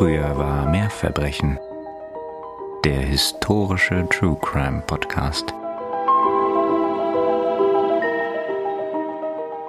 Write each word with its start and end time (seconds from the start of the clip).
Früher 0.00 0.38
war 0.38 0.64
mehr 0.64 0.88
Verbrechen. 0.88 1.58
Der 2.86 3.02
historische 3.02 4.08
True 4.08 4.38
Crime 4.40 4.80
Podcast. 4.80 5.52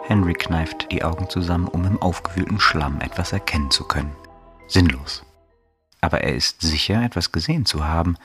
Henry 0.07 0.33
kneift 0.33 0.89
die 0.89 1.03
Augen 1.03 1.29
zusammen, 1.29 1.67
um 1.67 1.83
im 1.83 2.01
aufgewühlten 2.01 2.61
Schlamm 2.61 3.01
etwas 3.01 3.33
erkennen 3.33 3.71
zu 3.71 3.83
können. 3.83 4.15
Sinnlos. 4.69 5.23
Aber 5.99 6.21
er 6.21 6.33
ist 6.33 6.61
sicher, 6.61 7.03
etwas 7.03 7.33
gesehen 7.33 7.65
zu 7.65 7.83
haben 7.83 8.15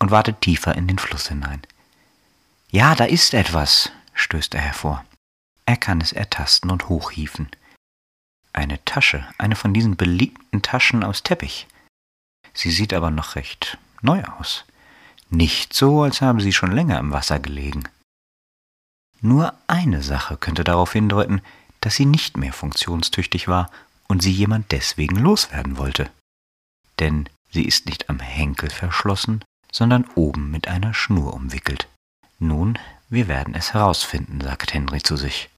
und 0.00 0.10
wartet 0.10 0.40
tiefer 0.40 0.74
in 0.74 0.88
den 0.88 0.98
Fluss 0.98 1.28
hinein. 1.28 1.62
Ja, 2.72 2.96
da 2.96 3.04
ist 3.04 3.34
etwas, 3.34 3.92
stößt 4.14 4.56
er 4.56 4.62
hervor. 4.62 5.04
Er 5.64 5.76
kann 5.76 6.00
es 6.00 6.12
ertasten 6.12 6.72
und 6.72 6.88
hochhieven. 6.88 7.46
Eine 8.52 8.84
Tasche, 8.84 9.26
eine 9.38 9.56
von 9.56 9.72
diesen 9.72 9.96
beliebten 9.96 10.62
Taschen 10.62 11.04
aus 11.04 11.22
Teppich. 11.22 11.66
Sie 12.54 12.70
sieht 12.70 12.92
aber 12.92 13.10
noch 13.10 13.34
recht 13.36 13.78
neu 14.02 14.22
aus. 14.38 14.64
Nicht 15.30 15.72
so, 15.72 16.02
als 16.02 16.20
habe 16.20 16.42
sie 16.42 16.52
schon 16.52 16.72
länger 16.72 16.98
im 16.98 17.12
Wasser 17.12 17.38
gelegen. 17.38 17.84
Nur 19.20 19.54
eine 19.68 20.02
Sache 20.02 20.36
könnte 20.36 20.64
darauf 20.64 20.92
hindeuten, 20.92 21.40
dass 21.80 21.94
sie 21.94 22.06
nicht 22.06 22.36
mehr 22.36 22.52
funktionstüchtig 22.52 23.48
war 23.48 23.70
und 24.08 24.22
sie 24.22 24.32
jemand 24.32 24.72
deswegen 24.72 25.16
loswerden 25.16 25.78
wollte. 25.78 26.10
Denn 26.98 27.28
sie 27.50 27.64
ist 27.64 27.86
nicht 27.86 28.10
am 28.10 28.20
Henkel 28.20 28.68
verschlossen, 28.68 29.42
sondern 29.70 30.04
oben 30.14 30.50
mit 30.50 30.68
einer 30.68 30.92
Schnur 30.92 31.32
umwickelt. 31.32 31.88
Nun, 32.38 32.78
wir 33.08 33.28
werden 33.28 33.54
es 33.54 33.72
herausfinden, 33.72 34.40
sagt 34.40 34.74
Henry 34.74 35.00
zu 35.00 35.16
sich. 35.16 35.48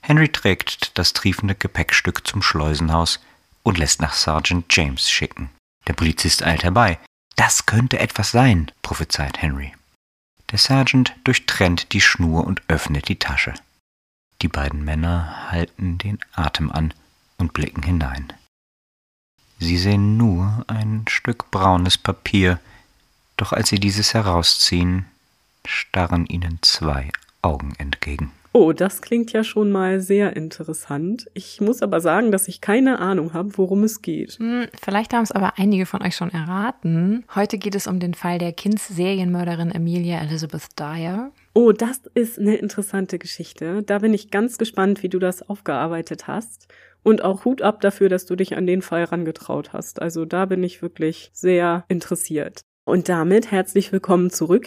Henry 0.00 0.28
trägt 0.28 0.96
das 0.98 1.12
triefende 1.12 1.54
Gepäckstück 1.54 2.26
zum 2.26 2.42
Schleusenhaus 2.42 3.20
und 3.62 3.78
lässt 3.78 4.00
nach 4.00 4.14
Sergeant 4.14 4.66
James 4.74 5.10
schicken. 5.10 5.50
Der 5.86 5.92
Polizist 5.92 6.42
eilt 6.42 6.62
herbei. 6.62 6.98
Das 7.36 7.66
könnte 7.66 7.98
etwas 7.98 8.30
sein, 8.30 8.70
prophezeit 8.82 9.42
Henry. 9.42 9.72
Der 10.50 10.58
Sergeant 10.58 11.14
durchtrennt 11.24 11.92
die 11.92 12.00
Schnur 12.00 12.44
und 12.44 12.62
öffnet 12.68 13.08
die 13.08 13.18
Tasche. 13.18 13.54
Die 14.40 14.48
beiden 14.48 14.84
Männer 14.84 15.50
halten 15.50 15.98
den 15.98 16.18
Atem 16.32 16.70
an 16.70 16.94
und 17.36 17.52
blicken 17.52 17.82
hinein. 17.82 18.32
Sie 19.58 19.76
sehen 19.76 20.16
nur 20.16 20.64
ein 20.68 21.04
Stück 21.08 21.50
braunes 21.50 21.98
Papier, 21.98 22.60
doch 23.36 23.52
als 23.52 23.68
sie 23.68 23.80
dieses 23.80 24.14
herausziehen, 24.14 25.06
starren 25.64 26.26
ihnen 26.26 26.60
zwei 26.62 27.10
Augen 27.42 27.74
entgegen. 27.76 28.32
Oh, 28.60 28.72
das 28.72 29.02
klingt 29.02 29.32
ja 29.32 29.44
schon 29.44 29.70
mal 29.70 30.00
sehr 30.00 30.34
interessant. 30.34 31.30
Ich 31.32 31.60
muss 31.60 31.80
aber 31.80 32.00
sagen, 32.00 32.32
dass 32.32 32.48
ich 32.48 32.60
keine 32.60 32.98
Ahnung 32.98 33.32
habe, 33.32 33.56
worum 33.56 33.84
es 33.84 34.02
geht. 34.02 34.32
Hm, 34.40 34.66
vielleicht 34.82 35.12
haben 35.12 35.22
es 35.22 35.30
aber 35.30 35.60
einige 35.60 35.86
von 35.86 36.02
euch 36.02 36.16
schon 36.16 36.32
erraten. 36.32 37.24
Heute 37.36 37.56
geht 37.56 37.76
es 37.76 37.86
um 37.86 38.00
den 38.00 38.14
Fall 38.14 38.38
der 38.38 38.52
Kinds-Serienmörderin 38.52 39.72
Amelia 39.72 40.20
Elizabeth 40.22 40.76
Dyer. 40.76 41.30
Oh, 41.54 41.70
das 41.70 42.00
ist 42.14 42.40
eine 42.40 42.56
interessante 42.56 43.20
Geschichte. 43.20 43.84
Da 43.84 44.00
bin 44.00 44.12
ich 44.12 44.32
ganz 44.32 44.58
gespannt, 44.58 45.04
wie 45.04 45.08
du 45.08 45.20
das 45.20 45.48
aufgearbeitet 45.48 46.26
hast. 46.26 46.66
Und 47.04 47.22
auch 47.22 47.44
Hut 47.44 47.62
ab 47.62 47.80
dafür, 47.80 48.08
dass 48.08 48.26
du 48.26 48.34
dich 48.34 48.56
an 48.56 48.66
den 48.66 48.82
Fall 48.82 49.04
rangetraut 49.04 49.72
hast. 49.72 50.02
Also 50.02 50.24
da 50.24 50.46
bin 50.46 50.64
ich 50.64 50.82
wirklich 50.82 51.30
sehr 51.32 51.84
interessiert. 51.86 52.62
Und 52.84 53.08
damit 53.08 53.52
herzlich 53.52 53.92
willkommen 53.92 54.30
zurück 54.30 54.66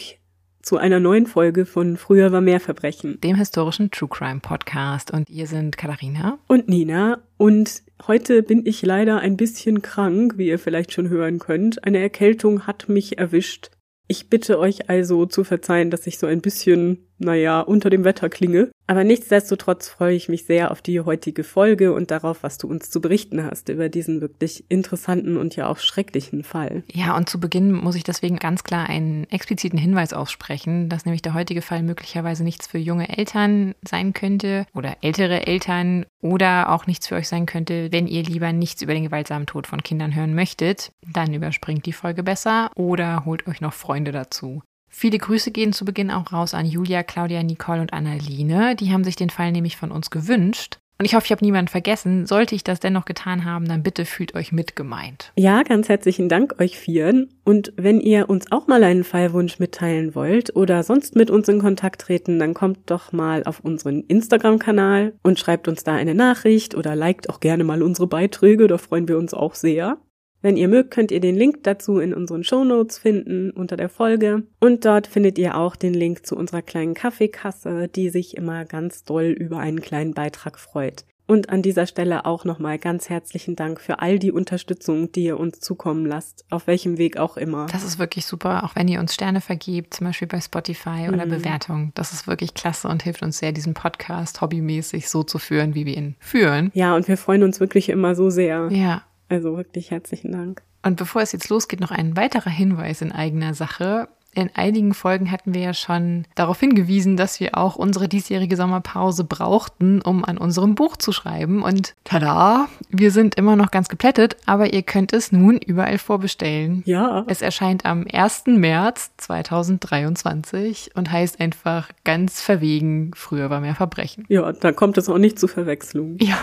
zu 0.62 0.76
einer 0.76 1.00
neuen 1.00 1.26
Folge 1.26 1.66
von 1.66 1.96
Früher 1.96 2.30
war 2.30 2.40
mehr 2.40 2.60
Verbrechen. 2.60 3.20
Dem 3.20 3.36
historischen 3.36 3.90
True 3.90 4.08
Crime 4.08 4.40
Podcast. 4.40 5.10
Und 5.10 5.28
ihr 5.28 5.48
sind 5.48 5.76
Katharina. 5.76 6.38
Und 6.46 6.68
Nina. 6.68 7.18
Und 7.36 7.82
heute 8.06 8.44
bin 8.44 8.64
ich 8.64 8.80
leider 8.82 9.18
ein 9.18 9.36
bisschen 9.36 9.82
krank, 9.82 10.34
wie 10.38 10.46
ihr 10.46 10.60
vielleicht 10.60 10.92
schon 10.92 11.08
hören 11.08 11.40
könnt. 11.40 11.82
Eine 11.84 11.98
Erkältung 11.98 12.66
hat 12.66 12.88
mich 12.88 13.18
erwischt. 13.18 13.70
Ich 14.06 14.30
bitte 14.30 14.58
euch 14.58 14.88
also 14.88 15.26
zu 15.26 15.42
verzeihen, 15.42 15.90
dass 15.90 16.06
ich 16.06 16.18
so 16.18 16.26
ein 16.26 16.40
bisschen, 16.40 17.08
naja, 17.22 17.60
unter 17.60 17.90
dem 17.90 18.04
Wetter 18.04 18.28
klinge. 18.28 18.70
Aber 18.86 19.04
nichtsdestotrotz 19.04 19.88
freue 19.88 20.14
ich 20.14 20.28
mich 20.28 20.44
sehr 20.44 20.70
auf 20.70 20.82
die 20.82 21.00
heutige 21.00 21.44
Folge 21.44 21.92
und 21.92 22.10
darauf, 22.10 22.42
was 22.42 22.58
du 22.58 22.68
uns 22.68 22.90
zu 22.90 23.00
berichten 23.00 23.42
hast 23.44 23.68
über 23.68 23.88
diesen 23.88 24.20
wirklich 24.20 24.64
interessanten 24.68 25.36
und 25.36 25.56
ja 25.56 25.68
auch 25.68 25.78
schrecklichen 25.78 26.42
Fall. 26.42 26.82
Ja, 26.92 27.16
und 27.16 27.28
zu 27.28 27.40
Beginn 27.40 27.72
muss 27.72 27.94
ich 27.94 28.04
deswegen 28.04 28.36
ganz 28.36 28.64
klar 28.64 28.88
einen 28.88 29.24
expliziten 29.30 29.78
Hinweis 29.78 30.12
aussprechen, 30.12 30.88
dass 30.88 31.06
nämlich 31.06 31.22
der 31.22 31.34
heutige 31.34 31.62
Fall 31.62 31.82
möglicherweise 31.82 32.44
nichts 32.44 32.66
für 32.66 32.78
junge 32.78 33.16
Eltern 33.16 33.74
sein 33.88 34.12
könnte 34.12 34.66
oder 34.74 34.96
ältere 35.00 35.46
Eltern 35.46 36.04
oder 36.20 36.70
auch 36.70 36.86
nichts 36.86 37.06
für 37.06 37.14
euch 37.14 37.28
sein 37.28 37.46
könnte, 37.46 37.90
wenn 37.92 38.06
ihr 38.06 38.22
lieber 38.22 38.52
nichts 38.52 38.82
über 38.82 38.94
den 38.94 39.04
gewaltsamen 39.04 39.46
Tod 39.46 39.66
von 39.66 39.82
Kindern 39.82 40.14
hören 40.14 40.34
möchtet. 40.34 40.92
Dann 41.12 41.32
überspringt 41.32 41.86
die 41.86 41.92
Folge 41.92 42.22
besser 42.22 42.70
oder 42.74 43.24
holt 43.24 43.46
euch 43.46 43.60
noch 43.60 43.72
Freunde 43.72 44.12
dazu. 44.12 44.62
Viele 44.94 45.18
Grüße 45.18 45.50
gehen 45.50 45.72
zu 45.72 45.86
Beginn 45.86 46.10
auch 46.10 46.32
raus 46.32 46.52
an 46.52 46.66
Julia, 46.66 47.02
Claudia, 47.02 47.42
Nicole 47.42 47.80
und 47.80 47.94
Annaline. 47.94 48.76
Die 48.76 48.92
haben 48.92 49.04
sich 49.04 49.16
den 49.16 49.30
Fall 49.30 49.50
nämlich 49.50 49.76
von 49.76 49.90
uns 49.90 50.10
gewünscht. 50.10 50.78
Und 50.98 51.06
ich 51.06 51.14
hoffe, 51.14 51.24
ich 51.24 51.32
habe 51.32 51.44
niemanden 51.44 51.68
vergessen. 51.68 52.26
Sollte 52.26 52.54
ich 52.54 52.62
das 52.62 52.78
dennoch 52.78 53.06
getan 53.06 53.44
haben, 53.44 53.66
dann 53.66 53.82
bitte 53.82 54.04
fühlt 54.04 54.34
euch 54.36 54.52
mitgemeint. 54.52 55.32
Ja, 55.34 55.62
ganz 55.62 55.88
herzlichen 55.88 56.28
Dank 56.28 56.60
euch 56.60 56.78
vieren. 56.78 57.30
Und 57.42 57.72
wenn 57.76 58.00
ihr 58.00 58.30
uns 58.30 58.52
auch 58.52 58.68
mal 58.68 58.84
einen 58.84 59.02
Fallwunsch 59.02 59.58
mitteilen 59.58 60.14
wollt 60.14 60.54
oder 60.54 60.82
sonst 60.84 61.16
mit 61.16 61.30
uns 61.30 61.48
in 61.48 61.58
Kontakt 61.58 62.02
treten, 62.02 62.38
dann 62.38 62.54
kommt 62.54 62.90
doch 62.90 63.10
mal 63.12 63.42
auf 63.44 63.60
unseren 63.60 64.02
Instagram-Kanal 64.02 65.14
und 65.22 65.40
schreibt 65.40 65.66
uns 65.66 65.82
da 65.82 65.94
eine 65.94 66.14
Nachricht 66.14 66.76
oder 66.76 66.94
liked 66.94 67.30
auch 67.30 67.40
gerne 67.40 67.64
mal 67.64 67.82
unsere 67.82 68.06
Beiträge. 68.06 68.68
Da 68.68 68.78
freuen 68.78 69.08
wir 69.08 69.18
uns 69.18 69.34
auch 69.34 69.54
sehr. 69.54 69.96
Wenn 70.42 70.56
ihr 70.56 70.66
mögt, 70.66 70.90
könnt 70.90 71.12
ihr 71.12 71.20
den 71.20 71.36
Link 71.36 71.62
dazu 71.62 72.00
in 72.00 72.12
unseren 72.12 72.42
Show 72.42 72.64
Notes 72.64 72.98
finden 72.98 73.52
unter 73.52 73.76
der 73.76 73.88
Folge. 73.88 74.42
Und 74.58 74.84
dort 74.84 75.06
findet 75.06 75.38
ihr 75.38 75.56
auch 75.56 75.76
den 75.76 75.94
Link 75.94 76.26
zu 76.26 76.36
unserer 76.36 76.62
kleinen 76.62 76.94
Kaffeekasse, 76.94 77.88
die 77.88 78.10
sich 78.10 78.36
immer 78.36 78.64
ganz 78.64 79.04
doll 79.04 79.26
über 79.26 79.58
einen 79.58 79.80
kleinen 79.80 80.14
Beitrag 80.14 80.58
freut. 80.58 81.04
Und 81.28 81.48
an 81.48 81.62
dieser 81.62 81.86
Stelle 81.86 82.26
auch 82.26 82.44
nochmal 82.44 82.78
ganz 82.78 83.08
herzlichen 83.08 83.54
Dank 83.54 83.80
für 83.80 84.00
all 84.00 84.18
die 84.18 84.32
Unterstützung, 84.32 85.12
die 85.12 85.22
ihr 85.24 85.38
uns 85.38 85.60
zukommen 85.60 86.04
lasst, 86.04 86.44
auf 86.50 86.66
welchem 86.66 86.98
Weg 86.98 87.16
auch 87.16 87.36
immer. 87.36 87.68
Das 87.70 87.84
ist 87.84 88.00
wirklich 88.00 88.26
super, 88.26 88.64
auch 88.64 88.74
wenn 88.74 88.88
ihr 88.88 88.98
uns 88.98 89.14
Sterne 89.14 89.40
vergebt, 89.40 89.94
zum 89.94 90.08
Beispiel 90.08 90.28
bei 90.28 90.40
Spotify 90.40 91.08
oder 91.08 91.24
mhm. 91.24 91.30
Bewertungen. 91.30 91.92
Das 91.94 92.12
ist 92.12 92.26
wirklich 92.26 92.54
klasse 92.54 92.88
und 92.88 93.04
hilft 93.04 93.22
uns 93.22 93.38
sehr, 93.38 93.52
diesen 93.52 93.74
Podcast 93.74 94.40
hobbymäßig 94.40 95.08
so 95.08 95.22
zu 95.22 95.38
führen, 95.38 95.74
wie 95.76 95.86
wir 95.86 95.96
ihn 95.96 96.16
führen. 96.18 96.72
Ja, 96.74 96.96
und 96.96 97.06
wir 97.06 97.16
freuen 97.16 97.44
uns 97.44 97.60
wirklich 97.60 97.88
immer 97.88 98.16
so 98.16 98.28
sehr. 98.28 98.68
Ja, 98.72 99.02
also 99.32 99.56
wirklich 99.56 99.90
herzlichen 99.90 100.32
Dank. 100.32 100.62
Und 100.84 100.96
bevor 100.96 101.22
es 101.22 101.32
jetzt 101.32 101.48
losgeht, 101.48 101.80
noch 101.80 101.90
ein 101.90 102.16
weiterer 102.16 102.50
Hinweis 102.50 103.02
in 103.02 103.12
eigener 103.12 103.54
Sache. 103.54 104.08
In 104.34 104.50
einigen 104.54 104.94
Folgen 104.94 105.30
hatten 105.30 105.52
wir 105.52 105.60
ja 105.60 105.74
schon 105.74 106.24
darauf 106.34 106.58
hingewiesen, 106.58 107.18
dass 107.18 107.38
wir 107.38 107.56
auch 107.58 107.76
unsere 107.76 108.08
diesjährige 108.08 108.56
Sommerpause 108.56 109.24
brauchten, 109.24 110.00
um 110.00 110.24
an 110.24 110.38
unserem 110.38 110.74
Buch 110.74 110.96
zu 110.96 111.12
schreiben. 111.12 111.62
Und 111.62 111.94
tada, 112.04 112.68
wir 112.88 113.10
sind 113.10 113.34
immer 113.34 113.56
noch 113.56 113.70
ganz 113.70 113.88
geplättet, 113.88 114.36
aber 114.46 114.72
ihr 114.72 114.82
könnt 114.82 115.12
es 115.12 115.32
nun 115.32 115.58
überall 115.58 115.98
vorbestellen. 115.98 116.82
Ja. 116.86 117.24
Es 117.28 117.42
erscheint 117.42 117.84
am 117.84 118.06
1. 118.10 118.44
März 118.46 119.12
2023 119.18 120.92
und 120.94 121.12
heißt 121.12 121.38
einfach 121.38 121.90
ganz 122.04 122.40
verwegen, 122.40 123.10
früher 123.14 123.50
war 123.50 123.60
mehr 123.60 123.74
Verbrechen. 123.74 124.24
Ja, 124.28 124.50
da 124.52 124.72
kommt 124.72 124.96
es 124.96 125.10
auch 125.10 125.18
nicht 125.18 125.38
zu 125.38 125.46
Verwechslung. 125.46 126.16
Ja. 126.20 126.38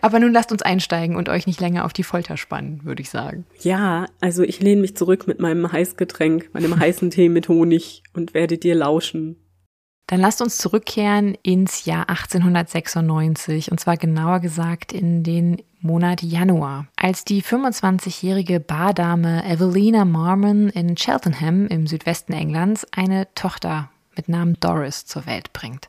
Aber 0.00 0.20
nun 0.20 0.32
lasst 0.32 0.52
uns 0.52 0.62
einsteigen 0.62 1.16
und 1.16 1.28
euch 1.28 1.46
nicht 1.46 1.60
länger 1.60 1.84
auf 1.84 1.92
die 1.92 2.04
Folter 2.04 2.36
spannen, 2.36 2.84
würde 2.84 3.02
ich 3.02 3.10
sagen. 3.10 3.46
Ja, 3.60 4.06
also 4.20 4.42
ich 4.42 4.60
lehne 4.60 4.80
mich 4.80 4.96
zurück 4.96 5.26
mit 5.26 5.40
meinem 5.40 5.70
Heißgetränk, 5.70 6.50
meinem 6.52 6.78
heißen 6.80 7.10
Tee 7.10 7.28
mit 7.28 7.48
Honig 7.48 8.02
und 8.14 8.34
werde 8.34 8.58
dir 8.58 8.74
lauschen. 8.74 9.36
Dann 10.06 10.20
lasst 10.20 10.40
uns 10.40 10.56
zurückkehren 10.56 11.36
ins 11.42 11.84
Jahr 11.84 12.08
1896 12.08 13.70
und 13.70 13.78
zwar 13.78 13.98
genauer 13.98 14.40
gesagt 14.40 14.92
in 14.92 15.22
den 15.22 15.62
Monat 15.80 16.22
Januar, 16.22 16.86
als 16.96 17.24
die 17.24 17.42
25-jährige 17.42 18.58
Bardame 18.58 19.44
Evelina 19.44 20.06
Marmon 20.06 20.70
in 20.70 20.96
Cheltenham 20.96 21.66
im 21.66 21.86
Südwesten 21.86 22.32
Englands 22.32 22.86
eine 22.90 23.32
Tochter 23.34 23.90
mit 24.16 24.30
Namen 24.30 24.56
Doris 24.60 25.04
zur 25.04 25.26
Welt 25.26 25.52
bringt. 25.52 25.88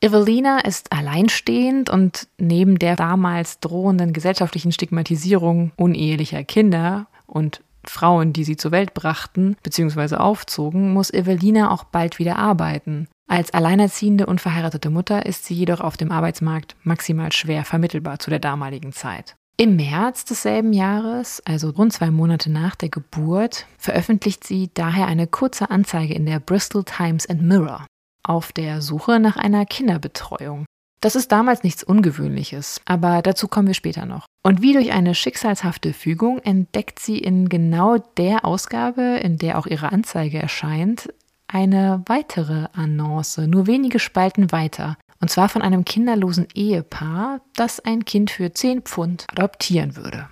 Evelina 0.00 0.60
ist 0.60 0.92
alleinstehend 0.92 1.88
und 1.88 2.28
neben 2.38 2.78
der 2.78 2.96
damals 2.96 3.60
drohenden 3.60 4.12
gesellschaftlichen 4.12 4.70
Stigmatisierung 4.70 5.72
unehelicher 5.76 6.44
Kinder 6.44 7.06
und 7.26 7.62
Frauen, 7.84 8.32
die 8.32 8.44
sie 8.44 8.56
zur 8.56 8.72
Welt 8.72 8.94
brachten 8.94 9.56
bzw. 9.62 10.16
aufzogen, 10.16 10.92
muss 10.92 11.12
Evelina 11.12 11.70
auch 11.70 11.84
bald 11.84 12.18
wieder 12.18 12.36
arbeiten. 12.36 13.08
Als 13.28 13.54
alleinerziehende 13.54 14.26
und 14.26 14.40
verheiratete 14.40 14.90
Mutter 14.90 15.24
ist 15.24 15.46
sie 15.46 15.54
jedoch 15.54 15.80
auf 15.80 15.96
dem 15.96 16.12
Arbeitsmarkt 16.12 16.76
maximal 16.82 17.32
schwer 17.32 17.64
vermittelbar 17.64 18.18
zu 18.18 18.30
der 18.30 18.38
damaligen 18.38 18.92
Zeit. 18.92 19.34
Im 19.56 19.76
März 19.76 20.26
desselben 20.26 20.74
Jahres, 20.74 21.42
also 21.46 21.70
rund 21.70 21.92
zwei 21.92 22.10
Monate 22.10 22.52
nach 22.52 22.74
der 22.74 22.90
Geburt, 22.90 23.66
veröffentlicht 23.78 24.44
sie 24.44 24.68
daher 24.74 25.06
eine 25.06 25.26
kurze 25.26 25.70
Anzeige 25.70 26.12
in 26.12 26.26
der 26.26 26.40
Bristol 26.40 26.84
Times 26.84 27.26
and 27.26 27.42
Mirror 27.42 27.86
auf 28.28 28.52
der 28.52 28.82
Suche 28.82 29.18
nach 29.20 29.36
einer 29.36 29.66
Kinderbetreuung. 29.66 30.66
Das 31.00 31.14
ist 31.14 31.30
damals 31.30 31.62
nichts 31.62 31.84
Ungewöhnliches, 31.84 32.80
aber 32.84 33.22
dazu 33.22 33.48
kommen 33.48 33.68
wir 33.68 33.74
später 33.74 34.06
noch. 34.06 34.26
Und 34.42 34.62
wie 34.62 34.72
durch 34.72 34.92
eine 34.92 35.14
schicksalshafte 35.14 35.92
Fügung 35.92 36.38
entdeckt 36.38 36.98
sie 36.98 37.18
in 37.18 37.48
genau 37.48 37.98
der 38.16 38.44
Ausgabe, 38.44 39.20
in 39.22 39.38
der 39.38 39.58
auch 39.58 39.66
ihre 39.66 39.92
Anzeige 39.92 40.38
erscheint, 40.38 41.12
eine 41.48 42.02
weitere 42.06 42.68
Annonce, 42.72 43.46
nur 43.46 43.66
wenige 43.66 43.98
Spalten 43.98 44.50
weiter. 44.52 44.96
Und 45.20 45.30
zwar 45.30 45.48
von 45.48 45.62
einem 45.62 45.84
kinderlosen 45.84 46.48
Ehepaar, 46.54 47.40
das 47.54 47.80
ein 47.80 48.04
Kind 48.04 48.30
für 48.30 48.52
10 48.52 48.82
Pfund 48.82 49.26
adoptieren 49.30 49.96
würde. 49.96 50.28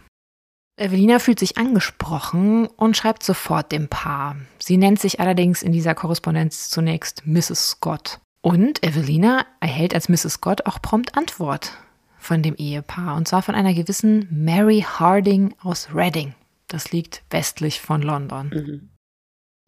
Evelina 0.77 1.21
fühlt 1.21 1.39
sich 1.39 1.57
angesprochen 1.57 2.67
und 2.67 2.97
schreibt 2.97 3.23
sofort 3.23 3.71
dem 3.71 3.89
Paar. 3.89 4.37
Sie 4.59 4.77
nennt 4.77 4.99
sich 4.99 5.21
allerdings 5.21 5.63
in 5.63 5.71
dieser 5.71 5.95
Korrespondenz 5.95 6.69
zunächst 6.69 7.27
Mrs. 7.27 7.71
Scott. 7.71 8.21
Und 8.41 8.83
Evelina 8.85 9.47
erhält 9.61 9.95
als 9.95 10.09
Mrs. 10.09 10.35
Scott 10.35 10.67
auch 10.67 10.83
prompt 10.83 11.17
Antwort 11.17 11.73
von 12.19 12.43
dem 12.43 12.57
Ehepaar. 12.57 13.17
Und 13.17 13.29
zwar 13.29 13.43
von 13.43 13.55
einer 13.55 13.73
gewissen 13.73 14.29
Mary 14.31 14.81
Harding 14.81 15.55
aus 15.63 15.89
Reading. 15.95 16.35
Das 16.67 16.91
liegt 16.91 17.23
westlich 17.31 17.81
von 17.81 18.03
London. 18.03 18.49
Mhm. 18.49 18.89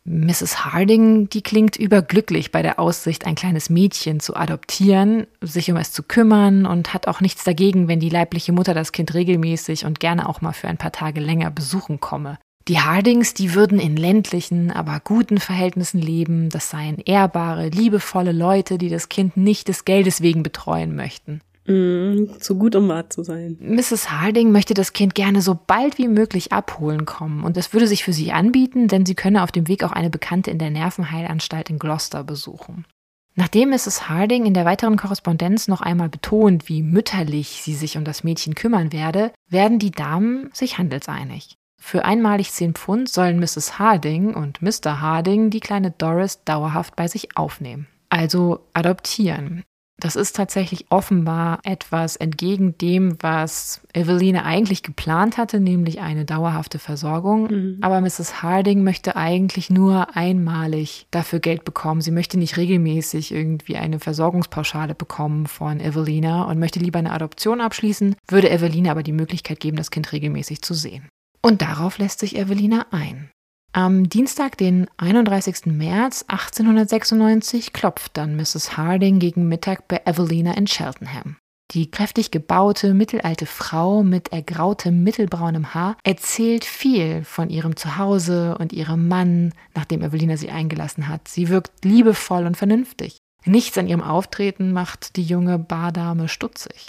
Mrs. 0.06 0.64
Harding, 0.64 1.28
die 1.28 1.42
klingt 1.42 1.76
überglücklich 1.76 2.52
bei 2.52 2.62
der 2.62 2.78
Aussicht, 2.78 3.26
ein 3.26 3.34
kleines 3.34 3.70
Mädchen 3.70 4.20
zu 4.20 4.36
adoptieren, 4.36 5.26
sich 5.40 5.70
um 5.70 5.76
es 5.76 5.90
zu 5.90 6.04
kümmern 6.04 6.64
und 6.64 6.94
hat 6.94 7.08
auch 7.08 7.20
nichts 7.20 7.42
dagegen, 7.42 7.88
wenn 7.88 7.98
die 7.98 8.08
leibliche 8.08 8.52
Mutter 8.52 8.72
das 8.72 8.92
Kind 8.92 9.14
regelmäßig 9.14 9.84
und 9.84 9.98
gerne 9.98 10.28
auch 10.28 10.40
mal 10.40 10.52
für 10.52 10.68
ein 10.68 10.78
paar 10.78 10.92
Tage 10.92 11.20
länger 11.20 11.50
besuchen 11.50 11.98
komme. 11.98 12.38
Die 12.68 12.80
Hardings, 12.80 13.32
die 13.34 13.54
würden 13.54 13.78
in 13.78 13.96
ländlichen, 13.96 14.72
aber 14.72 15.00
guten 15.02 15.38
Verhältnissen 15.38 16.00
leben, 16.00 16.50
das 16.50 16.70
seien 16.70 16.98
ehrbare, 16.98 17.68
liebevolle 17.68 18.32
Leute, 18.32 18.76
die 18.76 18.88
das 18.88 19.08
Kind 19.08 19.36
nicht 19.36 19.68
des 19.68 19.84
Geldes 19.84 20.20
wegen 20.20 20.42
betreuen 20.42 20.96
möchten. 20.96 21.40
Mm, 21.66 22.38
zu 22.38 22.56
gut, 22.56 22.76
um 22.76 22.88
wahr 22.88 23.10
zu 23.10 23.22
sein. 23.24 23.56
Mrs. 23.60 24.10
Harding 24.10 24.52
möchte 24.52 24.74
das 24.74 24.92
Kind 24.92 25.14
gerne 25.14 25.42
so 25.42 25.58
bald 25.66 25.98
wie 25.98 26.08
möglich 26.08 26.52
abholen 26.52 27.06
kommen 27.06 27.44
und 27.44 27.56
es 27.56 27.72
würde 27.72 27.88
sich 27.88 28.04
für 28.04 28.12
sie 28.12 28.32
anbieten, 28.32 28.88
denn 28.88 29.04
sie 29.04 29.14
könne 29.14 29.42
auf 29.42 29.52
dem 29.52 29.68
Weg 29.68 29.82
auch 29.82 29.92
eine 29.92 30.10
Bekannte 30.10 30.50
in 30.50 30.58
der 30.58 30.70
Nervenheilanstalt 30.70 31.70
in 31.70 31.78
Gloucester 31.78 32.22
besuchen. 32.24 32.86
Nachdem 33.34 33.68
Mrs. 33.68 34.08
Harding 34.08 34.46
in 34.46 34.54
der 34.54 34.64
weiteren 34.64 34.96
Korrespondenz 34.96 35.68
noch 35.68 35.82
einmal 35.82 36.08
betont, 36.08 36.68
wie 36.70 36.82
mütterlich 36.82 37.60
sie 37.62 37.74
sich 37.74 37.98
um 37.98 38.04
das 38.04 38.24
Mädchen 38.24 38.54
kümmern 38.54 38.92
werde, 38.92 39.30
werden 39.48 39.78
die 39.78 39.90
Damen 39.90 40.48
sich 40.54 40.78
handelseinig. 40.78 41.56
Für 41.78 42.06
einmalig 42.06 42.50
10 42.50 42.74
Pfund 42.74 43.10
sollen 43.10 43.38
Mrs. 43.38 43.78
Harding 43.78 44.34
und 44.34 44.62
Mr. 44.62 45.02
Harding 45.02 45.50
die 45.50 45.60
kleine 45.60 45.90
Doris 45.90 46.42
dauerhaft 46.44 46.96
bei 46.96 47.08
sich 47.08 47.36
aufnehmen. 47.36 47.86
Also 48.08 48.66
adoptieren. 48.72 49.64
Das 49.98 50.14
ist 50.14 50.36
tatsächlich 50.36 50.86
offenbar 50.90 51.60
etwas 51.64 52.16
entgegen 52.16 52.76
dem, 52.76 53.16
was 53.20 53.80
Eveline 53.94 54.44
eigentlich 54.44 54.82
geplant 54.82 55.38
hatte, 55.38 55.58
nämlich 55.58 56.00
eine 56.00 56.26
dauerhafte 56.26 56.78
Versorgung. 56.78 57.48
Mhm. 57.50 57.78
Aber 57.80 58.02
Mrs. 58.02 58.42
Harding 58.42 58.84
möchte 58.84 59.16
eigentlich 59.16 59.70
nur 59.70 60.14
einmalig 60.14 61.06
dafür 61.10 61.38
Geld 61.38 61.64
bekommen. 61.64 62.02
Sie 62.02 62.10
möchte 62.10 62.38
nicht 62.38 62.58
regelmäßig 62.58 63.32
irgendwie 63.32 63.76
eine 63.76 63.98
Versorgungspauschale 63.98 64.94
bekommen 64.94 65.46
von 65.46 65.80
Evelina 65.80 66.44
und 66.44 66.58
möchte 66.58 66.78
lieber 66.78 66.98
eine 66.98 67.12
Adoption 67.12 67.62
abschließen, 67.62 68.16
würde 68.28 68.50
Evelina 68.50 68.90
aber 68.90 69.02
die 69.02 69.12
Möglichkeit 69.12 69.60
geben, 69.60 69.78
das 69.78 69.90
Kind 69.90 70.12
regelmäßig 70.12 70.60
zu 70.60 70.74
sehen. 70.74 71.08
Und 71.40 71.62
darauf 71.62 71.96
lässt 71.96 72.20
sich 72.20 72.36
Evelina 72.36 72.86
ein. 72.90 73.30
Am 73.76 74.08
Dienstag, 74.08 74.56
den 74.56 74.86
31. 74.96 75.66
März 75.66 76.24
1896, 76.28 77.74
klopft 77.74 78.16
dann 78.16 78.34
Mrs. 78.34 78.78
Harding 78.78 79.18
gegen 79.18 79.48
Mittag 79.48 79.86
bei 79.86 80.00
Evelina 80.06 80.56
in 80.56 80.64
Cheltenham. 80.64 81.36
Die 81.72 81.90
kräftig 81.90 82.30
gebaute, 82.30 82.94
mittelalte 82.94 83.44
Frau 83.44 84.02
mit 84.02 84.32
ergrautem, 84.32 85.02
mittelbraunem 85.02 85.74
Haar 85.74 85.98
erzählt 86.04 86.64
viel 86.64 87.22
von 87.24 87.50
ihrem 87.50 87.76
Zuhause 87.76 88.56
und 88.56 88.72
ihrem 88.72 89.08
Mann, 89.08 89.52
nachdem 89.74 90.02
Evelina 90.02 90.38
sie 90.38 90.48
eingelassen 90.48 91.08
hat. 91.08 91.28
Sie 91.28 91.50
wirkt 91.50 91.84
liebevoll 91.84 92.46
und 92.46 92.56
vernünftig. 92.56 93.18
Nichts 93.44 93.76
an 93.76 93.88
ihrem 93.88 94.02
Auftreten 94.02 94.72
macht 94.72 95.16
die 95.16 95.24
junge 95.24 95.58
Bardame 95.58 96.28
stutzig. 96.28 96.88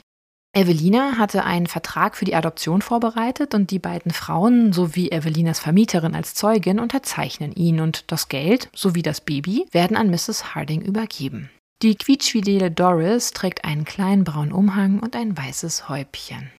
Evelina 0.57 1.19
hatte 1.19 1.43
einen 1.43 1.67
Vertrag 1.67 2.17
für 2.17 2.25
die 2.25 2.33
Adoption 2.33 2.81
vorbereitet 2.81 3.53
und 3.53 3.69
die 3.69 3.77
beiden 3.77 4.11
Frauen 4.11 4.73
sowie 4.73 5.11
Evelinas 5.11 5.59
Vermieterin 5.59 6.15
als 6.15 6.33
Zeugin 6.33 6.79
unterzeichnen 6.79 7.53
ihn 7.53 7.79
und 7.79 8.11
das 8.11 8.27
Geld 8.27 8.67
sowie 8.73 9.03
das 9.03 9.21
Baby 9.21 9.67
werden 9.71 9.95
an 9.95 10.09
Mrs. 10.09 10.55
Harding 10.55 10.81
übergeben. 10.81 11.51
Die 11.83 11.93
quietschfidele 11.93 12.71
Doris 12.71 13.33
trägt 13.33 13.65
einen 13.65 13.85
kleinen 13.85 14.23
braunen 14.23 14.51
Umhang 14.51 14.97
und 14.99 15.15
ein 15.15 15.37
weißes 15.37 15.89
Häubchen. 15.89 16.49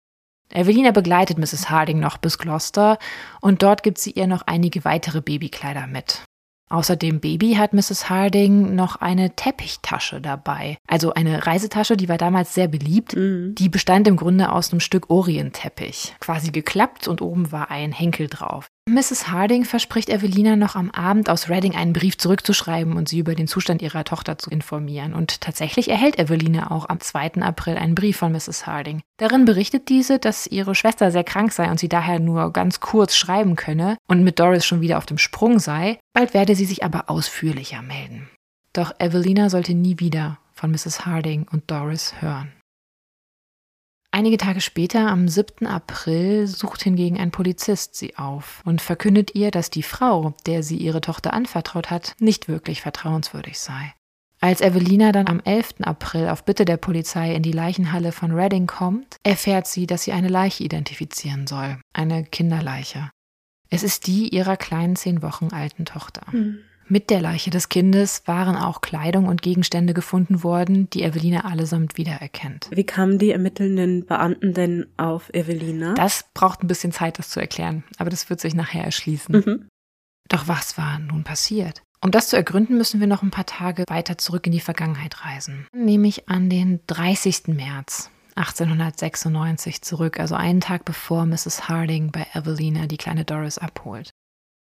Evelina 0.55 0.93
begleitet 0.93 1.39
Mrs. 1.39 1.69
Harding 1.69 1.99
noch 1.99 2.19
bis 2.19 2.39
Gloucester 2.39 3.01
und 3.41 3.65
dort 3.65 3.83
gibt 3.83 3.99
sie 3.99 4.13
ihr 4.13 4.29
noch 4.29 4.43
einige 4.47 4.85
weitere 4.85 5.21
Babykleider 5.21 5.89
mit. 5.89 6.23
Außer 6.69 6.97
dem 6.97 7.21
Baby 7.21 7.55
hat 7.55 7.73
Mrs. 7.73 8.11
Harding 8.11 8.75
noch 8.75 8.97
eine 8.97 9.35
Teppichtasche 9.35 10.21
dabei. 10.21 10.77
Also 10.87 11.15
eine 11.15 11.47
Reisetasche, 11.47 11.97
die 11.97 12.09
war 12.09 12.19
damals 12.19 12.55
sehr 12.55 12.69
beliebt. 12.69 13.17
Mhm. 13.17 13.55
Die 13.55 13.69
bestand 13.69 14.07
im 14.07 14.17
Grunde 14.17 14.53
aus 14.53 14.71
einem 14.73 14.81
Stück 14.81 15.11
Orientteppich. 15.11 16.15
Quasi 16.21 16.51
geklappt 16.51 17.09
und 17.09 17.23
oben 17.23 17.53
war 17.53 17.71
ein 17.71 17.93
Henkel 17.93 18.29
drauf. 18.29 18.69
Mrs. 18.89 19.29
Harding 19.31 19.67
verspricht 19.67 20.09
Evelina 20.09 20.57
noch 20.57 20.75
am 20.75 20.91
Abend 20.91 21.29
aus 21.29 21.51
Reading 21.51 21.77
einen 21.77 21.93
Brief 21.93 22.17
zurückzuschreiben 22.17 22.97
und 22.97 23.09
sie 23.09 23.19
über 23.19 23.35
den 23.35 23.47
Zustand 23.47 23.83
ihrer 23.83 24.03
Tochter 24.05 24.39
zu 24.39 24.49
informieren. 24.51 25.13
Und 25.13 25.43
tatsächlich 25.43 25.91
erhält 25.91 26.19
Evelina 26.19 26.71
auch 26.71 26.89
am 26.89 26.99
2. 26.99 27.43
April 27.43 27.77
einen 27.77 27.95
Brief 27.95 28.17
von 28.17 28.33
Mrs. 28.33 28.67
Harding. 28.67 29.03
Darin 29.19 29.45
berichtet 29.45 29.91
diese, 29.91 30.19
dass 30.19 30.47
ihre 30.47 30.75
Schwester 30.75 31.11
sehr 31.11 31.25
krank 31.25 31.53
sei 31.53 31.71
und 31.71 31.79
sie 31.79 31.91
daher 31.91 32.19
nur 32.19 32.51
ganz 32.53 32.81
kurz 32.81 33.15
schreiben 33.15 33.57
könne 33.57 33.99
und 34.07 34.25
mit 34.25 34.39
Doris 34.39 34.65
schon 34.65 34.81
wieder 34.81 34.97
auf 34.97 35.07
dem 35.07 35.19
Sprung 35.19 35.59
sei. 35.59 35.99
Bald 36.15 36.33
werde 36.33 36.55
sie 36.55 36.65
sich 36.65 36.83
aber 36.83 37.11
ausführlicher 37.11 37.83
melden. 37.83 38.29
Doch 38.73 38.93
Evelina 38.99 39.51
sollte 39.51 39.75
nie 39.75 39.99
wieder 39.99 40.39
von 40.55 40.71
Mrs. 40.71 41.05
Harding 41.05 41.47
und 41.53 41.71
Doris 41.71 42.15
hören. 42.21 42.53
Einige 44.19 44.37
Tage 44.37 44.61
später, 44.61 45.07
am 45.07 45.29
7. 45.29 45.69
April, 45.69 46.49
sucht 46.49 46.83
hingegen 46.83 47.21
ein 47.21 47.31
Polizist 47.31 47.95
sie 47.95 48.17
auf 48.17 48.63
und 48.65 48.83
verkündet 48.83 49.37
ihr, 49.37 49.53
dass 49.53 49.71
die 49.71 49.85
Frau, 49.85 50.35
der 50.45 50.65
sie 50.65 50.77
ihre 50.77 51.01
Tochter 51.01 51.33
anvertraut 51.33 51.89
hat, 51.89 52.17
nicht 52.19 52.49
wirklich 52.49 52.81
vertrauenswürdig 52.81 53.61
sei. 53.61 53.95
Als 54.41 54.61
Evelina 54.61 55.13
dann 55.13 55.29
am 55.29 55.39
11. 55.39 55.83
April 55.83 56.31
auf 56.31 56.45
Bitte 56.45 56.65
der 56.65 56.79
Polizei 56.79 57.33
in 57.33 57.45
die 57.45 57.53
Leichenhalle 57.53 58.11
von 58.11 58.33
Reading 58.33 58.67
kommt, 58.67 59.19
erfährt 59.23 59.69
sie, 59.69 59.87
dass 59.87 60.03
sie 60.03 60.11
eine 60.11 60.27
Leiche 60.27 60.65
identifizieren 60.65 61.47
soll, 61.47 61.79
eine 61.93 62.25
Kinderleiche. 62.25 63.13
Es 63.71 63.85
ist 63.85 64.09
die 64.09 64.35
ihrer 64.35 64.57
kleinen 64.57 64.97
zehn 64.97 65.23
Wochen 65.23 65.51
alten 65.53 65.85
Tochter. 65.85 66.23
Mhm. 66.33 66.59
Mit 66.91 67.11
der 67.11 67.21
Leiche 67.21 67.51
des 67.51 67.69
Kindes 67.69 68.23
waren 68.25 68.57
auch 68.57 68.81
Kleidung 68.81 69.27
und 69.27 69.43
Gegenstände 69.43 69.93
gefunden 69.93 70.43
worden, 70.43 70.89
die 70.91 71.03
Evelina 71.03 71.45
allesamt 71.45 71.99
wiedererkennt. 71.99 72.69
Wie 72.71 72.85
kamen 72.85 73.19
die 73.19 73.31
ermittelnden 73.31 74.07
Beamten 74.07 74.55
denn 74.55 74.87
auf 74.97 75.29
Evelina? 75.35 75.93
Das 75.95 76.25
braucht 76.33 76.63
ein 76.63 76.67
bisschen 76.67 76.93
Zeit, 76.93 77.19
das 77.19 77.29
zu 77.29 77.41
erklären, 77.41 77.85
aber 77.99 78.09
das 78.09 78.31
wird 78.31 78.41
sich 78.41 78.55
nachher 78.55 78.85
erschließen. 78.85 79.37
Mhm. 79.37 79.69
Doch 80.31 80.49
was 80.49 80.79
war 80.79 80.99
nun 80.99 81.25
passiert? 81.25 81.83
Um 82.01 82.11
das 82.11 82.31
zu 82.31 82.37
ergründen, 82.37 82.79
müssen 82.79 83.01
wir 83.01 83.07
noch 83.07 83.23
ein 83.23 83.31
paar 83.31 83.47
Tage 83.47 83.85
weiter 83.89 84.17
zurück 84.17 84.47
in 84.47 84.53
die 84.53 84.61
Vergangenheit 84.61 85.25
reisen, 85.25 85.67
nämlich 85.75 86.29
an 86.29 86.49
den 86.49 86.81
30. 86.87 87.49
März 87.49 88.11
1896 88.37 89.83
zurück, 89.83 90.21
also 90.21 90.37
einen 90.37 90.61
Tag 90.61 90.85
bevor 90.85 91.27
Mrs. 91.27 91.69
Harding 91.69 92.13
bei 92.13 92.27
Evelina 92.35 92.87
die 92.87 92.97
kleine 92.97 93.25
Doris 93.25 93.59
abholt. 93.59 94.11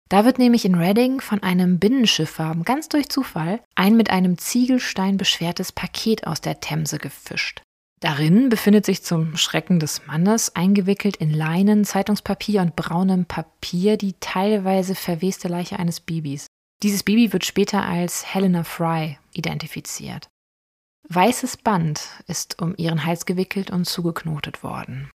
Da 0.10 0.26
wird 0.26 0.40
nämlich 0.40 0.66
in 0.66 0.74
Reading 0.74 1.22
von 1.22 1.44
einem 1.44 1.78
Binnenschiffer 1.78 2.56
ganz 2.66 2.90
durch 2.90 3.10
Zufall 3.10 3.62
ein 3.76 3.96
mit 3.96 4.10
einem 4.10 4.40
Ziegelstein 4.40 5.18
beschwertes 5.18 5.72
Paket 5.72 6.26
aus 6.26 6.42
der 6.42 6.60
Themse 6.60 6.98
gefischt. 6.98 7.62
Darin 8.00 8.50
befindet 8.50 8.86
sich 8.86 9.04
zum 9.04 9.38
Schrecken 9.38 9.80
des 9.80 10.08
Mannes 10.08 10.56
eingewickelt 10.56 11.18
in 11.18 11.32
Leinen, 11.32 11.86
Zeitungspapier 11.86 12.62
und 12.62 12.76
braunem 12.76 13.26
Papier 13.26 13.98
die 13.98 14.16
teilweise 14.20 14.96
verweste 14.96 15.48
Leiche 15.48 15.78
eines 15.78 16.00
Babys. 16.00 16.48
Dieses 16.82 17.04
Baby 17.04 17.32
wird 17.34 17.46
später 17.46 17.84
als 17.84 18.34
Helena 18.34 18.64
Fry 18.64 19.20
identifiziert. 19.34 20.28
Weißes 21.10 21.58
Band 21.58 22.02
ist 22.28 22.62
um 22.62 22.74
ihren 22.78 23.06
Hals 23.06 23.26
gewickelt 23.26 23.70
und 23.70 23.86
zugeknotet 23.86 24.64
worden. 24.64 25.10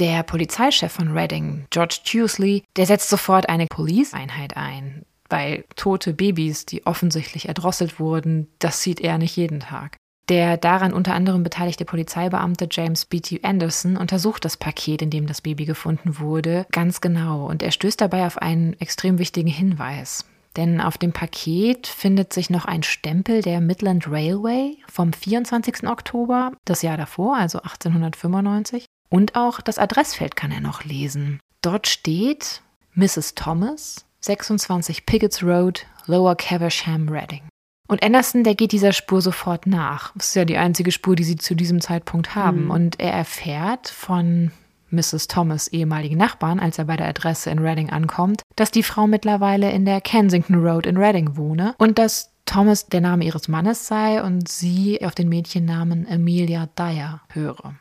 Der 0.00 0.22
Polizeichef 0.22 0.92
von 0.92 1.12
Reading, 1.12 1.66
George 1.68 1.98
Tuesley, 2.06 2.64
der 2.76 2.86
setzt 2.86 3.10
sofort 3.10 3.50
eine 3.50 3.66
Police-Einheit 3.66 4.56
ein, 4.56 5.04
weil 5.28 5.64
tote 5.76 6.14
Babys, 6.14 6.64
die 6.64 6.86
offensichtlich 6.86 7.48
erdrosselt 7.48 8.00
wurden, 8.00 8.48
das 8.60 8.82
sieht 8.82 9.00
er 9.00 9.18
nicht 9.18 9.36
jeden 9.36 9.60
Tag. 9.60 9.98
Der 10.30 10.56
daran 10.56 10.94
unter 10.94 11.12
anderem 11.12 11.42
beteiligte 11.42 11.84
Polizeibeamte 11.84 12.66
James 12.70 13.04
B.T. 13.04 13.40
Anderson 13.42 13.98
untersucht 13.98 14.46
das 14.46 14.56
Paket, 14.56 15.02
in 15.02 15.10
dem 15.10 15.26
das 15.26 15.42
Baby 15.42 15.66
gefunden 15.66 16.18
wurde, 16.18 16.66
ganz 16.72 17.02
genau 17.02 17.44
und 17.46 17.62
er 17.62 17.70
stößt 17.70 18.00
dabei 18.00 18.26
auf 18.26 18.38
einen 18.38 18.72
extrem 18.80 19.18
wichtigen 19.18 19.48
Hinweis. 19.48 20.24
Denn 20.56 20.80
auf 20.80 20.96
dem 20.96 21.12
Paket 21.12 21.86
findet 21.86 22.32
sich 22.32 22.48
noch 22.48 22.64
ein 22.64 22.82
Stempel 22.82 23.42
der 23.42 23.60
Midland 23.60 24.10
Railway 24.10 24.78
vom 24.88 25.12
24. 25.12 25.86
Oktober, 25.86 26.52
das 26.64 26.82
Jahr 26.82 26.96
davor, 26.96 27.36
also 27.36 27.58
1895. 27.58 28.86
Und 29.10 29.34
auch 29.34 29.60
das 29.60 29.78
Adressfeld 29.78 30.36
kann 30.36 30.52
er 30.52 30.60
noch 30.60 30.84
lesen. 30.84 31.40
Dort 31.62 31.88
steht 31.88 32.62
Mrs. 32.94 33.34
Thomas, 33.34 34.06
26 34.20 35.04
Piggott's 35.04 35.42
Road, 35.42 35.86
Lower 36.06 36.36
Caversham, 36.36 37.08
Reading. 37.08 37.42
Und 37.88 38.04
Anderson, 38.04 38.44
der 38.44 38.54
geht 38.54 38.72
dieser 38.72 38.92
Spur 38.92 39.20
sofort 39.20 39.66
nach. 39.66 40.12
Das 40.14 40.28
ist 40.28 40.36
ja 40.36 40.44
die 40.44 40.56
einzige 40.56 40.92
Spur, 40.92 41.16
die 41.16 41.24
sie 41.24 41.36
zu 41.36 41.56
diesem 41.56 41.80
Zeitpunkt 41.80 42.36
haben. 42.36 42.66
Mhm. 42.66 42.70
Und 42.70 43.00
er 43.00 43.12
erfährt 43.12 43.88
von 43.88 44.52
Mrs. 44.90 45.26
Thomas 45.28 45.68
ehemaligen 45.68 46.16
Nachbarn, 46.16 46.60
als 46.60 46.78
er 46.78 46.84
bei 46.84 46.96
der 46.96 47.08
Adresse 47.08 47.50
in 47.50 47.58
Reading 47.58 47.90
ankommt, 47.90 48.42
dass 48.56 48.70
die 48.70 48.82
Frau 48.82 49.06
mittlerweile 49.06 49.70
in 49.70 49.84
der 49.84 50.00
Kensington 50.00 50.56
Road 50.64 50.86
in 50.86 50.96
Reading 50.96 51.36
wohne 51.36 51.74
und 51.78 51.98
dass 51.98 52.30
Thomas 52.46 52.86
der 52.86 53.00
Name 53.00 53.24
ihres 53.24 53.48
Mannes 53.48 53.86
sei 53.86 54.22
und 54.22 54.48
sie 54.48 55.04
auf 55.04 55.14
den 55.14 55.28
Mädchennamen 55.28 56.06
Amelia 56.08 56.68
Dyer 56.76 57.20
höre. 57.28 57.74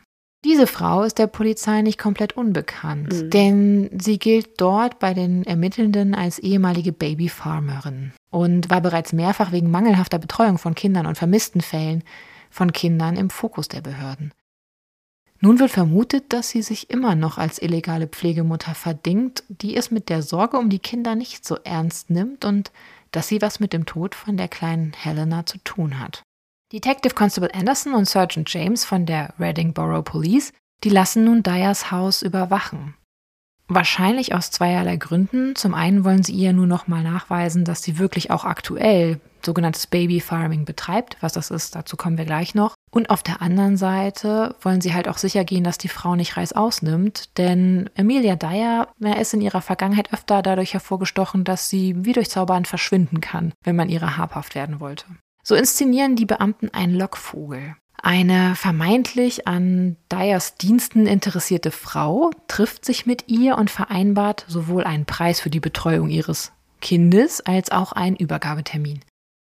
Diese 0.46 0.68
Frau 0.68 1.04
ist 1.04 1.18
der 1.18 1.28
Polizei 1.28 1.82
nicht 1.82 2.00
komplett 2.00 2.38
unbekannt, 2.38 3.12
mhm. 3.12 3.30
denn 3.30 3.90
sie 4.00 4.20
gilt 4.20 4.62
dort 4.62 4.98
bei 4.98 5.14
den 5.14 5.44
Ermittelnden 5.44 6.16
als 6.16 6.40
ehemalige 6.40 6.94
Babyfarmerin 6.94 8.14
und 8.32 8.70
war 8.70 8.80
bereits 8.80 9.12
mehrfach 9.12 9.52
wegen 9.52 9.70
mangelhafter 9.70 10.18
Betreuung 10.18 10.58
von 10.58 10.76
Kindern 10.76 11.08
und 11.08 11.18
vermissten 11.18 11.60
Fällen 11.60 12.04
von 12.50 12.72
Kindern 12.72 13.18
im 13.18 13.30
Fokus 13.30 13.68
der 13.68 13.82
Behörden. 13.82 14.34
Nun 15.42 15.60
wird 15.60 15.72
vermutet, 15.72 16.32
dass 16.34 16.50
sie 16.50 16.62
sich 16.62 16.90
immer 16.90 17.16
noch 17.16 17.38
als 17.38 17.62
illegale 17.62 18.08
Pflegemutter 18.08 18.76
verdingt, 18.76 19.44
die 19.48 19.76
es 19.76 19.92
mit 19.92 20.10
der 20.10 20.22
Sorge 20.22 20.58
um 20.58 20.70
die 20.70 20.80
Kinder 20.80 21.16
nicht 21.16 21.46
so 21.46 21.56
ernst 21.64 22.10
nimmt 22.10 22.46
und 22.46 22.72
dass 23.12 23.28
sie 23.28 23.42
was 23.42 23.60
mit 23.60 23.74
dem 23.74 23.86
Tod 23.86 24.16
von 24.16 24.38
der 24.38 24.48
kleinen 24.48 24.94
Helena 24.94 25.46
zu 25.46 25.58
tun 25.60 26.00
hat. 26.00 26.24
Detective 26.72 27.16
Constable 27.16 27.54
Anderson 27.56 27.96
und 27.96 28.08
Sergeant 28.08 28.54
James 28.54 28.86
von 28.86 29.08
der 29.08 29.34
Reading 29.40 29.74
Borough 29.74 30.04
Police, 30.04 30.54
die 30.84 30.90
lassen 30.90 31.24
nun 31.24 31.42
Dyers 31.42 31.90
Haus 31.90 32.22
überwachen. 32.22 32.94
Wahrscheinlich 33.68 34.36
aus 34.36 34.52
zweierlei 34.52 34.98
Gründen. 34.98 35.56
Zum 35.56 35.74
einen 35.74 36.04
wollen 36.04 36.22
sie 36.22 36.34
ihr 36.34 36.54
nur 36.54 36.68
noch 36.68 36.88
mal 36.88 37.04
nachweisen, 37.04 37.66
dass 37.66 37.82
sie 37.82 37.98
wirklich 37.98 38.30
auch 38.30 38.46
aktuell 38.46 39.20
sogenanntes 39.44 39.88
Baby 39.88 40.20
Farming 40.20 40.66
betreibt. 40.66 41.18
Was 41.22 41.34
das 41.34 41.50
ist, 41.50 41.76
dazu 41.76 41.98
kommen 41.98 42.18
wir 42.18 42.26
gleich 42.26 42.54
noch. 42.54 42.76
Und 42.92 43.10
auf 43.10 43.24
der 43.24 43.42
anderen 43.42 43.78
Seite 43.78 44.56
wollen 44.62 44.82
sie 44.82 44.94
halt 44.94 45.08
auch 45.08 45.18
sicher 45.18 45.46
gehen, 45.46 45.64
dass 45.64 45.78
die 45.78 45.88
Frau 45.88 46.16
nicht 46.16 46.38
Reis 46.38 46.54
ausnimmt. 46.54 47.38
Denn 47.38 47.90
Emilia 47.96 48.36
Dyer 48.36 48.90
ist 49.20 49.34
in 49.34 49.42
ihrer 49.42 49.62
Vergangenheit 49.62 50.14
öfter 50.14 50.44
dadurch 50.44 50.74
hervorgestochen, 50.74 51.44
dass 51.44 51.70
sie 51.70 51.96
wie 52.06 52.14
durch 52.14 52.30
Zaubern 52.30 52.66
verschwinden 52.66 53.22
kann, 53.22 53.54
wenn 53.64 53.76
man 53.76 53.90
ihrer 53.90 54.18
habhaft 54.18 54.54
werden 54.54 54.80
wollte. 54.80 55.06
So 55.50 55.56
inszenieren 55.56 56.16
die 56.16 56.28
Beamten 56.28 56.70
einen 56.76 56.94
Lockvogel. 56.94 57.76
Eine 58.00 58.54
vermeintlich 58.54 59.48
an 59.48 59.98
Dyers 60.12 60.58
Diensten 60.58 61.08
interessierte 61.08 61.72
Frau 61.72 62.30
trifft 62.48 62.86
sich 62.86 63.08
mit 63.08 63.30
ihr 63.30 63.58
und 63.58 63.72
vereinbart 63.72 64.46
sowohl 64.48 64.84
einen 64.84 65.08
Preis 65.08 65.40
für 65.40 65.50
die 65.50 65.60
Betreuung 65.60 66.12
ihres 66.12 66.52
Kindes 66.82 67.42
als 67.42 67.72
auch 67.72 67.94
einen 67.94 68.16
Übergabetermin. 68.16 69.00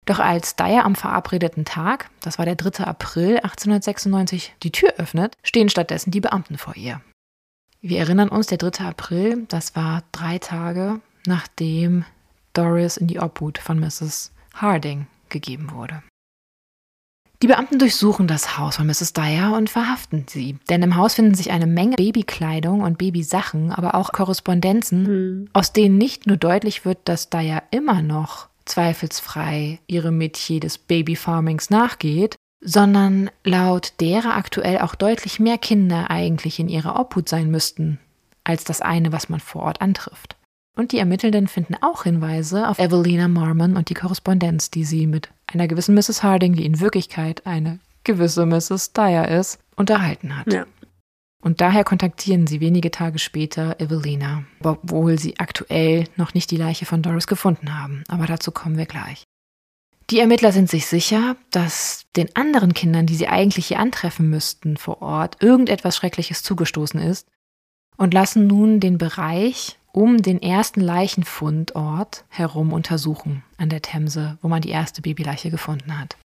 Doch 0.05 0.19
als 0.19 0.55
Dyer 0.55 0.85
am 0.85 0.95
verabredeten 0.95 1.65
Tag, 1.65 2.09
das 2.21 2.37
war 2.37 2.45
der 2.45 2.55
3. 2.55 2.85
April 2.85 3.39
1896, 3.39 4.55
die 4.63 4.71
Tür 4.71 4.93
öffnet, 4.95 5.35
stehen 5.43 5.67
stattdessen 5.67 6.11
die 6.11 6.21
Beamten 6.21 6.57
vor 6.57 6.77
ihr. 6.77 7.01
Wir 7.81 7.99
erinnern 7.99 8.29
uns, 8.29 8.47
der 8.47 8.59
3. 8.59 8.85
April, 8.85 9.43
das 9.49 9.75
war 9.75 10.03
drei 10.13 10.37
Tage, 10.37 11.01
nachdem 11.25 12.05
Doris 12.53 12.95
in 12.95 13.07
die 13.07 13.19
Obhut 13.19 13.57
von 13.57 13.77
Mrs. 13.77 14.31
Harding 14.53 15.07
gegeben 15.31 15.71
wurde. 15.71 16.03
Die 17.41 17.47
Beamten 17.47 17.79
durchsuchen 17.79 18.27
das 18.27 18.59
Haus 18.59 18.75
von 18.75 18.85
Mrs. 18.85 19.13
Dyer 19.13 19.53
und 19.57 19.69
verhaften 19.69 20.25
sie. 20.29 20.59
Denn 20.69 20.83
im 20.83 20.95
Haus 20.95 21.15
finden 21.15 21.33
sich 21.33 21.49
eine 21.49 21.65
Menge 21.65 21.95
Babykleidung 21.95 22.81
und 22.81 22.99
Babysachen, 22.99 23.71
aber 23.71 23.95
auch 23.95 24.11
Korrespondenzen, 24.11 25.03
mhm. 25.03 25.49
aus 25.51 25.73
denen 25.73 25.97
nicht 25.97 26.27
nur 26.27 26.37
deutlich 26.37 26.85
wird, 26.85 26.99
dass 27.05 27.31
Dyer 27.31 27.63
immer 27.71 28.03
noch 28.03 28.47
zweifelsfrei 28.65 29.79
ihrem 29.87 30.19
Metier 30.19 30.59
des 30.59 30.77
Babyfarmings 30.77 31.71
nachgeht, 31.71 32.35
sondern 32.63 33.31
laut 33.43 33.93
derer 33.99 34.35
aktuell 34.35 34.79
auch 34.79 34.93
deutlich 34.93 35.39
mehr 35.39 35.57
Kinder 35.57 36.11
eigentlich 36.11 36.59
in 36.59 36.69
ihrer 36.69 36.99
Obhut 36.99 37.27
sein 37.27 37.49
müssten, 37.49 37.99
als 38.43 38.65
das 38.65 38.81
eine, 38.81 39.11
was 39.11 39.29
man 39.29 39.39
vor 39.39 39.63
Ort 39.63 39.81
antrifft. 39.81 40.35
Und 40.77 40.93
die 40.93 40.99
Ermittelnden 40.99 41.47
finden 41.47 41.75
auch 41.81 42.03
Hinweise 42.03 42.67
auf 42.69 42.79
Evelina 42.79 43.27
Marmon 43.27 43.75
und 43.75 43.89
die 43.89 43.93
Korrespondenz, 43.93 44.71
die 44.71 44.85
sie 44.85 45.05
mit 45.05 45.29
einer 45.47 45.67
gewissen 45.67 45.95
Mrs. 45.95 46.23
Harding, 46.23 46.53
die 46.53 46.65
in 46.65 46.79
Wirklichkeit 46.79 47.45
eine 47.45 47.79
gewisse 48.03 48.45
Mrs. 48.45 48.93
Dyer 48.93 49.27
ist, 49.27 49.59
unterhalten 49.75 50.37
hat. 50.37 50.51
Ja. 50.51 50.65
Und 51.41 51.59
daher 51.59 51.83
kontaktieren 51.83 52.47
sie 52.47 52.61
wenige 52.61 52.91
Tage 52.91 53.19
später 53.19 53.79
Evelina, 53.79 54.43
obwohl 54.63 55.17
sie 55.17 55.39
aktuell 55.39 56.05
noch 56.15 56.33
nicht 56.33 56.51
die 56.51 56.57
Leiche 56.57 56.85
von 56.85 57.01
Doris 57.01 57.27
gefunden 57.27 57.77
haben. 57.77 58.03
Aber 58.07 58.27
dazu 58.27 58.51
kommen 58.51 58.77
wir 58.77 58.85
gleich. 58.85 59.23
Die 60.11 60.19
Ermittler 60.19 60.51
sind 60.51 60.69
sich 60.69 60.85
sicher, 60.87 61.35
dass 61.51 62.05
den 62.15 62.35
anderen 62.35 62.73
Kindern, 62.73 63.05
die 63.05 63.15
sie 63.15 63.27
eigentlich 63.27 63.67
hier 63.67 63.79
antreffen 63.79 64.29
müssten 64.29 64.77
vor 64.77 65.01
Ort, 65.01 65.41
irgendetwas 65.41 65.95
Schreckliches 65.95 66.43
zugestoßen 66.43 66.99
ist 66.99 67.27
und 67.97 68.13
lassen 68.13 68.45
nun 68.45 68.79
den 68.79 68.97
Bereich 68.97 69.79
um 69.91 70.21
den 70.21 70.41
ersten 70.41 70.81
Leichenfundort 70.81 72.25
herum 72.29 72.73
untersuchen 72.73 73.43
an 73.57 73.69
der 73.69 73.81
Themse, 73.81 74.37
wo 74.41 74.47
man 74.47 74.61
die 74.61 74.69
erste 74.69 75.01
Babyleiche 75.01 75.51
gefunden 75.51 75.99
hat. 75.99 76.17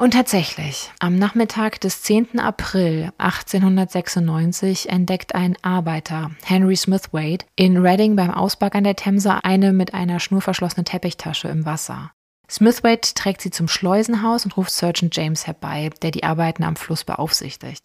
Und 0.00 0.12
tatsächlich, 0.12 0.90
am 0.98 1.16
Nachmittag 1.16 1.78
des 1.82 2.00
10. 2.00 2.38
April 2.38 3.12
1896 3.18 4.88
entdeckt 4.88 5.34
ein 5.34 5.58
Arbeiter, 5.60 6.30
Henry 6.42 6.74
Smithwaite, 6.74 7.44
in 7.54 7.76
Reading 7.76 8.16
beim 8.16 8.30
Ausberg 8.30 8.74
an 8.74 8.84
der 8.84 8.96
Themse 8.96 9.44
eine 9.44 9.74
mit 9.74 9.92
einer 9.92 10.18
Schnur 10.18 10.40
verschlossene 10.40 10.84
Teppichtasche 10.84 11.48
im 11.48 11.66
Wasser. 11.66 12.12
Smithwaite 12.48 13.12
trägt 13.12 13.42
sie 13.42 13.50
zum 13.50 13.68
Schleusenhaus 13.68 14.46
und 14.46 14.56
ruft 14.56 14.72
Sergeant 14.72 15.14
James 15.14 15.46
herbei, 15.46 15.90
der 16.00 16.12
die 16.12 16.24
Arbeiten 16.24 16.64
am 16.64 16.76
Fluss 16.76 17.04
beaufsichtigt. 17.04 17.84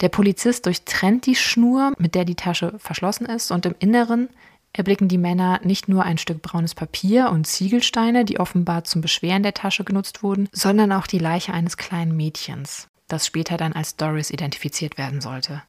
Der 0.00 0.08
Polizist 0.08 0.66
durchtrennt 0.66 1.26
die 1.26 1.36
Schnur, 1.36 1.92
mit 1.98 2.14
der 2.14 2.24
die 2.24 2.34
Tasche 2.34 2.78
verschlossen 2.78 3.26
ist, 3.26 3.50
und 3.50 3.66
im 3.66 3.74
Inneren 3.78 4.28
erblicken 4.72 5.08
die 5.08 5.18
Männer 5.18 5.60
nicht 5.62 5.88
nur 5.88 6.04
ein 6.04 6.18
Stück 6.18 6.42
braunes 6.42 6.74
Papier 6.74 7.30
und 7.30 7.46
Ziegelsteine, 7.46 8.24
die 8.24 8.40
offenbar 8.40 8.84
zum 8.84 9.02
Beschweren 9.02 9.42
der 9.42 9.54
Tasche 9.54 9.84
genutzt 9.84 10.22
wurden, 10.22 10.48
sondern 10.52 10.92
auch 10.92 11.06
die 11.06 11.18
Leiche 11.18 11.52
eines 11.52 11.76
kleinen 11.76 12.16
Mädchens, 12.16 12.88
das 13.08 13.26
später 13.26 13.56
dann 13.56 13.74
als 13.74 13.96
Doris 13.96 14.30
identifiziert 14.30 14.96
werden 14.96 15.20
sollte. 15.20 15.62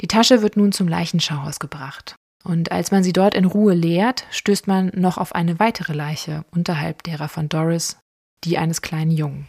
Die 0.00 0.08
Tasche 0.08 0.42
wird 0.42 0.56
nun 0.56 0.72
zum 0.72 0.88
Leichenschauhaus 0.88 1.60
gebracht. 1.60 2.16
Und 2.44 2.72
als 2.72 2.90
man 2.90 3.04
sie 3.04 3.12
dort 3.12 3.34
in 3.34 3.44
Ruhe 3.44 3.74
leert, 3.74 4.26
stößt 4.30 4.66
man 4.66 4.90
noch 4.94 5.16
auf 5.18 5.34
eine 5.34 5.60
weitere 5.60 5.92
Leiche 5.92 6.44
unterhalb 6.50 7.04
derer 7.04 7.28
von 7.28 7.48
Doris, 7.48 7.98
die 8.42 8.58
eines 8.58 8.82
kleinen 8.82 9.12
Jungen. 9.12 9.46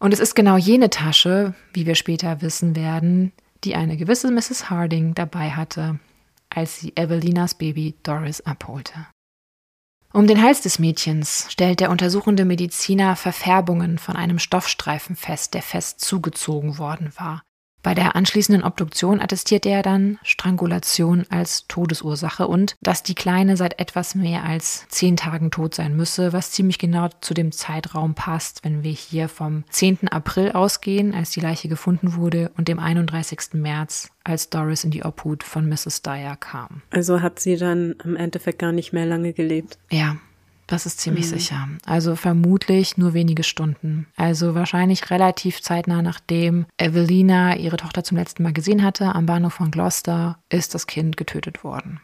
Und 0.00 0.14
es 0.14 0.18
ist 0.18 0.34
genau 0.34 0.56
jene 0.56 0.90
Tasche, 0.90 1.54
wie 1.74 1.86
wir 1.86 1.94
später 1.94 2.40
wissen 2.40 2.74
werden, 2.74 3.32
die 3.64 3.76
eine 3.76 3.98
gewisse 3.98 4.30
Mrs. 4.32 4.70
Harding 4.70 5.14
dabei 5.14 5.50
hatte, 5.50 6.00
als 6.48 6.80
sie 6.80 6.96
Evelinas 6.96 7.54
Baby 7.54 7.94
Doris 8.02 8.40
abholte. 8.40 9.06
Um 10.12 10.26
den 10.26 10.42
Hals 10.42 10.62
des 10.62 10.78
Mädchens 10.80 11.46
stellt 11.50 11.78
der 11.78 11.90
untersuchende 11.90 12.44
Mediziner 12.44 13.14
Verfärbungen 13.14 13.98
von 13.98 14.16
einem 14.16 14.40
Stoffstreifen 14.40 15.14
fest, 15.14 15.54
der 15.54 15.62
fest 15.62 16.00
zugezogen 16.00 16.78
worden 16.78 17.12
war. 17.16 17.42
Bei 17.82 17.94
der 17.94 18.14
anschließenden 18.14 18.62
Obduktion 18.62 19.20
attestiert 19.20 19.64
er 19.64 19.82
dann 19.82 20.18
Strangulation 20.22 21.24
als 21.30 21.66
Todesursache 21.66 22.46
und 22.46 22.76
dass 22.82 23.02
die 23.02 23.14
Kleine 23.14 23.56
seit 23.56 23.78
etwas 23.78 24.14
mehr 24.14 24.44
als 24.44 24.86
zehn 24.88 25.16
Tagen 25.16 25.50
tot 25.50 25.74
sein 25.74 25.96
müsse, 25.96 26.32
was 26.32 26.52
ziemlich 26.52 26.78
genau 26.78 27.08
zu 27.20 27.34
dem 27.34 27.52
Zeitraum 27.52 28.14
passt, 28.14 28.64
wenn 28.64 28.82
wir 28.82 28.92
hier 28.92 29.28
vom 29.28 29.64
10. 29.70 30.08
April 30.08 30.52
ausgehen, 30.52 31.14
als 31.14 31.30
die 31.30 31.40
Leiche 31.40 31.68
gefunden 31.68 32.14
wurde, 32.14 32.50
und 32.56 32.68
dem 32.68 32.78
31. 32.78 33.54
März, 33.54 34.10
als 34.24 34.50
Doris 34.50 34.84
in 34.84 34.90
die 34.90 35.04
Obhut 35.04 35.42
von 35.42 35.68
Mrs. 35.68 36.02
Dyer 36.02 36.36
kam. 36.36 36.82
Also 36.90 37.22
hat 37.22 37.40
sie 37.40 37.56
dann 37.56 37.94
im 38.04 38.16
Endeffekt 38.16 38.58
gar 38.58 38.72
nicht 38.72 38.92
mehr 38.92 39.06
lange 39.06 39.32
gelebt. 39.32 39.78
Ja, 39.90 40.16
das 40.70 40.86
ist 40.86 41.00
ziemlich 41.00 41.26
mhm. 41.26 41.30
sicher. 41.30 41.68
Also 41.84 42.16
vermutlich 42.16 42.96
nur 42.96 43.12
wenige 43.12 43.42
Stunden. 43.42 44.06
Also 44.16 44.54
wahrscheinlich 44.54 45.10
relativ 45.10 45.60
zeitnah 45.62 46.02
nachdem 46.02 46.66
Evelina 46.78 47.56
ihre 47.56 47.76
Tochter 47.76 48.04
zum 48.04 48.16
letzten 48.16 48.42
Mal 48.44 48.52
gesehen 48.52 48.82
hatte, 48.82 49.14
am 49.14 49.26
Bahnhof 49.26 49.54
von 49.54 49.70
Gloucester, 49.70 50.38
ist 50.48 50.74
das 50.74 50.86
Kind 50.86 51.16
getötet 51.16 51.64
worden. 51.64 52.00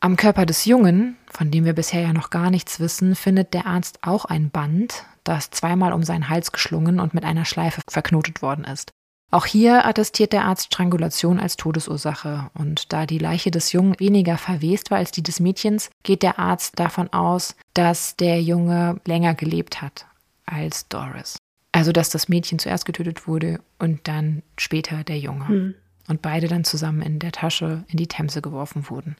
Am 0.00 0.16
Körper 0.16 0.46
des 0.46 0.64
Jungen, 0.64 1.16
von 1.28 1.50
dem 1.50 1.64
wir 1.64 1.72
bisher 1.72 2.00
ja 2.00 2.12
noch 2.12 2.30
gar 2.30 2.50
nichts 2.50 2.78
wissen, 2.78 3.16
findet 3.16 3.52
der 3.52 3.66
Arzt 3.66 3.98
auch 4.02 4.24
ein 4.24 4.50
Band, 4.50 5.04
das 5.24 5.50
zweimal 5.50 5.92
um 5.92 6.04
seinen 6.04 6.28
Hals 6.28 6.52
geschlungen 6.52 7.00
und 7.00 7.14
mit 7.14 7.24
einer 7.24 7.44
Schleife 7.44 7.82
verknotet 7.88 8.40
worden 8.40 8.64
ist. 8.64 8.92
Auch 9.30 9.44
hier 9.44 9.84
attestiert 9.84 10.32
der 10.32 10.44
Arzt 10.44 10.66
Strangulation 10.66 11.38
als 11.38 11.56
Todesursache. 11.56 12.50
Und 12.54 12.92
da 12.92 13.04
die 13.04 13.18
Leiche 13.18 13.50
des 13.50 13.72
Jungen 13.72 13.98
weniger 13.98 14.38
verwest 14.38 14.90
war 14.90 14.98
als 14.98 15.10
die 15.10 15.22
des 15.22 15.38
Mädchens, 15.38 15.90
geht 16.02 16.22
der 16.22 16.38
Arzt 16.38 16.78
davon 16.78 17.12
aus, 17.12 17.54
dass 17.74 18.16
der 18.16 18.40
Junge 18.40 19.00
länger 19.06 19.34
gelebt 19.34 19.82
hat 19.82 20.06
als 20.46 20.88
Doris. 20.88 21.36
Also 21.72 21.92
dass 21.92 22.08
das 22.08 22.28
Mädchen 22.28 22.58
zuerst 22.58 22.86
getötet 22.86 23.28
wurde 23.28 23.60
und 23.78 24.08
dann 24.08 24.42
später 24.56 25.04
der 25.04 25.18
Junge. 25.18 25.44
Mhm. 25.44 25.74
und 26.08 26.22
beide 26.22 26.48
dann 26.48 26.64
zusammen 26.64 27.02
in 27.02 27.18
der 27.18 27.32
Tasche 27.32 27.84
in 27.88 27.98
die 27.98 28.06
Themse 28.06 28.40
geworfen 28.40 28.88
wurden. 28.88 29.16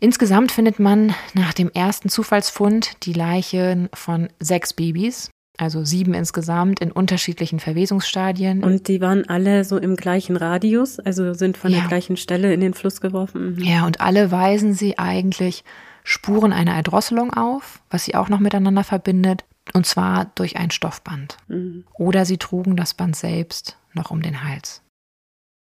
Insgesamt 0.00 0.52
findet 0.52 0.78
man 0.78 1.14
nach 1.34 1.52
dem 1.52 1.70
ersten 1.70 2.08
Zufallsfund 2.08 3.04
die 3.04 3.12
Leichen 3.12 3.88
von 3.92 4.28
sechs 4.38 4.72
Babys, 4.72 5.30
also 5.62 5.84
sieben 5.84 6.12
insgesamt 6.12 6.80
in 6.80 6.90
unterschiedlichen 6.90 7.60
Verwesungsstadien. 7.60 8.64
Und 8.64 8.88
die 8.88 9.00
waren 9.00 9.28
alle 9.28 9.64
so 9.64 9.78
im 9.78 9.96
gleichen 9.96 10.36
Radius, 10.36 10.98
also 10.98 11.34
sind 11.34 11.56
von 11.56 11.70
ja. 11.70 11.78
der 11.78 11.88
gleichen 11.88 12.16
Stelle 12.16 12.52
in 12.52 12.60
den 12.60 12.74
Fluss 12.74 13.00
geworfen. 13.00 13.54
Mhm. 13.54 13.62
Ja, 13.62 13.86
und 13.86 14.00
alle 14.00 14.30
weisen 14.30 14.74
sie 14.74 14.98
eigentlich 14.98 15.64
Spuren 16.04 16.52
einer 16.52 16.74
Erdrosselung 16.74 17.32
auf, 17.32 17.80
was 17.90 18.04
sie 18.04 18.16
auch 18.16 18.28
noch 18.28 18.40
miteinander 18.40 18.82
verbindet, 18.82 19.44
und 19.72 19.86
zwar 19.86 20.32
durch 20.34 20.56
ein 20.56 20.72
Stoffband. 20.72 21.36
Mhm. 21.46 21.84
Oder 21.94 22.24
sie 22.24 22.38
trugen 22.38 22.76
das 22.76 22.94
Band 22.94 23.14
selbst 23.14 23.76
noch 23.94 24.10
um 24.10 24.20
den 24.20 24.42
Hals. 24.42 24.81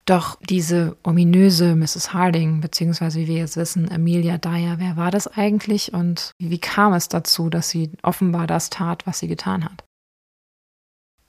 Doch 0.05 0.37
diese 0.49 0.97
ominöse 1.03 1.75
Mrs. 1.75 2.13
Harding, 2.13 2.59
beziehungsweise 2.59 3.19
wie 3.19 3.27
wir 3.27 3.37
jetzt 3.37 3.55
wissen, 3.55 3.89
Amelia 3.89 4.37
Dyer, 4.37 4.75
wer 4.79 4.97
war 4.97 5.11
das 5.11 5.27
eigentlich 5.27 5.93
und 5.93 6.31
wie 6.39 6.59
kam 6.59 6.93
es 6.93 7.07
dazu, 7.07 7.49
dass 7.49 7.69
sie 7.69 7.91
offenbar 8.01 8.45
das 8.45 8.69
tat, 8.69 9.07
was 9.07 9.19
sie 9.19 9.27
getan 9.27 9.63
hat? 9.63 9.83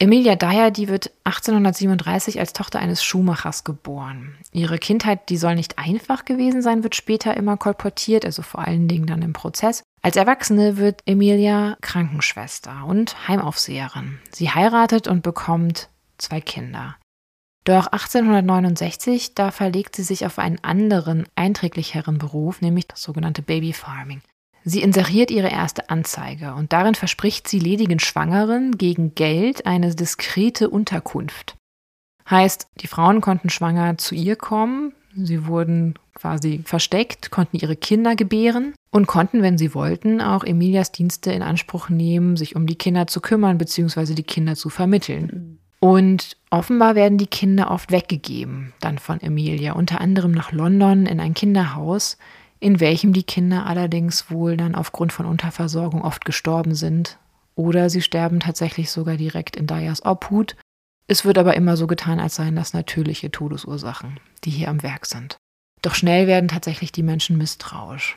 Emilia 0.01 0.35
Dyer, 0.35 0.73
die 0.73 0.89
wird 0.89 1.13
1837 1.23 2.41
als 2.41 2.53
Tochter 2.53 2.81
eines 2.81 3.05
Schuhmachers 3.05 3.63
geboren. 3.63 4.37
Ihre 4.51 4.79
Kindheit, 4.79 5.31
die 5.31 5.37
soll 5.37 5.55
nicht 5.55 5.79
einfach 5.79 6.25
gewesen 6.25 6.63
sein, 6.63 6.83
wird 6.83 6.97
später 6.97 7.37
immer 7.37 7.57
kolportiert, 7.57 8.25
also 8.25 8.43
vor 8.43 8.67
allen 8.67 8.89
Dingen 8.89 9.07
dann 9.07 9.23
im 9.23 9.33
Prozess. 9.33 9.85
Als 10.03 10.17
Erwachsene 10.17 10.79
wird 10.79 11.01
Emilia 11.07 11.77
Krankenschwester 11.81 12.85
und 12.87 13.29
Heimaufseherin. 13.29 14.19
Sie 14.33 14.51
heiratet 14.51 15.07
und 15.07 15.23
bekommt 15.23 15.89
zwei 16.19 16.41
Kinder. 16.41 16.97
Doch 17.65 17.87
1869, 17.87 19.35
da 19.35 19.51
verlegt 19.51 19.97
sie 19.97 20.03
sich 20.03 20.27
auf 20.27 20.39
einen 20.39 20.59
anderen, 20.63 21.25
einträglicheren 21.35 22.19
Beruf, 22.19 22.61
nämlich 22.61 22.87
das 22.87 23.03
sogenannte 23.03 23.41
Baby 23.41 23.73
Farming. 23.73 24.21
Sie 24.65 24.83
inseriert 24.83 25.31
ihre 25.31 25.49
erste 25.49 25.91
Anzeige 25.91 26.55
und 26.55 26.73
darin 26.73 26.95
verspricht 26.95 27.49
sie 27.49 27.59
ledigen 27.59 28.01
Schwangeren 28.01 28.77
gegen 28.79 29.15
Geld 29.15 29.67
eine 29.67 29.95
diskrete 29.95 30.71
Unterkunft. 30.71 31.57
Heißt, 32.29 32.69
die 32.81 32.87
Frauen 32.87 33.21
konnten 33.21 33.51
schwanger 33.51 33.99
zu 33.99 34.15
ihr 34.15 34.37
kommen, 34.37 34.95
sie 35.15 35.47
wurden 35.47 35.95
quasi 36.15 36.63
versteckt, 36.65 37.31
konnten 37.31 37.59
ihre 37.59 37.77
Kinder 37.77 38.15
gebären 38.15 38.75
und 38.91 39.07
konnten, 39.07 39.43
wenn 39.43 39.59
sie 39.59 39.75
wollten, 39.75 40.21
auch 40.23 40.45
Emilias 40.45 40.93
Dienste 40.93 41.33
in 41.33 41.43
Anspruch 41.43 41.89
nehmen, 41.89 42.37
sich 42.37 42.57
um 42.57 42.67
die 42.67 42.77
Kinder 42.77 43.07
zu 43.07 43.21
kümmern 43.21 43.59
bzw. 43.59 44.15
die 44.15 44.23
Kinder 44.23 44.55
zu 44.55 44.71
vermitteln. 44.71 45.59
Und 45.81 46.39
offenbar 46.59 46.95
werden 46.95 47.19
die 47.19 47.27
Kinder 47.27 47.71
oft 47.71 47.91
weggegeben, 47.91 48.73
dann 48.81 48.99
von 48.99 49.21
Emilia, 49.21 49.73
unter 49.73 50.01
anderem 50.01 50.33
nach 50.33 50.53
London 50.53 51.07
in 51.07 51.21
ein 51.21 51.35
Kinderhaus, 51.35 52.19
in 52.61 52.81
welchem 52.81 53.13
die 53.13 53.23
Kinder 53.23 53.67
allerdings 53.67 54.31
wohl 54.31 54.57
dann 54.57 54.75
aufgrund 54.75 55.13
von 55.13 55.27
Unterversorgung 55.27 56.03
oft 56.03 56.25
gestorben 56.25 56.75
sind. 56.75 57.19
Oder 57.55 57.91
sie 57.91 58.03
sterben 58.03 58.41
tatsächlich 58.41 58.91
sogar 58.91 59.17
direkt 59.17 59.57
in 59.57 59.67
Dyers 59.67 60.05
Obhut. 60.05 60.57
Es 61.07 61.25
wird 61.25 61.39
aber 61.39 61.55
immer 61.55 61.77
so 61.77 61.87
getan, 61.87 62.19
als 62.19 62.37
seien 62.37 62.57
das 62.57 62.73
natürliche 62.73 63.31
Todesursachen, 63.31 64.19
die 64.45 64.51
hier 64.51 64.69
am 64.69 64.83
Werk 64.83 65.07
sind. 65.07 65.37
Doch 65.83 65.95
schnell 65.95 66.27
werden 66.27 66.49
tatsächlich 66.49 66.91
die 66.91 67.03
Menschen 67.03 67.37
misstrauisch. 67.37 68.17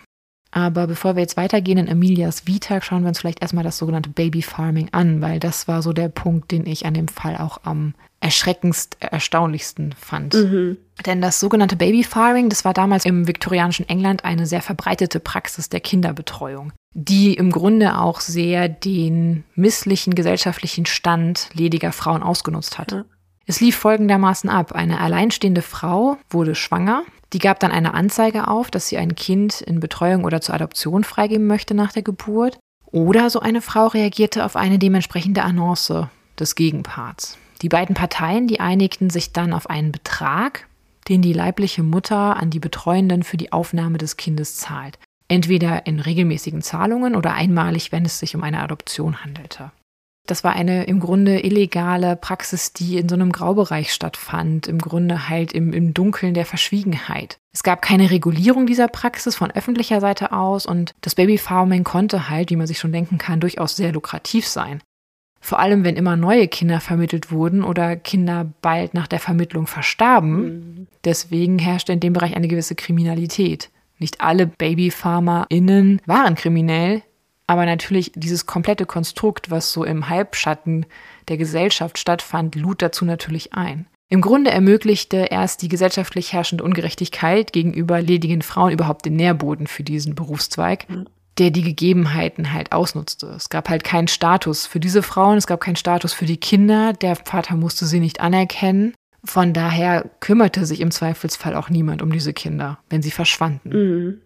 Aber 0.51 0.87
bevor 0.87 1.15
wir 1.15 1.21
jetzt 1.21 1.37
weitergehen 1.37 1.77
in 1.77 1.87
Emilias 1.87 2.47
Vita, 2.47 2.81
schauen 2.81 3.03
wir 3.03 3.09
uns 3.09 3.19
vielleicht 3.19 3.41
erstmal 3.41 3.63
das 3.63 3.77
sogenannte 3.77 4.09
Baby 4.09 4.41
Farming 4.41 4.89
an, 4.91 5.21
weil 5.21 5.39
das 5.39 5.67
war 5.67 5.81
so 5.81 5.93
der 5.93 6.09
Punkt, 6.09 6.51
den 6.51 6.65
ich 6.65 6.85
an 6.85 6.93
dem 6.93 7.07
Fall 7.07 7.37
auch 7.37 7.59
am 7.63 7.93
erschreckendst 8.19 8.97
erstaunlichsten 8.99 9.93
fand. 9.93 10.33
Mhm. 10.33 10.77
Denn 11.05 11.21
das 11.21 11.39
sogenannte 11.39 11.75
Baby 11.75 12.03
Farming, 12.03 12.49
das 12.49 12.65
war 12.65 12.73
damals 12.73 13.05
im 13.05 13.27
viktorianischen 13.27 13.87
England 13.87 14.25
eine 14.25 14.47
sehr 14.47 14.61
verbreitete 14.61 15.19
Praxis 15.19 15.69
der 15.69 15.81
Kinderbetreuung, 15.81 16.73
die 16.93 17.35
im 17.35 17.51
Grunde 17.51 17.99
auch 17.99 18.19
sehr 18.19 18.69
den 18.69 19.43
misslichen 19.53 20.15
gesellschaftlichen 20.15 20.87
Stand 20.87 21.49
lediger 21.53 21.91
Frauen 21.91 22.23
ausgenutzt 22.23 22.79
hat. 22.79 22.93
Mhm. 22.93 23.03
Es 23.45 23.61
lief 23.61 23.77
folgendermaßen 23.77 24.49
ab. 24.49 24.73
Eine 24.73 24.99
alleinstehende 24.99 25.61
Frau 25.61 26.17
wurde 26.29 26.53
schwanger, 26.53 27.03
die 27.33 27.39
gab 27.39 27.59
dann 27.59 27.71
eine 27.71 27.93
Anzeige 27.93 28.47
auf, 28.47 28.71
dass 28.71 28.87
sie 28.87 28.97
ein 28.97 29.15
Kind 29.15 29.61
in 29.61 29.79
Betreuung 29.79 30.23
oder 30.23 30.41
zur 30.41 30.55
Adoption 30.55 31.03
freigeben 31.03 31.47
möchte 31.47 31.73
nach 31.73 31.91
der 31.91 32.03
Geburt. 32.03 32.57
Oder 32.85 33.29
so 33.29 33.41
eine 33.41 33.61
Frau 33.61 33.87
reagierte 33.87 34.45
auf 34.45 34.55
eine 34.55 34.79
dementsprechende 34.79 35.43
Annonce 35.43 36.07
des 36.39 36.55
Gegenparts. 36.55 37.37
Die 37.61 37.69
beiden 37.69 37.95
Parteien, 37.95 38.47
die 38.47 38.59
einigten 38.59 39.09
sich 39.09 39.33
dann 39.33 39.51
auf 39.51 39.69
einen 39.69 39.91
Betrag, 39.91 40.67
den 41.09 41.21
die 41.21 41.33
leibliche 41.33 41.83
Mutter 41.83 42.37
an 42.37 42.49
die 42.49 42.59
Betreuenden 42.59 43.23
für 43.23 43.37
die 43.37 43.51
Aufnahme 43.51 43.97
des 43.97 44.15
Kindes 44.17 44.57
zahlt. 44.57 44.99
Entweder 45.27 45.85
in 45.85 45.99
regelmäßigen 45.99 46.61
Zahlungen 46.61 47.15
oder 47.15 47.33
einmalig, 47.33 47.91
wenn 47.91 48.05
es 48.05 48.19
sich 48.19 48.35
um 48.35 48.43
eine 48.43 48.61
Adoption 48.61 49.23
handelte. 49.23 49.71
Das 50.27 50.43
war 50.43 50.53
eine 50.53 50.83
im 50.83 50.99
Grunde 50.99 51.39
illegale 51.39 52.17
Praxis, 52.17 52.73
die 52.73 52.97
in 52.97 53.07
so 53.07 53.15
einem 53.15 53.31
Graubereich 53.31 53.93
stattfand, 53.93 54.67
im 54.67 54.77
Grunde 54.77 55.29
halt 55.29 55.53
im, 55.53 55.71
im 55.73 55.93
Dunkeln 55.93 56.33
der 56.33 56.45
Verschwiegenheit. 56.45 57.37
Es 57.53 57.63
gab 57.63 57.81
keine 57.81 58.11
Regulierung 58.11 58.67
dieser 58.67 58.89
Praxis 58.89 59.35
von 59.35 59.51
öffentlicher 59.51 60.01
Seite 60.01 60.33
aus 60.33 60.65
und 60.65 60.93
das 61.01 61.15
Babyfarming 61.15 61.85
konnte 61.85 62.29
halt, 62.29 62.51
wie 62.51 62.57
man 62.57 62.67
sich 62.67 62.77
schon 62.77 62.91
denken 62.91 63.17
kann, 63.17 63.39
durchaus 63.39 63.77
sehr 63.77 63.93
lukrativ 63.93 64.45
sein. 64.45 64.81
Vor 65.39 65.59
allem, 65.59 65.85
wenn 65.85 65.95
immer 65.95 66.17
neue 66.17 66.49
Kinder 66.49 66.81
vermittelt 66.81 67.31
wurden 67.31 67.63
oder 67.63 67.95
Kinder 67.95 68.51
bald 68.61 68.93
nach 68.93 69.07
der 69.07 69.19
Vermittlung 69.19 69.65
verstarben. 69.65 70.43
Mhm. 70.43 70.87
Deswegen 71.05 71.57
herrschte 71.57 71.93
in 71.93 72.01
dem 72.01 72.13
Bereich 72.13 72.35
eine 72.35 72.49
gewisse 72.49 72.75
Kriminalität. 72.75 73.69
Nicht 73.97 74.19
alle 74.19 74.45
BabyfarmerInnen 74.45 76.01
waren 76.05 76.35
kriminell, 76.35 77.01
aber 77.47 77.65
natürlich 77.65 78.11
dieses 78.13 78.45
komplette 78.45 78.85
Konstrukt, 78.85 79.49
was 79.49 79.71
so 79.71 79.83
im 79.85 80.09
Halbschatten 80.09 80.85
der 81.29 81.37
Gesellschaft 81.37 81.97
stattfand, 81.97 82.55
lud 82.55 82.81
dazu 82.81 83.05
natürlich 83.05 83.53
ein. 83.53 83.87
Im 84.09 84.21
Grunde 84.21 84.51
ermöglichte 84.51 85.17
erst 85.31 85.61
die 85.61 85.67
gesellschaftlich 85.67 86.31
herrschende 86.31 86.63
Ungerechtigkeit 86.63 87.51
gegenüber 87.51 88.01
ledigen 88.01 88.41
Frauen 88.41 88.71
überhaupt 88.71 89.05
den 89.05 89.15
Nährboden 89.15 89.67
für 89.67 89.83
diesen 89.83 90.15
Berufszweig, 90.15 90.89
mhm. 90.89 91.07
der 91.37 91.51
die 91.51 91.61
Gegebenheiten 91.61 92.53
halt 92.53 92.71
ausnutzte. 92.71 93.27
Es 93.27 93.49
gab 93.49 93.67
halt 93.67 93.83
keinen 93.83 94.07
Status 94.07 94.65
für 94.65 94.79
diese 94.79 95.03
Frauen, 95.03 95.37
es 95.37 95.47
gab 95.47 95.59
keinen 95.59 95.75
Status 95.75 96.13
für 96.13 96.25
die 96.25 96.37
Kinder, 96.37 96.93
der 96.93 97.17
Vater 97.17 97.55
musste 97.55 97.85
sie 97.85 97.99
nicht 97.99 98.21
anerkennen. 98.21 98.93
Von 99.25 99.51
daher 99.51 100.09
kümmerte 100.21 100.65
sich 100.65 100.79
im 100.79 100.91
Zweifelsfall 100.91 101.55
auch 101.55 101.69
niemand 101.69 102.01
um 102.01 102.11
diese 102.11 102.31
Kinder, 102.31 102.79
wenn 102.89 103.01
sie 103.01 103.11
verschwanden. 103.11 103.69
Mhm. 103.69 104.21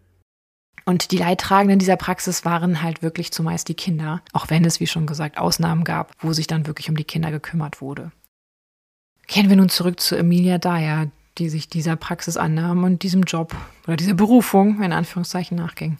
Und 0.92 1.12
die 1.12 1.18
Leidtragenden 1.18 1.80
dieser 1.80 1.96
Praxis 1.96 2.44
waren 2.44 2.82
halt 2.82 3.02
wirklich 3.02 3.32
zumeist 3.32 3.70
die 3.70 3.76
Kinder, 3.76 4.22
auch 4.34 4.50
wenn 4.50 4.66
es, 4.66 4.82
wie 4.82 4.88
schon 4.88 5.06
gesagt, 5.06 5.38
Ausnahmen 5.38 5.86
gab, 5.86 6.12
wo 6.20 6.34
sich 6.34 6.48
dann 6.48 6.68
wirklich 6.68 6.90
um 6.90 6.98
die 6.98 7.06
Kinder 7.06 7.32
gekümmert 7.32 7.80
wurde. 7.80 8.12
Kehren 9.26 9.48
wir 9.48 9.56
nun 9.56 9.70
zurück 9.70 10.02
zu 10.02 10.18
Emilia 10.18 10.58
Dyer, 10.58 11.10
die 11.38 11.48
sich 11.48 11.70
dieser 11.70 11.96
Praxis 11.96 12.36
annahm 12.36 12.84
und 12.84 13.04
diesem 13.04 13.24
Job 13.24 13.56
oder 13.88 13.96
dieser 13.96 14.16
Berufung 14.16 14.84
in 14.84 14.92
Anführungszeichen 14.92 15.56
nachging. 15.56 15.98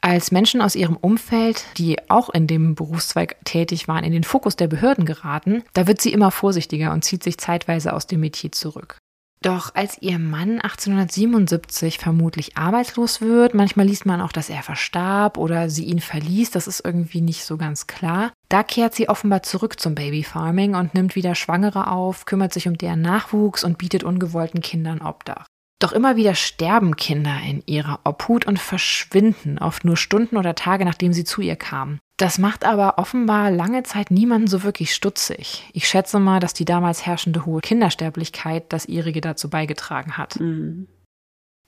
Als 0.00 0.32
Menschen 0.32 0.60
aus 0.60 0.74
ihrem 0.74 0.96
Umfeld, 0.96 1.64
die 1.78 2.10
auch 2.10 2.28
in 2.28 2.48
dem 2.48 2.74
Berufszweig 2.74 3.36
tätig 3.44 3.86
waren, 3.86 4.02
in 4.02 4.10
den 4.10 4.24
Fokus 4.24 4.56
der 4.56 4.66
Behörden 4.66 5.06
geraten, 5.06 5.62
da 5.74 5.86
wird 5.86 6.00
sie 6.00 6.12
immer 6.12 6.32
vorsichtiger 6.32 6.90
und 6.90 7.04
zieht 7.04 7.22
sich 7.22 7.38
zeitweise 7.38 7.92
aus 7.92 8.08
dem 8.08 8.18
Metier 8.18 8.50
zurück. 8.50 8.98
Doch 9.42 9.74
als 9.74 10.00
ihr 10.00 10.20
Mann 10.20 10.60
1877 10.60 11.98
vermutlich 11.98 12.56
arbeitslos 12.56 13.20
wird, 13.20 13.54
manchmal 13.54 13.86
liest 13.86 14.06
man 14.06 14.20
auch, 14.20 14.30
dass 14.30 14.48
er 14.48 14.62
verstarb 14.62 15.36
oder 15.36 15.68
sie 15.68 15.84
ihn 15.84 15.98
verließ, 15.98 16.52
das 16.52 16.68
ist 16.68 16.84
irgendwie 16.84 17.20
nicht 17.20 17.44
so 17.44 17.56
ganz 17.56 17.88
klar. 17.88 18.32
Da 18.48 18.62
kehrt 18.62 18.94
sie 18.94 19.08
offenbar 19.08 19.42
zurück 19.42 19.80
zum 19.80 19.96
Babyfarming 19.96 20.76
und 20.76 20.94
nimmt 20.94 21.16
wieder 21.16 21.34
Schwangere 21.34 21.88
auf, 21.88 22.24
kümmert 22.24 22.52
sich 22.52 22.68
um 22.68 22.78
deren 22.78 23.02
Nachwuchs 23.02 23.64
und 23.64 23.78
bietet 23.78 24.04
ungewollten 24.04 24.60
Kindern 24.60 25.02
Obdach. 25.02 25.46
Doch 25.82 25.90
immer 25.90 26.14
wieder 26.14 26.36
sterben 26.36 26.94
Kinder 26.94 27.36
in 27.44 27.60
ihrer 27.66 27.98
Obhut 28.04 28.46
und 28.46 28.60
verschwinden, 28.60 29.58
oft 29.58 29.84
nur 29.84 29.96
Stunden 29.96 30.36
oder 30.36 30.54
Tage 30.54 30.84
nachdem 30.84 31.12
sie 31.12 31.24
zu 31.24 31.40
ihr 31.40 31.56
kamen. 31.56 31.98
Das 32.16 32.38
macht 32.38 32.64
aber 32.64 32.98
offenbar 32.98 33.50
lange 33.50 33.82
Zeit 33.82 34.12
niemanden 34.12 34.46
so 34.46 34.62
wirklich 34.62 34.94
stutzig. 34.94 35.68
Ich 35.72 35.88
schätze 35.88 36.20
mal, 36.20 36.38
dass 36.38 36.54
die 36.54 36.64
damals 36.64 37.04
herrschende 37.04 37.46
hohe 37.46 37.60
Kindersterblichkeit 37.60 38.72
das 38.72 38.86
ihrige 38.86 39.20
dazu 39.20 39.50
beigetragen 39.50 40.16
hat. 40.16 40.38
Mhm. 40.38 40.86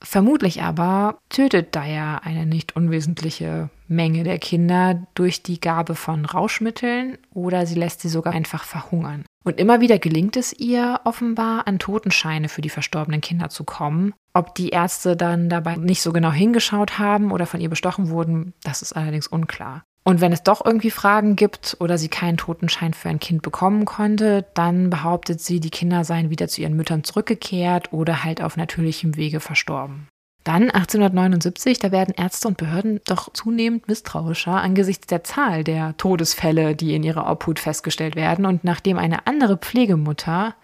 Vermutlich 0.04 0.62
aber 0.62 1.18
tötet 1.30 1.74
Dyer 1.74 2.20
eine 2.24 2.46
nicht 2.46 2.76
unwesentliche 2.76 3.70
Menge 3.88 4.22
der 4.22 4.38
Kinder 4.38 5.06
durch 5.14 5.42
die 5.42 5.60
Gabe 5.60 5.94
von 5.94 6.24
Rauschmitteln 6.24 7.18
oder 7.32 7.66
sie 7.66 7.74
lässt 7.74 8.00
sie 8.00 8.08
sogar 8.08 8.34
einfach 8.34 8.64
verhungern. 8.64 9.24
Und 9.44 9.58
immer 9.58 9.80
wieder 9.80 9.98
gelingt 9.98 10.36
es 10.36 10.52
ihr 10.52 11.00
offenbar, 11.04 11.66
an 11.66 11.78
Totenscheine 11.78 12.48
für 12.48 12.62
die 12.62 12.70
verstorbenen 12.70 13.20
Kinder 13.20 13.48
zu 13.48 13.64
kommen. 13.64 14.14
Ob 14.32 14.54
die 14.54 14.70
Ärzte 14.70 15.16
dann 15.16 15.48
dabei 15.48 15.76
nicht 15.76 16.02
so 16.02 16.12
genau 16.12 16.32
hingeschaut 16.32 16.98
haben 16.98 17.30
oder 17.30 17.46
von 17.46 17.60
ihr 17.60 17.70
bestochen 17.70 18.08
wurden, 18.08 18.54
das 18.62 18.82
ist 18.82 18.94
allerdings 18.94 19.26
unklar. 19.26 19.84
Und 20.06 20.20
wenn 20.20 20.32
es 20.32 20.42
doch 20.42 20.64
irgendwie 20.64 20.90
Fragen 20.90 21.34
gibt 21.34 21.78
oder 21.80 21.96
sie 21.96 22.08
keinen 22.08 22.36
Totenschein 22.36 22.92
für 22.92 23.08
ein 23.08 23.20
Kind 23.20 23.40
bekommen 23.40 23.86
konnte, 23.86 24.44
dann 24.52 24.90
behauptet 24.90 25.40
sie, 25.40 25.60
die 25.60 25.70
Kinder 25.70 26.04
seien 26.04 26.28
wieder 26.28 26.46
zu 26.46 26.60
ihren 26.60 26.76
Müttern 26.76 27.04
zurückgekehrt 27.04 27.92
oder 27.92 28.22
halt 28.22 28.42
auf 28.42 28.58
natürlichem 28.58 29.16
Wege 29.16 29.40
verstorben. 29.40 30.08
Dann 30.44 30.64
1879, 30.64 31.78
da 31.78 31.90
werden 31.90 32.12
Ärzte 32.14 32.48
und 32.48 32.58
Behörden 32.58 33.00
doch 33.06 33.32
zunehmend 33.32 33.88
misstrauischer 33.88 34.60
angesichts 34.60 35.06
der 35.06 35.24
Zahl 35.24 35.64
der 35.64 35.96
Todesfälle, 35.96 36.76
die 36.76 36.94
in 36.94 37.02
ihrer 37.02 37.30
Obhut 37.30 37.58
festgestellt 37.58 38.14
werden. 38.14 38.44
Und 38.44 38.62
nachdem 38.62 38.98
eine 38.98 39.26
andere 39.26 39.56
Pflegemutter 39.56 40.54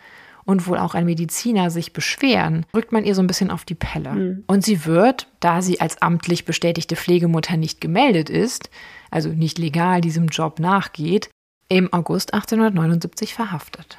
und 0.50 0.66
wohl 0.66 0.78
auch 0.78 0.94
ein 0.94 1.04
Mediziner 1.04 1.70
sich 1.70 1.92
beschweren, 1.92 2.66
rückt 2.74 2.92
man 2.92 3.04
ihr 3.04 3.14
so 3.14 3.22
ein 3.22 3.26
bisschen 3.26 3.50
auf 3.50 3.64
die 3.64 3.76
Pelle. 3.76 4.12
Mhm. 4.12 4.44
Und 4.48 4.64
sie 4.64 4.84
wird, 4.84 5.28
da 5.38 5.62
sie 5.62 5.80
als 5.80 6.02
amtlich 6.02 6.44
bestätigte 6.44 6.96
Pflegemutter 6.96 7.56
nicht 7.56 7.80
gemeldet 7.80 8.28
ist, 8.28 8.68
also 9.10 9.28
nicht 9.30 9.58
legal 9.58 10.00
diesem 10.00 10.26
Job 10.26 10.58
nachgeht, 10.58 11.30
im 11.68 11.92
August 11.92 12.34
1879 12.34 13.32
verhaftet. 13.32 13.98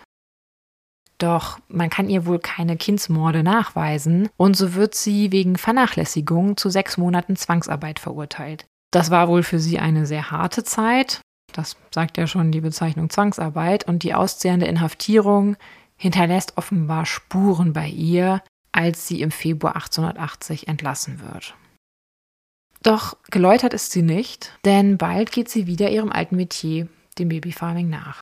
Doch 1.18 1.60
man 1.68 1.90
kann 1.90 2.10
ihr 2.10 2.26
wohl 2.26 2.40
keine 2.40 2.78
Kindsmorde 2.78 3.44
nachweisen 3.44 4.28
und 4.38 4.58
so 4.58 4.74
wird 4.74 4.96
sie 4.96 5.32
wegen 5.32 5.56
Vernachlässigung 5.56 6.58
zu 6.58 6.70
sechs 6.70 6.98
Monaten 6.98 7.36
Zwangsarbeit 7.36 8.00
verurteilt. 8.00 8.66
Das 8.92 9.10
war 9.10 9.28
wohl 9.30 9.44
für 9.44 9.60
sie 9.60 9.80
eine 9.80 10.06
sehr 10.06 10.32
harte 10.32 10.64
Zeit. 10.64 11.22
Das 11.54 11.78
sagt 11.94 12.18
ja 12.18 12.28
schon 12.28 12.52
die 12.52 12.62
Bezeichnung 12.62 13.10
Zwangsarbeit 13.10 13.88
und 13.88 14.04
die 14.04 14.14
auszehrende 14.14 14.66
Inhaftierung 14.66 15.58
hinterlässt 16.02 16.58
offenbar 16.58 17.06
Spuren 17.06 17.74
bei 17.74 17.88
ihr, 17.88 18.42
als 18.72 19.08
sie 19.08 19.22
im 19.22 19.30
Februar 19.30 19.76
1880 19.76 20.68
entlassen 20.68 21.20
wird. 21.22 21.56
Doch 22.82 23.18
geläutert 23.30 23.76
ist 23.76 23.92
sie 23.92 24.02
nicht, 24.02 24.58
denn 24.66 24.98
bald 24.98 25.32
geht 25.32 25.48
sie 25.48 25.68
wieder 25.68 25.92
ihrem 25.92 26.12
alten 26.12 26.38
Metier, 26.38 26.88
dem 27.20 27.30
Babyfarming, 27.30 27.88
nach. 27.88 28.20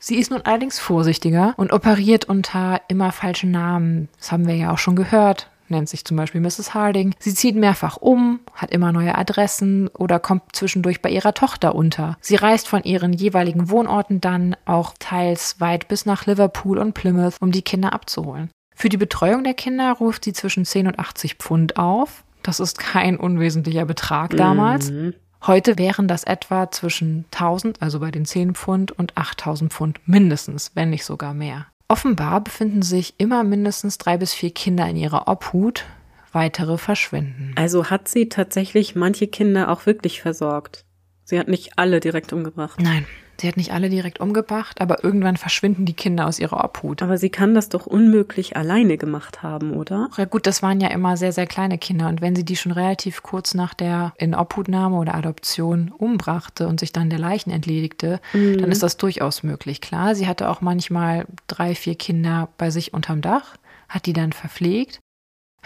Sie 0.00 0.16
ist 0.16 0.30
nun 0.30 0.40
allerdings 0.42 0.78
vorsichtiger 0.78 1.52
und 1.58 1.70
operiert 1.70 2.24
unter 2.24 2.80
immer 2.88 3.12
falschen 3.12 3.50
Namen. 3.50 4.08
Das 4.16 4.32
haben 4.32 4.46
wir 4.46 4.56
ja 4.56 4.72
auch 4.72 4.78
schon 4.78 4.96
gehört. 4.96 5.50
Nennt 5.68 5.88
sich 5.88 6.04
zum 6.04 6.16
Beispiel 6.16 6.40
Mrs. 6.40 6.74
Harding. 6.74 7.14
Sie 7.18 7.34
zieht 7.34 7.56
mehrfach 7.56 7.96
um, 7.96 8.40
hat 8.54 8.70
immer 8.70 8.92
neue 8.92 9.16
Adressen 9.16 9.88
oder 9.88 10.20
kommt 10.20 10.54
zwischendurch 10.54 11.02
bei 11.02 11.10
ihrer 11.10 11.34
Tochter 11.34 11.74
unter. 11.74 12.16
Sie 12.20 12.36
reist 12.36 12.68
von 12.68 12.82
ihren 12.84 13.12
jeweiligen 13.12 13.70
Wohnorten 13.70 14.20
dann 14.20 14.56
auch 14.64 14.94
teils 14.98 15.60
weit 15.60 15.88
bis 15.88 16.06
nach 16.06 16.26
Liverpool 16.26 16.78
und 16.78 16.94
Plymouth, 16.94 17.36
um 17.40 17.52
die 17.52 17.62
Kinder 17.62 17.92
abzuholen. 17.92 18.50
Für 18.74 18.88
die 18.88 18.98
Betreuung 18.98 19.42
der 19.42 19.54
Kinder 19.54 19.92
ruft 19.92 20.24
sie 20.24 20.32
zwischen 20.32 20.64
10 20.64 20.86
und 20.86 20.98
80 20.98 21.36
Pfund 21.36 21.78
auf. 21.78 22.24
Das 22.42 22.60
ist 22.60 22.78
kein 22.78 23.16
unwesentlicher 23.16 23.86
Betrag 23.86 24.36
damals. 24.36 24.90
Mhm. 24.90 25.14
Heute 25.46 25.78
wären 25.78 26.08
das 26.08 26.24
etwa 26.24 26.70
zwischen 26.70 27.24
1000, 27.32 27.80
also 27.80 28.00
bei 28.00 28.10
den 28.10 28.24
10 28.24 28.54
Pfund, 28.54 28.92
und 28.92 29.16
8000 29.16 29.72
Pfund 29.72 30.00
mindestens, 30.06 30.72
wenn 30.74 30.90
nicht 30.90 31.04
sogar 31.04 31.34
mehr. 31.34 31.66
Offenbar 31.88 32.42
befinden 32.42 32.82
sich 32.82 33.14
immer 33.18 33.44
mindestens 33.44 33.98
drei 33.98 34.16
bis 34.16 34.34
vier 34.34 34.50
Kinder 34.50 34.88
in 34.88 34.96
ihrer 34.96 35.28
Obhut, 35.28 35.84
weitere 36.32 36.78
verschwinden. 36.78 37.52
Also 37.56 37.90
hat 37.90 38.08
sie 38.08 38.28
tatsächlich 38.28 38.96
manche 38.96 39.28
Kinder 39.28 39.70
auch 39.70 39.86
wirklich 39.86 40.20
versorgt. 40.20 40.84
Sie 41.24 41.38
hat 41.38 41.48
nicht 41.48 41.78
alle 41.78 42.00
direkt 42.00 42.32
umgebracht. 42.32 42.80
Nein, 42.80 43.06
Sie 43.40 43.48
hat 43.48 43.56
nicht 43.56 43.72
alle 43.72 43.90
direkt 43.90 44.20
umgebracht, 44.20 44.80
aber 44.80 45.04
irgendwann 45.04 45.36
verschwinden 45.36 45.84
die 45.84 45.94
Kinder 45.94 46.26
aus 46.26 46.38
ihrer 46.38 46.64
Obhut. 46.64 47.02
Aber 47.02 47.18
sie 47.18 47.30
kann 47.30 47.54
das 47.54 47.68
doch 47.68 47.86
unmöglich 47.86 48.56
alleine 48.56 48.96
gemacht 48.96 49.42
haben, 49.42 49.72
oder? 49.72 50.08
Ja 50.16 50.24
gut, 50.24 50.46
das 50.46 50.62
waren 50.62 50.80
ja 50.80 50.88
immer 50.88 51.16
sehr, 51.16 51.32
sehr 51.32 51.46
kleine 51.46 51.78
Kinder. 51.78 52.08
Und 52.08 52.20
wenn 52.20 52.34
sie 52.34 52.44
die 52.44 52.56
schon 52.56 52.72
relativ 52.72 53.22
kurz 53.22 53.54
nach 53.54 53.74
der 53.74 54.12
Inobhutnahme 54.18 54.96
oder 54.96 55.14
Adoption 55.14 55.92
umbrachte 55.96 56.66
und 56.66 56.80
sich 56.80 56.92
dann 56.92 57.10
der 57.10 57.18
Leichen 57.18 57.50
entledigte, 57.50 58.20
mhm. 58.32 58.58
dann 58.58 58.70
ist 58.70 58.82
das 58.82 58.96
durchaus 58.96 59.42
möglich. 59.42 59.80
Klar, 59.80 60.14
sie 60.14 60.26
hatte 60.26 60.48
auch 60.48 60.60
manchmal 60.60 61.26
drei, 61.46 61.74
vier 61.74 61.94
Kinder 61.94 62.48
bei 62.56 62.70
sich 62.70 62.94
unterm 62.94 63.20
Dach, 63.20 63.56
hat 63.88 64.06
die 64.06 64.12
dann 64.12 64.32
verpflegt 64.32 65.00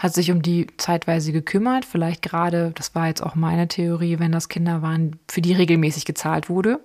hat 0.01 0.15
sich 0.15 0.31
um 0.31 0.41
die 0.41 0.65
zeitweise 0.77 1.31
gekümmert, 1.31 1.85
vielleicht 1.85 2.23
gerade, 2.23 2.71
das 2.73 2.95
war 2.95 3.07
jetzt 3.07 3.21
auch 3.21 3.35
meine 3.35 3.67
Theorie, 3.67 4.17
wenn 4.17 4.31
das 4.31 4.49
Kinder 4.49 4.81
waren, 4.81 5.19
für 5.29 5.41
die 5.41 5.53
regelmäßig 5.53 6.05
gezahlt 6.05 6.49
wurde. 6.49 6.83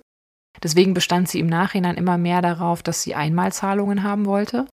Deswegen 0.63 0.93
bestand 0.93 1.29
sie 1.29 1.39
im 1.39 1.47
Nachhinein 1.47 1.95
immer 1.95 2.17
mehr 2.17 2.41
darauf, 2.41 2.83
dass 2.83 3.03
sie 3.03 3.15
Einmalzahlungen 3.15 4.03
haben 4.03 4.25
wollte, 4.25 4.67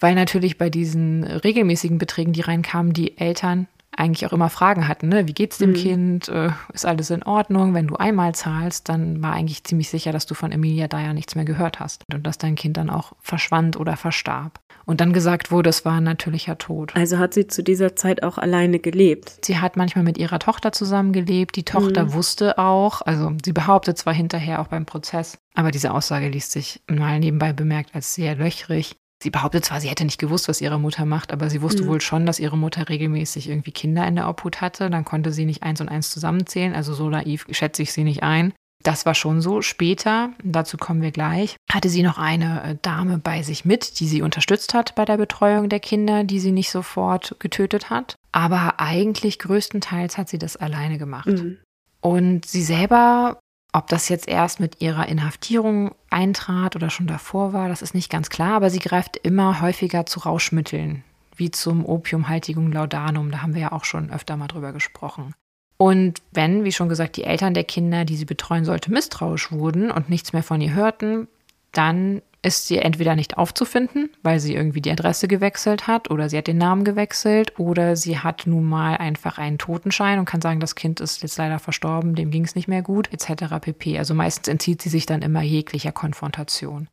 weil 0.00 0.14
natürlich 0.14 0.58
bei 0.58 0.70
diesen 0.70 1.24
regelmäßigen 1.24 1.98
Beträgen, 1.98 2.32
die 2.32 2.42
reinkamen, 2.42 2.92
die 2.92 3.18
Eltern 3.18 3.68
eigentlich 3.96 4.26
auch 4.26 4.32
immer 4.32 4.48
Fragen 4.48 4.86
hatten, 4.86 5.08
ne? 5.08 5.26
wie 5.26 5.34
geht's 5.34 5.58
dem 5.58 5.70
mhm. 5.70 5.74
Kind, 5.74 6.28
äh, 6.28 6.50
ist 6.72 6.86
alles 6.86 7.10
in 7.10 7.22
Ordnung? 7.22 7.74
Wenn 7.74 7.88
du 7.88 7.96
einmal 7.96 8.34
zahlst, 8.34 8.88
dann 8.88 9.22
war 9.22 9.32
eigentlich 9.32 9.64
ziemlich 9.64 9.90
sicher, 9.90 10.12
dass 10.12 10.26
du 10.26 10.34
von 10.34 10.52
Emilia 10.52 10.88
Dyer 10.88 11.12
nichts 11.14 11.34
mehr 11.34 11.44
gehört 11.44 11.80
hast 11.80 12.04
und 12.12 12.26
dass 12.26 12.38
dein 12.38 12.54
Kind 12.54 12.76
dann 12.76 12.90
auch 12.90 13.12
verschwand 13.20 13.78
oder 13.78 13.96
verstarb. 13.96 14.60
Und 14.84 15.02
dann 15.02 15.12
gesagt 15.12 15.50
wurde, 15.50 15.68
es 15.68 15.84
war 15.84 15.98
ein 15.98 16.04
natürlicher 16.04 16.56
Tod. 16.56 16.96
Also 16.96 17.18
hat 17.18 17.34
sie 17.34 17.46
zu 17.46 17.62
dieser 17.62 17.94
Zeit 17.94 18.22
auch 18.22 18.38
alleine 18.38 18.78
gelebt? 18.78 19.44
Sie 19.44 19.58
hat 19.58 19.76
manchmal 19.76 20.02
mit 20.02 20.16
ihrer 20.16 20.38
Tochter 20.38 20.72
zusammengelebt. 20.72 21.56
Die 21.56 21.64
Tochter 21.64 22.06
mhm. 22.06 22.12
wusste 22.14 22.56
auch, 22.56 23.02
also 23.02 23.32
sie 23.44 23.52
behauptet 23.52 23.98
zwar 23.98 24.14
hinterher 24.14 24.62
auch 24.62 24.68
beim 24.68 24.86
Prozess, 24.86 25.36
aber 25.54 25.72
diese 25.72 25.92
Aussage 25.92 26.28
liest 26.28 26.52
sich 26.52 26.80
mal 26.88 27.20
nebenbei 27.20 27.52
bemerkt 27.52 27.94
als 27.94 28.14
sehr 28.14 28.36
löchrig. 28.36 28.96
Sie 29.22 29.30
behauptet 29.30 29.64
zwar, 29.64 29.80
sie 29.80 29.88
hätte 29.88 30.04
nicht 30.04 30.20
gewusst, 30.20 30.48
was 30.48 30.60
ihre 30.60 30.78
Mutter 30.78 31.04
macht, 31.04 31.32
aber 31.32 31.50
sie 31.50 31.60
wusste 31.60 31.82
mhm. 31.82 31.88
wohl 31.88 32.00
schon, 32.00 32.24
dass 32.24 32.38
ihre 32.38 32.56
Mutter 32.56 32.88
regelmäßig 32.88 33.48
irgendwie 33.48 33.72
Kinder 33.72 34.06
in 34.06 34.14
der 34.14 34.28
Obhut 34.28 34.60
hatte. 34.60 34.90
Dann 34.90 35.04
konnte 35.04 35.32
sie 35.32 35.44
nicht 35.44 35.62
eins 35.64 35.80
und 35.80 35.88
eins 35.88 36.10
zusammenzählen. 36.10 36.74
Also 36.74 36.94
so 36.94 37.08
naiv 37.08 37.46
schätze 37.50 37.82
ich 37.82 37.92
sie 37.92 38.04
nicht 38.04 38.22
ein. 38.22 38.52
Das 38.84 39.06
war 39.06 39.14
schon 39.14 39.40
so. 39.40 39.60
Später, 39.60 40.30
dazu 40.44 40.76
kommen 40.76 41.02
wir 41.02 41.10
gleich, 41.10 41.56
hatte 41.70 41.88
sie 41.88 42.04
noch 42.04 42.18
eine 42.18 42.62
äh, 42.62 42.76
Dame 42.80 43.18
bei 43.18 43.42
sich 43.42 43.64
mit, 43.64 43.98
die 43.98 44.06
sie 44.06 44.22
unterstützt 44.22 44.72
hat 44.72 44.94
bei 44.94 45.04
der 45.04 45.16
Betreuung 45.16 45.68
der 45.68 45.80
Kinder, 45.80 46.22
die 46.22 46.38
sie 46.38 46.52
nicht 46.52 46.70
sofort 46.70 47.36
getötet 47.40 47.90
hat. 47.90 48.14
Aber 48.30 48.78
eigentlich 48.78 49.40
größtenteils 49.40 50.16
hat 50.16 50.28
sie 50.28 50.38
das 50.38 50.56
alleine 50.56 50.98
gemacht. 50.98 51.26
Mhm. 51.26 51.58
Und 52.00 52.46
sie 52.46 52.62
selber, 52.62 53.40
ob 53.72 53.88
das 53.88 54.08
jetzt 54.08 54.28
erst 54.28 54.60
mit 54.60 54.80
ihrer 54.80 55.08
Inhaftierung 55.08 55.94
eintrat 56.10 56.74
oder 56.74 56.90
schon 56.90 57.06
davor 57.06 57.52
war, 57.52 57.68
das 57.68 57.82
ist 57.82 57.94
nicht 57.94 58.10
ganz 58.10 58.30
klar, 58.30 58.54
aber 58.54 58.70
sie 58.70 58.78
greift 58.78 59.16
immer 59.16 59.60
häufiger 59.60 60.06
zu 60.06 60.20
Rauschmitteln, 60.20 61.04
wie 61.36 61.50
zum 61.50 61.84
Opiumhaltigung 61.84 62.72
Laudanum. 62.72 63.30
Da 63.30 63.42
haben 63.42 63.54
wir 63.54 63.62
ja 63.62 63.72
auch 63.72 63.84
schon 63.84 64.10
öfter 64.10 64.36
mal 64.36 64.48
drüber 64.48 64.72
gesprochen. 64.72 65.34
Und 65.76 66.20
wenn, 66.32 66.64
wie 66.64 66.72
schon 66.72 66.88
gesagt, 66.88 67.16
die 67.16 67.24
Eltern 67.24 67.54
der 67.54 67.64
Kinder, 67.64 68.04
die 68.04 68.16
sie 68.16 68.24
betreuen 68.24 68.64
sollte, 68.64 68.90
misstrauisch 68.90 69.52
wurden 69.52 69.90
und 69.90 70.08
nichts 70.08 70.32
mehr 70.32 70.42
von 70.42 70.60
ihr 70.60 70.74
hörten, 70.74 71.28
dann 71.72 72.22
ist 72.42 72.68
sie 72.68 72.78
entweder 72.78 73.16
nicht 73.16 73.36
aufzufinden, 73.36 74.10
weil 74.22 74.38
sie 74.38 74.54
irgendwie 74.54 74.80
die 74.80 74.90
Adresse 74.90 75.26
gewechselt 75.26 75.86
hat 75.86 76.10
oder 76.10 76.28
sie 76.28 76.38
hat 76.38 76.46
den 76.46 76.58
Namen 76.58 76.84
gewechselt 76.84 77.58
oder 77.58 77.96
sie 77.96 78.18
hat 78.18 78.46
nun 78.46 78.64
mal 78.64 78.96
einfach 78.96 79.38
einen 79.38 79.58
Totenschein 79.58 80.18
und 80.18 80.24
kann 80.24 80.40
sagen, 80.40 80.60
das 80.60 80.74
Kind 80.74 81.00
ist 81.00 81.22
jetzt 81.22 81.38
leider 81.38 81.58
verstorben, 81.58 82.14
dem 82.14 82.30
ging 82.30 82.44
es 82.44 82.54
nicht 82.54 82.68
mehr 82.68 82.82
gut, 82.82 83.12
etc. 83.12 83.54
pp. 83.60 83.98
Also 83.98 84.14
meistens 84.14 84.48
entzieht 84.48 84.82
sie 84.82 84.88
sich 84.88 85.06
dann 85.06 85.22
immer 85.22 85.42
jeglicher 85.42 85.92
Konfrontation. 85.92 86.88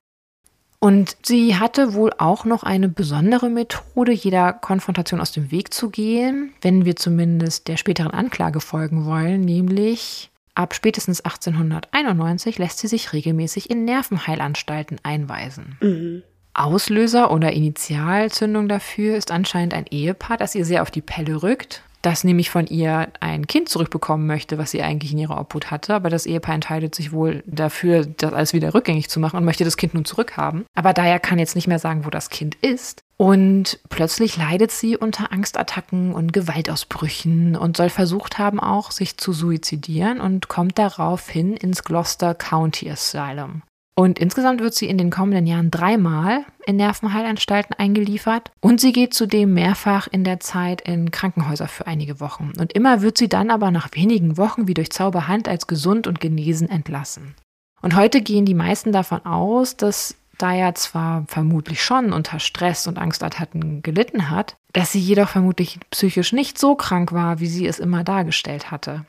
Und 0.79 1.17
sie 1.25 1.55
hatte 1.55 1.93
wohl 1.93 2.11
auch 2.17 2.45
noch 2.45 2.63
eine 2.63 2.89
besondere 2.89 3.49
Methode, 3.49 4.11
jeder 4.11 4.53
Konfrontation 4.53 5.19
aus 5.19 5.31
dem 5.31 5.49
Weg 5.49 5.73
zu 5.73 5.89
gehen, 5.89 6.53
wenn 6.61 6.85
wir 6.85 6.95
zumindest 6.95 7.67
der 7.67 7.77
späteren 7.77 8.11
Anklage 8.11 8.59
folgen 8.59 9.05
wollen, 9.05 9.41
nämlich 9.41 10.29
ab 10.55 10.73
spätestens 10.73 11.21
1891 11.21 12.57
lässt 12.57 12.79
sie 12.79 12.87
sich 12.87 13.13
regelmäßig 13.13 13.69
in 13.69 13.85
Nervenheilanstalten 13.85 14.99
einweisen. 15.03 15.77
Mhm. 15.81 16.23
Auslöser 16.53 17.31
oder 17.31 17.51
Initialzündung 17.51 18.69
dafür 18.69 19.17
ist 19.17 19.31
anscheinend 19.31 19.73
ein 19.73 19.85
Ehepaar, 19.87 20.37
das 20.37 20.55
ihr 20.55 20.63
sehr 20.63 20.81
auf 20.81 20.91
die 20.91 21.01
Pelle 21.01 21.43
rückt 21.43 21.83
das 22.05 22.23
nämlich 22.23 22.51
von 22.51 22.67
ihr 22.67 23.07
ein 23.19 23.47
Kind 23.47 23.67
zurückbekommen 23.67 24.27
möchte, 24.27 24.57
was 24.57 24.71
sie 24.71 24.83
eigentlich 24.83 25.11
in 25.11 25.17
ihrer 25.17 25.39
Obhut 25.39 25.71
hatte. 25.71 25.95
Aber 25.95 26.09
das 26.09 26.25
Ehepaar 26.25 26.55
entscheidet 26.55 26.93
sich 26.93 27.11
wohl 27.11 27.43
dafür, 27.47 28.05
das 28.05 28.33
alles 28.33 28.53
wieder 28.53 28.73
rückgängig 28.73 29.09
zu 29.09 29.19
machen 29.19 29.37
und 29.37 29.45
möchte 29.45 29.63
das 29.63 29.77
Kind 29.77 29.95
nun 29.95 30.05
zurückhaben. 30.05 30.65
Aber 30.75 30.93
daher 30.93 31.19
kann 31.19 31.39
jetzt 31.39 31.55
nicht 31.55 31.67
mehr 31.67 31.79
sagen, 31.79 32.05
wo 32.05 32.09
das 32.09 32.29
Kind 32.29 32.55
ist. 32.55 33.01
Und 33.17 33.79
plötzlich 33.89 34.35
leidet 34.35 34.71
sie 34.71 34.97
unter 34.97 35.31
Angstattacken 35.31 36.13
und 36.13 36.33
Gewaltausbrüchen 36.33 37.55
und 37.55 37.77
soll 37.77 37.89
versucht 37.89 38.37
haben, 38.37 38.59
auch 38.59 38.91
sich 38.91 39.17
zu 39.17 39.31
suizidieren 39.31 40.19
und 40.19 40.49
kommt 40.49 40.77
daraufhin 40.77 41.55
ins 41.55 41.83
Gloucester 41.83 42.33
County 42.33 42.89
Asylum. 42.89 43.61
Und 43.97 44.19
insgesamt 44.19 44.59
wird 44.59 44.73
sie 44.73 44.89
in 44.89 44.97
den 44.97 45.09
kommenden 45.09 45.47
Jahren 45.47 45.71
dreimal 45.71 46.43
in 46.65 46.75
Nervenheilanstalten 46.75 47.73
eingeliefert 47.79 48.51
und 48.59 48.81
sie 48.81 48.91
geht 48.91 49.13
zudem 49.13 49.53
mehrfach 49.53 50.07
in 50.11 50.25
der 50.25 50.41
Zeit 50.41 50.81
in 50.81 51.11
Krankenhäuser 51.11 51.69
für 51.69 51.87
einige 51.87 52.19
Wochen. 52.19 52.51
Und 52.59 52.73
immer 52.73 53.01
wird 53.01 53.17
sie 53.17 53.29
dann 53.29 53.49
aber 53.49 53.71
nach 53.71 53.87
wenigen 53.93 54.35
Wochen 54.35 54.67
wie 54.67 54.73
durch 54.73 54.91
Zauberhand 54.91 55.47
als 55.47 55.67
gesund 55.67 56.07
und 56.07 56.19
genesen 56.19 56.69
entlassen. 56.69 57.35
Und 57.81 57.95
heute 57.95 58.21
gehen 58.21 58.45
die 58.45 58.53
meisten 58.53 58.91
davon 58.91 59.25
aus, 59.25 59.77
dass 59.77 60.17
da 60.37 60.53
er 60.53 60.75
zwar 60.75 61.25
vermutlich 61.27 61.83
schon 61.83 62.13
unter 62.13 62.39
Stress 62.39 62.87
und 62.87 62.97
Angstattacken 62.97 63.81
gelitten 63.81 64.29
hat, 64.29 64.57
dass 64.73 64.91
sie 64.91 64.99
jedoch 64.99 65.29
vermutlich 65.29 65.79
psychisch 65.91 66.33
nicht 66.33 66.57
so 66.57 66.75
krank 66.75 67.11
war, 67.11 67.39
wie 67.39 67.47
sie 67.47 67.65
es 67.65 67.79
immer 67.79 68.03
dargestellt 68.03 68.71
hatte. 68.71 69.05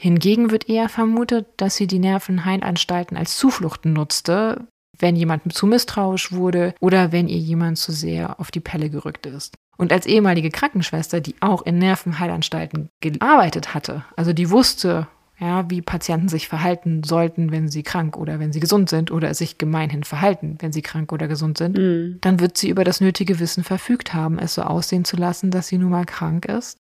Hingegen 0.00 0.50
wird 0.50 0.68
eher 0.68 0.88
vermutet, 0.88 1.46
dass 1.58 1.76
sie 1.76 1.86
die 1.86 1.98
Nervenheilanstalten 1.98 3.16
als 3.16 3.36
Zufluchten 3.36 3.92
nutzte, 3.92 4.66
wenn 4.98 5.16
jemand 5.16 5.52
zu 5.52 5.66
misstrauisch 5.66 6.32
wurde 6.32 6.74
oder 6.80 7.12
wenn 7.12 7.28
ihr 7.28 7.38
jemand 7.38 7.78
zu 7.78 7.92
sehr 7.92 8.40
auf 8.40 8.50
die 8.50 8.60
Pelle 8.60 8.88
gerückt 8.90 9.26
ist. 9.26 9.56
Und 9.76 9.92
als 9.92 10.06
ehemalige 10.06 10.50
Krankenschwester, 10.50 11.20
die 11.20 11.34
auch 11.40 11.62
in 11.62 11.78
Nervenheilanstalten 11.78 12.90
gearbeitet 13.00 13.74
hatte, 13.74 14.04
also 14.16 14.32
die 14.32 14.50
wusste, 14.50 15.06
ja, 15.40 15.68
wie 15.70 15.80
Patienten 15.80 16.28
sich 16.28 16.48
verhalten 16.48 17.02
sollten, 17.02 17.50
wenn 17.50 17.68
sie 17.68 17.82
krank 17.82 18.16
oder 18.16 18.38
wenn 18.38 18.52
sie 18.52 18.60
gesund 18.60 18.90
sind 18.90 19.10
oder 19.10 19.32
sich 19.32 19.56
gemeinhin 19.56 20.04
verhalten, 20.04 20.56
wenn 20.60 20.72
sie 20.72 20.82
krank 20.82 21.12
oder 21.12 21.28
gesund 21.28 21.58
sind, 21.58 21.78
mhm. 21.78 22.18
dann 22.20 22.40
wird 22.40 22.58
sie 22.58 22.68
über 22.68 22.84
das 22.84 23.00
nötige 23.00 23.40
Wissen 23.40 23.64
verfügt 23.64 24.12
haben, 24.12 24.38
es 24.38 24.54
so 24.54 24.62
aussehen 24.62 25.04
zu 25.04 25.16
lassen, 25.16 25.50
dass 25.50 25.68
sie 25.68 25.78
nun 25.78 25.90
mal 25.90 26.04
krank 26.04 26.44
ist 26.44 26.78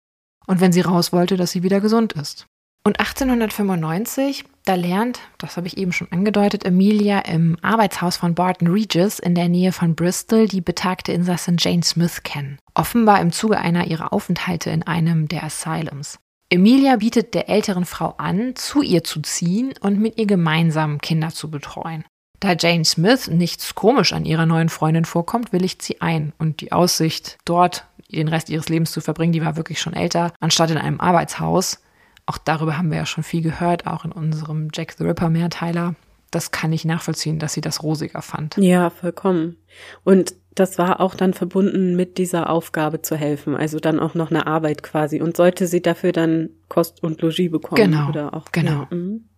und 0.47 0.61
wenn 0.61 0.73
sie 0.73 0.83
raus 0.83 1.13
wollte, 1.13 1.37
dass 1.37 1.53
sie 1.53 1.63
wieder 1.63 1.81
gesund 1.81 2.13
ist. 2.13 2.47
Und 2.85 2.99
1895, 2.99 4.45
da 4.65 4.75
lernt, 4.75 5.21
das 5.39 5.57
habe 5.57 5.69
ich 5.69 5.79
eben 5.79 5.93
schon 5.93 6.11
angedeutet, 6.11 6.65
Emilia 6.65 7.21
im 7.21 7.57
Arbeitshaus 7.63 8.17
von 8.17 8.35
Barton 8.35 8.67
Regis 8.67 9.21
in 9.21 9.37
der 9.37 9.49
Nähe 9.49 9.71
von 9.71 9.95
Bristol 9.95 10.49
die 10.49 10.61
betagte 10.61 11.13
Insassin 11.13 11.57
Jane 11.61 11.85
Smith 11.85 12.25
kennen. 12.25 12.59
Offenbar 12.75 13.21
im 13.21 13.31
Zuge 13.31 13.59
einer 13.59 13.87
ihrer 13.87 14.13
Aufenthalte 14.13 14.71
in 14.71 14.83
einem 14.83 15.29
der 15.29 15.45
Asylums. 15.45 16.19
Emilia 16.53 16.97
bietet 16.97 17.33
der 17.33 17.49
älteren 17.49 17.87
Frau 17.87 18.15
an, 18.19 18.55
zu 18.57 18.83
ihr 18.83 19.03
zu 19.03 19.23
ziehen 19.23 19.73
und 19.81 19.99
mit 19.99 20.19
ihr 20.19 20.27
gemeinsam 20.27 21.01
Kinder 21.01 21.31
zu 21.31 21.51
betreuen. 21.51 22.05
Da 22.41 22.53
Jane 22.53 22.85
Smith 22.85 23.29
nichts 23.29 23.75
komisch 23.75 24.13
an 24.13 24.27
ihrer 24.27 24.45
neuen 24.45 24.69
Freundin 24.69 25.07
vorkommt, 25.07 25.55
willigt 25.55 25.81
sie 25.81 26.03
ein 26.03 26.35
und 26.39 26.61
die 26.61 26.71
Aussicht, 26.71 27.39
dort 27.47 27.87
den 28.11 28.29
Rest 28.29 28.51
ihres 28.51 28.69
Lebens 28.69 28.93
zu 28.93 29.01
verbringen, 29.01 29.33
die 29.33 29.43
war 29.43 29.57
wirklich 29.57 29.81
schon 29.81 29.95
älter, 29.95 30.35
anstatt 30.41 30.71
in 30.71 30.77
einem 30.77 31.01
Arbeitshaus, 31.01 31.81
auch 32.27 32.37
darüber 32.37 32.77
haben 32.77 32.91
wir 32.91 32.99
ja 32.99 33.07
schon 33.07 33.25
viel 33.25 33.41
gehört, 33.41 33.87
auch 33.87 34.05
in 34.05 34.13
unserem 34.13 34.69
Jack 34.75 34.93
the 34.99 35.05
Ripper 35.05 35.31
Mehrteiler. 35.31 35.95
Das 36.31 36.51
kann 36.51 36.75
ich 36.75 36.85
nachvollziehen, 36.85 37.39
dass 37.39 37.55
sie 37.55 37.63
das 37.63 37.83
rosiger 37.83 38.21
fand. 38.21 38.59
Ja, 38.59 38.91
vollkommen. 38.91 39.57
Und 40.05 40.35
das 40.55 40.79
war 40.79 41.01
auch 41.01 41.15
dann 41.15 41.35
verbunden 41.35 41.97
mit 41.97 42.19
dieser 42.19 42.51
Aufgabe 42.51 43.03
zu 43.03 43.17
helfen, 43.17 43.57
also 43.57 43.79
dann 43.79 44.01
auch 44.01 44.15
noch 44.15 44.31
eine 44.31 44.47
Arbeit 44.47 44.83
quasi. 44.83 45.21
Und 45.21 45.37
sollte 45.37 45.67
sie 45.67 45.83
dafür 45.83 46.13
dann 46.13 46.51
Kost 46.69 47.03
und 47.03 47.21
Logis 47.23 47.51
bekommen 47.51 47.77
genau, 47.77 48.09
oder 48.09 48.35
auch 48.35 48.53
genau. 48.53 48.87
Mhm. 48.91 49.29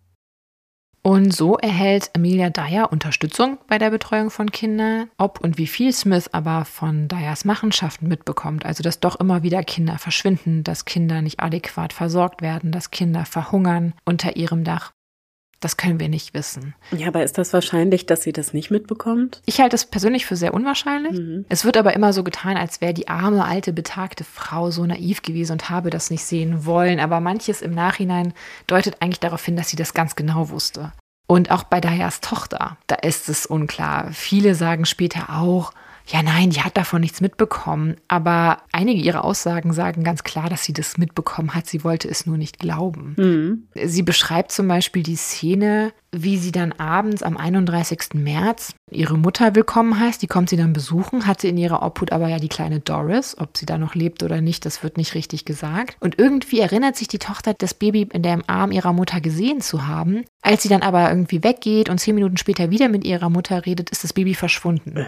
Und 1.05 1.35
so 1.35 1.55
erhält 1.57 2.09
Amelia 2.15 2.49
Dyer 2.49 2.91
Unterstützung 2.91 3.59
bei 3.67 3.77
der 3.77 3.91
Betreuung 3.91 4.31
von 4.31 4.49
Kindern. 4.49 5.07
Ob 5.19 5.39
und 5.39 5.59
wie 5.59 5.67
viel 5.67 5.93
Smith 5.93 6.29
aber 6.31 6.65
von 6.65 7.07
Dyers 7.07 7.45
Machenschaften 7.45 8.07
mitbekommt, 8.07 8.65
also 8.65 8.81
dass 8.81 9.01
doch 9.01 9.19
immer 9.19 9.43
wieder 9.43 9.61
Kinder 9.63 9.99
verschwinden, 9.99 10.63
dass 10.63 10.85
Kinder 10.85 11.21
nicht 11.21 11.41
adäquat 11.41 11.93
versorgt 11.93 12.41
werden, 12.41 12.71
dass 12.71 12.89
Kinder 12.89 13.25
verhungern 13.25 13.93
unter 14.03 14.35
ihrem 14.35 14.63
Dach, 14.63 14.93
das 15.65 15.77
können 15.77 15.99
wir 15.99 16.09
nicht 16.09 16.35
wissen. 16.35 16.75
Ja, 16.95 17.07
aber 17.07 17.23
ist 17.23 17.39
das 17.39 17.51
wahrscheinlich, 17.51 18.05
dass 18.05 18.21
sie 18.21 18.31
das 18.31 18.53
nicht 18.53 18.69
mitbekommt? 18.69 19.41
Ich 19.45 19.59
halte 19.59 19.75
es 19.75 19.85
persönlich 19.85 20.27
für 20.27 20.35
sehr 20.35 20.53
unwahrscheinlich. 20.53 21.13
Mhm. 21.19 21.45
Es 21.49 21.65
wird 21.65 21.75
aber 21.75 21.93
immer 21.95 22.13
so 22.13 22.23
getan, 22.23 22.55
als 22.55 22.81
wäre 22.81 22.93
die 22.93 23.07
arme, 23.07 23.43
alte, 23.43 23.73
betagte 23.73 24.23
Frau 24.23 24.69
so 24.69 24.85
naiv 24.85 25.23
gewesen 25.23 25.53
und 25.53 25.69
habe 25.71 25.89
das 25.89 26.11
nicht 26.11 26.23
sehen 26.23 26.65
wollen. 26.65 26.99
Aber 26.99 27.19
manches 27.19 27.63
im 27.63 27.73
Nachhinein 27.73 28.33
deutet 28.67 29.01
eigentlich 29.01 29.19
darauf 29.19 29.43
hin, 29.43 29.55
dass 29.55 29.69
sie 29.69 29.75
das 29.75 29.95
ganz 29.95 30.15
genau 30.15 30.49
wusste. 30.49 30.91
Und 31.25 31.49
auch 31.49 31.63
bei 31.63 31.81
Dayas 31.81 32.21
Tochter, 32.21 32.77
da 32.85 32.95
ist 32.95 33.27
es 33.27 33.47
unklar. 33.47 34.09
Viele 34.11 34.53
sagen 34.53 34.85
später 34.85 35.31
auch, 35.31 35.73
ja, 36.07 36.21
nein, 36.21 36.51
die 36.51 36.61
hat 36.61 36.77
davon 36.77 37.01
nichts 37.01 37.19
mitbekommen. 37.19 37.95
Aber 38.07 38.59
einige 38.71 39.01
ihrer 39.01 39.23
Aussagen 39.23 39.73
sagen 39.73 40.03
ganz 40.03 40.23
klar, 40.23 40.49
dass 40.49 40.63
sie 40.63 40.73
das 40.73 40.97
mitbekommen 40.97 41.55
hat. 41.55 41.67
Sie 41.67 41.83
wollte 41.83 42.07
es 42.07 42.25
nur 42.25 42.37
nicht 42.37 42.59
glauben. 42.59 43.15
Mhm. 43.17 43.67
Sie 43.87 44.03
beschreibt 44.03 44.51
zum 44.51 44.67
Beispiel 44.67 45.01
die 45.01 45.15
Szene, 45.15 45.93
wie 46.11 46.37
sie 46.37 46.51
dann 46.51 46.71
abends 46.73 47.23
am 47.23 47.37
31. 47.37 48.13
März 48.13 48.73
ihre 48.91 49.17
Mutter 49.17 49.55
willkommen 49.55 49.99
heißt. 49.99 50.21
Die 50.21 50.27
kommt 50.27 50.49
sie 50.49 50.57
dann 50.57 50.73
besuchen, 50.73 51.25
hatte 51.25 51.47
in 51.47 51.57
ihrer 51.57 51.81
Obhut 51.81 52.11
aber 52.11 52.27
ja 52.27 52.37
die 52.37 52.49
kleine 52.49 52.79
Doris. 52.79 53.35
Ob 53.39 53.57
sie 53.57 53.65
da 53.65 53.77
noch 53.77 53.95
lebt 53.95 54.21
oder 54.21 54.41
nicht, 54.41 54.65
das 54.65 54.83
wird 54.83 54.97
nicht 54.97 55.15
richtig 55.15 55.43
gesagt. 55.43 55.97
Und 55.99 56.19
irgendwie 56.19 56.59
erinnert 56.59 56.95
sich 56.95 57.07
die 57.07 57.19
Tochter, 57.19 57.55
das 57.57 57.73
Baby 57.73 58.07
in 58.13 58.21
dem 58.21 58.43
Arm 58.47 58.71
ihrer 58.71 58.93
Mutter 58.93 59.21
gesehen 59.21 59.59
zu 59.59 59.87
haben. 59.87 60.23
Als 60.41 60.61
sie 60.61 60.69
dann 60.69 60.83
aber 60.83 61.09
irgendwie 61.09 61.43
weggeht 61.43 61.89
und 61.89 61.97
zehn 61.97 62.13
Minuten 62.13 62.37
später 62.37 62.69
wieder 62.69 62.89
mit 62.89 63.03
ihrer 63.03 63.31
Mutter 63.31 63.65
redet, 63.65 63.89
ist 63.89 64.03
das 64.03 64.13
Baby 64.13 64.35
verschwunden. 64.35 65.05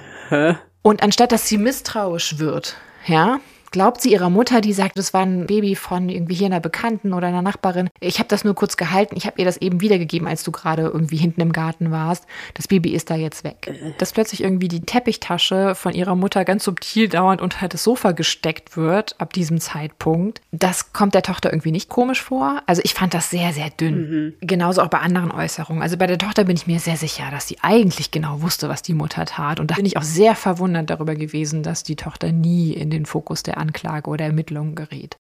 Und 0.88 1.04
anstatt 1.04 1.34
dass 1.34 1.50
sie 1.50 1.58
misstrauisch 1.58 2.40
wird, 2.40 2.78
ja, 3.08 3.42
Glaubt 3.72 4.02
sie 4.02 4.12
ihrer 4.12 4.30
Mutter, 4.30 4.62
die 4.62 4.74
sagt, 4.74 4.98
das 4.98 5.14
war 5.14 5.22
ein 5.22 5.48
Baby 5.48 5.76
von 5.76 6.10
irgendwie 6.10 6.36
hier 6.36 6.48
einer 6.48 6.60
Bekannten 6.60 7.14
oder 7.14 7.28
einer 7.28 7.42
Nachbarin. 7.42 7.90
Ich 8.00 8.20
habe 8.20 8.30
das 8.30 8.44
nur 8.44 8.56
kurz 8.56 8.78
gehalten. 8.78 9.16
Ich 9.18 9.26
habe 9.26 9.40
ihr 9.40 9.46
das 9.46 9.58
eben 9.58 9.82
wiedergegeben, 9.82 10.28
als 10.28 10.44
du 10.44 10.52
gerade 10.52 10.84
irgendwie 10.84 11.18
hinten 11.18 11.42
im 11.42 11.52
Garten 11.52 11.92
warst. 11.92 12.26
Das 12.54 12.68
Baby 12.68 12.92
ist 12.92 13.10
da 13.10 13.16
jetzt 13.16 13.44
weg. 13.44 13.74
Dass 13.98 14.14
plötzlich 14.14 14.42
irgendwie 14.44 14.68
die 14.68 14.82
Teppichtasche 14.82 15.76
von 15.76 15.94
ihrer 15.94 16.16
Mutter 16.16 16.46
ganz 16.46 16.64
subtil 16.64 17.10
dauernd 17.10 17.42
unter 17.42 17.68
das 17.68 17.84
Sofa 17.84 18.12
gesteckt 18.12 18.78
wird 18.78 19.20
ab 19.20 19.34
diesem 19.34 19.60
Zeitpunkt, 19.60 20.42
das 20.52 20.94
kommt 20.94 21.14
der 21.14 21.24
Tochter 21.24 21.52
irgendwie 21.52 21.72
nicht 21.72 21.90
komisch 21.90 22.22
vor. 22.22 22.62
Also 22.66 22.82
ich 22.84 22.94
fand 22.94 23.14
das 23.14 23.30
sehr, 23.30 23.54
sehr 23.54 23.70
dünn. 23.70 23.96
Mhm. 23.96 24.34
Genauso 24.42 24.82
auch 24.82 24.90
bei 24.90 25.00
anderen 25.00 25.32
Äußerungen. 25.32 25.84
Also 25.84 25.98
bei 25.98 26.08
der 26.08 26.18
Tochter 26.18 26.46
bin 26.46 26.56
ich 26.56 26.68
mir 26.68 26.80
sehr 26.80 26.98
sicher, 26.98 27.26
dass 27.32 27.48
sie 27.48 27.58
eigentlich 27.62 28.12
genau 28.12 28.42
wusste, 28.42 28.70
was 28.70 28.82
die 28.82 28.94
Mutter 28.94 29.26
tat. 29.26 29.60
Und 29.60 29.72
da 29.72 29.76
bin 29.76 29.86
ich 29.86 29.98
auch 29.98 30.04
sehr 30.04 30.36
verwundert 30.36 30.90
darüber 30.90 31.16
gewesen, 31.16 31.64
dass 31.64 31.84
die 31.84 31.96
Tochter 31.96 32.32
nie 32.32 32.74
in 32.74 32.90
den 32.90 33.06
Fokus 33.06 33.44
der 33.44 33.57
Anklage 33.58 34.10
oder 34.10 34.26
Ermittlungen 34.26 34.76
gerät. 34.76 35.18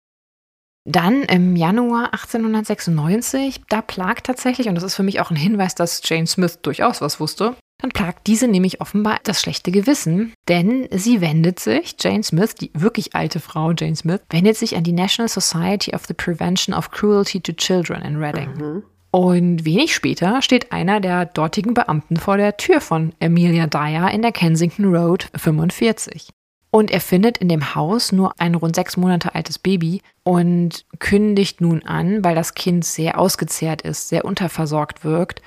Dann 0.84 1.22
im 1.22 1.54
Januar 1.54 2.12
1896, 2.12 3.62
da 3.68 3.82
plagt 3.82 4.26
tatsächlich, 4.26 4.68
und 4.68 4.74
das 4.74 4.82
ist 4.82 4.96
für 4.96 5.04
mich 5.04 5.20
auch 5.20 5.30
ein 5.30 5.36
Hinweis, 5.36 5.76
dass 5.76 6.00
Jane 6.04 6.26
Smith 6.26 6.58
durchaus 6.62 7.00
was 7.00 7.20
wusste, 7.20 7.54
dann 7.82 7.90
plagt 7.90 8.26
diese 8.26 8.48
nämlich 8.48 8.80
offenbar 8.80 9.18
das 9.24 9.40
schlechte 9.40 9.72
Gewissen, 9.72 10.32
denn 10.48 10.88
sie 10.92 11.20
wendet 11.20 11.58
sich, 11.60 11.96
Jane 11.98 12.22
Smith, 12.22 12.54
die 12.54 12.70
wirklich 12.74 13.14
alte 13.14 13.40
Frau 13.40 13.72
Jane 13.72 13.96
Smith, 13.96 14.20
wendet 14.30 14.56
sich 14.56 14.76
an 14.76 14.84
die 14.84 14.92
National 14.92 15.28
Society 15.28 15.94
of 15.94 16.06
the 16.06 16.14
Prevention 16.14 16.74
of 16.74 16.90
Cruelty 16.90 17.40
to 17.40 17.52
Children 17.52 18.02
in 18.02 18.16
Reading. 18.16 18.50
Mhm. 18.56 18.82
Und 19.10 19.64
wenig 19.64 19.94
später 19.94 20.40
steht 20.42 20.72
einer 20.72 21.00
der 21.00 21.26
dortigen 21.26 21.74
Beamten 21.74 22.16
vor 22.16 22.38
der 22.38 22.56
Tür 22.56 22.80
von 22.80 23.12
Amelia 23.20 23.66
Dyer 23.66 24.10
in 24.10 24.22
der 24.22 24.32
Kensington 24.32 24.86
Road 24.94 25.28
45. 25.34 26.30
Und 26.74 26.90
er 26.90 27.00
findet 27.00 27.36
in 27.36 27.48
dem 27.48 27.74
Haus 27.74 28.12
nur 28.12 28.32
ein 28.40 28.54
rund 28.54 28.74
sechs 28.74 28.96
Monate 28.96 29.34
altes 29.34 29.58
Baby 29.58 30.00
und 30.24 30.86
kündigt 30.98 31.60
nun 31.60 31.82
an, 31.84 32.24
weil 32.24 32.34
das 32.34 32.54
Kind 32.54 32.84
sehr 32.86 33.18
ausgezehrt 33.18 33.82
ist, 33.82 34.08
sehr 34.08 34.24
unterversorgt 34.24 35.04
wirkt, 35.04 35.42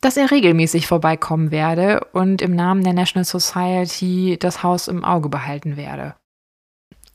dass 0.00 0.16
er 0.16 0.30
regelmäßig 0.30 0.86
vorbeikommen 0.86 1.50
werde 1.50 2.06
und 2.12 2.40
im 2.40 2.54
Namen 2.54 2.84
der 2.84 2.92
National 2.92 3.24
Society 3.24 4.36
das 4.38 4.62
Haus 4.62 4.86
im 4.86 5.04
Auge 5.04 5.28
behalten 5.28 5.76
werde. 5.76 6.14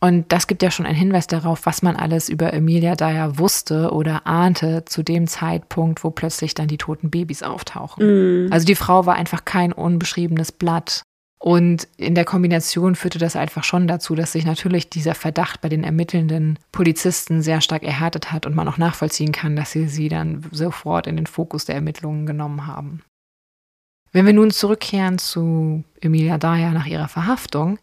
Und 0.02 0.34
das 0.34 0.48
gibt 0.48 0.62
ja 0.62 0.70
schon 0.70 0.86
einen 0.86 0.98
Hinweis 0.98 1.28
darauf, 1.28 1.66
was 1.66 1.82
man 1.82 1.96
alles 1.96 2.28
über 2.28 2.52
Emilia 2.52 2.96
Dyer 2.96 3.40
wusste 3.40 3.92
oder 3.92 4.28
ahnte 4.28 4.84
zu 4.84 5.02
dem 5.02 5.28
Zeitpunkt, 5.28 6.04
wo 6.04 6.12
plötzlich 6.12 6.54
dann 6.54 6.68
die 6.68 6.78
toten 6.78 7.10
Babys 7.10 7.42
auftauchen. 7.42 8.48
Mm. 8.48 8.52
Also 8.52 8.66
die 8.66 8.76
Frau 8.76 9.06
war 9.06 9.16
einfach 9.16 9.46
kein 9.46 9.72
unbeschriebenes 9.72 10.52
Blatt. 10.52 11.04
Und 11.44 11.90
in 11.98 12.16
der 12.16 12.24
Kombination 12.24 12.96
führte 12.96 13.20
das 13.20 13.36
einfach 13.36 13.66
schon 13.66 13.86
dazu, 13.86 14.16
dass 14.16 14.32
sich 14.32 14.46
natürlich 14.46 14.90
dieser 14.90 15.14
Verdacht 15.14 15.60
bei 15.60 15.68
den 15.68 15.84
ermittelnden 15.84 16.58
Polizisten 16.72 17.42
sehr 17.42 17.60
stark 17.60 17.84
erhärtet 17.84 18.32
hat 18.32 18.46
und 18.46 18.56
man 18.56 18.66
auch 18.70 18.78
nachvollziehen 18.78 19.34
kann, 19.34 19.58
dass 19.58 19.74
sie 19.74 19.90
sie 19.90 20.08
dann 20.08 20.46
sofort 20.54 21.06
in 21.06 21.18
den 21.18 21.26
Fokus 21.26 21.66
der 21.66 21.76
Ermittlungen 21.76 22.26
genommen 22.26 22.66
haben. 22.66 23.02
Wenn 24.14 24.26
wir 24.26 24.32
nun 24.32 24.52
zurückkehren 24.52 25.18
zu 25.18 25.84
Emilia 26.00 26.38
Daya 26.38 26.72
nach 26.72 26.86
ihrer 26.86 27.10
Verhaftung, 27.10 27.78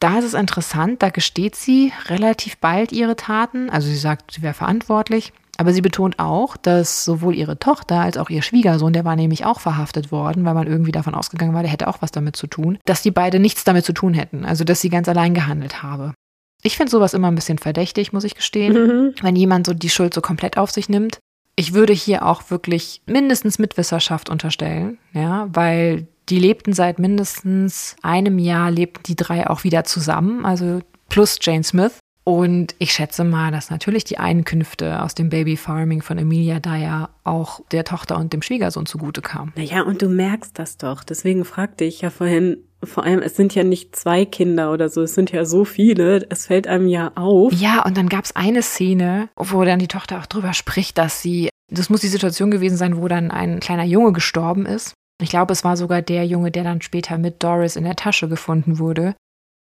da 0.00 0.18
ist 0.18 0.24
es 0.24 0.34
interessant, 0.34 1.00
da 1.00 1.10
gesteht 1.10 1.54
sie 1.54 1.92
relativ 2.06 2.58
bald 2.58 2.90
ihre 2.90 3.14
Taten, 3.14 3.70
also 3.70 3.86
sie 3.86 3.96
sagt, 3.96 4.32
sie 4.32 4.42
wäre 4.42 4.54
verantwortlich, 4.54 5.32
aber 5.56 5.72
sie 5.72 5.82
betont 5.82 6.18
auch, 6.18 6.56
dass 6.56 7.04
sowohl 7.04 7.34
ihre 7.34 7.58
Tochter 7.58 8.00
als 8.00 8.16
auch 8.16 8.30
ihr 8.30 8.42
Schwiegersohn, 8.42 8.92
der 8.92 9.04
war 9.04 9.16
nämlich 9.16 9.44
auch 9.44 9.60
verhaftet 9.60 10.10
worden, 10.10 10.44
weil 10.44 10.54
man 10.54 10.66
irgendwie 10.66 10.92
davon 10.92 11.14
ausgegangen 11.14 11.54
war, 11.54 11.62
der 11.62 11.70
hätte 11.70 11.88
auch 11.88 12.02
was 12.02 12.10
damit 12.10 12.36
zu 12.36 12.46
tun, 12.46 12.78
dass 12.84 13.02
die 13.02 13.10
beide 13.10 13.38
nichts 13.38 13.64
damit 13.64 13.84
zu 13.84 13.92
tun 13.92 14.14
hätten, 14.14 14.44
also 14.44 14.64
dass 14.64 14.80
sie 14.80 14.88
ganz 14.88 15.08
allein 15.08 15.34
gehandelt 15.34 15.82
habe. 15.82 16.14
Ich 16.62 16.76
finde 16.76 16.90
sowas 16.90 17.14
immer 17.14 17.28
ein 17.28 17.34
bisschen 17.34 17.58
verdächtig, 17.58 18.12
muss 18.12 18.24
ich 18.24 18.34
gestehen, 18.34 18.72
mhm. 18.72 19.14
wenn 19.20 19.36
jemand 19.36 19.66
so 19.66 19.74
die 19.74 19.90
Schuld 19.90 20.14
so 20.14 20.20
komplett 20.20 20.56
auf 20.56 20.70
sich 20.70 20.88
nimmt. 20.88 21.18
Ich 21.56 21.74
würde 21.74 21.92
hier 21.92 22.26
auch 22.26 22.50
wirklich 22.50 23.02
mindestens 23.06 23.58
Mitwisserschaft 23.58 24.28
unterstellen, 24.28 24.98
ja, 25.12 25.46
weil 25.52 26.08
die 26.28 26.38
lebten 26.38 26.72
seit 26.72 26.98
mindestens 26.98 27.96
einem 28.02 28.38
Jahr, 28.38 28.70
lebten 28.70 29.02
die 29.04 29.14
drei 29.14 29.48
auch 29.48 29.62
wieder 29.62 29.84
zusammen, 29.84 30.44
also 30.46 30.80
plus 31.08 31.38
Jane 31.40 31.62
Smith. 31.62 31.98
Und 32.24 32.74
ich 32.78 32.92
schätze 32.92 33.22
mal, 33.22 33.52
dass 33.52 33.70
natürlich 33.70 34.04
die 34.04 34.18
Einkünfte 34.18 35.02
aus 35.02 35.14
dem 35.14 35.28
Baby 35.28 35.58
Farming 35.58 36.00
von 36.00 36.16
Emilia 36.16 36.58
Dyer 36.58 37.10
auch 37.22 37.60
der 37.70 37.84
Tochter 37.84 38.16
und 38.16 38.32
dem 38.32 38.40
Schwiegersohn 38.40 38.86
zugute 38.86 39.20
kamen. 39.20 39.52
Naja, 39.56 39.82
und 39.82 40.00
du 40.00 40.08
merkst 40.08 40.58
das 40.58 40.78
doch. 40.78 41.04
Deswegen 41.04 41.44
fragte 41.44 41.84
ich 41.84 42.00
ja 42.00 42.08
vorhin, 42.08 42.56
vor 42.82 43.04
allem, 43.04 43.20
es 43.20 43.36
sind 43.36 43.54
ja 43.54 43.62
nicht 43.62 43.94
zwei 43.94 44.24
Kinder 44.24 44.72
oder 44.72 44.88
so, 44.88 45.02
es 45.02 45.14
sind 45.14 45.32
ja 45.32 45.44
so 45.44 45.64
viele, 45.64 46.26
es 46.30 46.46
fällt 46.46 46.66
einem 46.66 46.88
ja 46.88 47.12
auf. 47.14 47.52
Ja, 47.52 47.84
und 47.84 47.96
dann 47.96 48.08
gab 48.08 48.24
es 48.24 48.36
eine 48.36 48.62
Szene, 48.62 49.28
wo 49.36 49.64
dann 49.64 49.78
die 49.78 49.88
Tochter 49.88 50.18
auch 50.18 50.26
drüber 50.26 50.52
spricht, 50.54 50.98
dass 50.98 51.22
sie, 51.22 51.50
das 51.70 51.90
muss 51.90 52.00
die 52.00 52.08
Situation 52.08 52.50
gewesen 52.50 52.76
sein, 52.76 52.96
wo 52.96 53.08
dann 53.08 53.30
ein 53.30 53.60
kleiner 53.60 53.84
Junge 53.84 54.12
gestorben 54.12 54.66
ist. 54.66 54.94
Ich 55.22 55.30
glaube, 55.30 55.52
es 55.52 55.64
war 55.64 55.76
sogar 55.76 56.02
der 56.02 56.26
Junge, 56.26 56.50
der 56.50 56.64
dann 56.64 56.82
später 56.82 57.18
mit 57.18 57.42
Doris 57.42 57.76
in 57.76 57.84
der 57.84 57.96
Tasche 57.96 58.28
gefunden 58.28 58.78
wurde. 58.78 59.14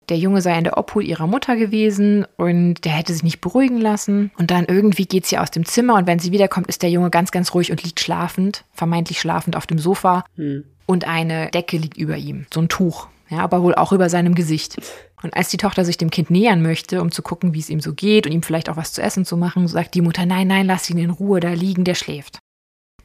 Der 0.08 0.18
Junge 0.18 0.40
sei 0.40 0.56
in 0.56 0.64
der 0.64 0.78
Obhut 0.78 1.04
ihrer 1.04 1.26
Mutter 1.26 1.56
gewesen 1.56 2.26
und 2.36 2.84
der 2.84 2.92
hätte 2.92 3.12
sich 3.12 3.22
nicht 3.22 3.40
beruhigen 3.40 3.80
lassen. 3.80 4.30
Und 4.38 4.50
dann 4.50 4.66
irgendwie 4.66 5.06
geht 5.06 5.26
sie 5.26 5.38
aus 5.38 5.50
dem 5.50 5.64
Zimmer 5.64 5.94
und 5.94 6.06
wenn 6.06 6.18
sie 6.18 6.32
wiederkommt, 6.32 6.68
ist 6.68 6.82
der 6.82 6.90
Junge 6.90 7.10
ganz, 7.10 7.32
ganz 7.32 7.54
ruhig 7.54 7.70
und 7.70 7.82
liegt 7.82 8.00
schlafend, 8.00 8.64
vermeintlich 8.72 9.20
schlafend 9.20 9.56
auf 9.56 9.66
dem 9.66 9.78
Sofa. 9.78 10.24
Hm. 10.36 10.64
Und 10.86 11.06
eine 11.08 11.50
Decke 11.50 11.76
liegt 11.76 11.96
über 11.96 12.16
ihm, 12.16 12.46
so 12.52 12.60
ein 12.60 12.68
Tuch. 12.68 13.08
Ja, 13.28 13.38
aber 13.38 13.62
wohl 13.62 13.74
auch 13.74 13.92
über 13.92 14.08
seinem 14.08 14.36
Gesicht. 14.36 14.76
Und 15.22 15.34
als 15.34 15.48
die 15.48 15.56
Tochter 15.56 15.84
sich 15.84 15.98
dem 15.98 16.10
Kind 16.10 16.30
nähern 16.30 16.62
möchte, 16.62 17.00
um 17.02 17.10
zu 17.10 17.22
gucken, 17.22 17.54
wie 17.54 17.58
es 17.58 17.70
ihm 17.70 17.80
so 17.80 17.92
geht 17.92 18.26
und 18.26 18.32
ihm 18.32 18.42
vielleicht 18.42 18.68
auch 18.68 18.76
was 18.76 18.92
zu 18.92 19.02
essen 19.02 19.24
zu 19.24 19.36
machen, 19.36 19.66
sagt 19.66 19.94
die 19.94 20.02
Mutter, 20.02 20.26
nein, 20.26 20.46
nein, 20.46 20.66
lass 20.66 20.88
ihn 20.90 20.98
in 20.98 21.10
Ruhe 21.10 21.40
da 21.40 21.50
liegen, 21.50 21.82
der 21.82 21.94
schläft. 21.94 22.38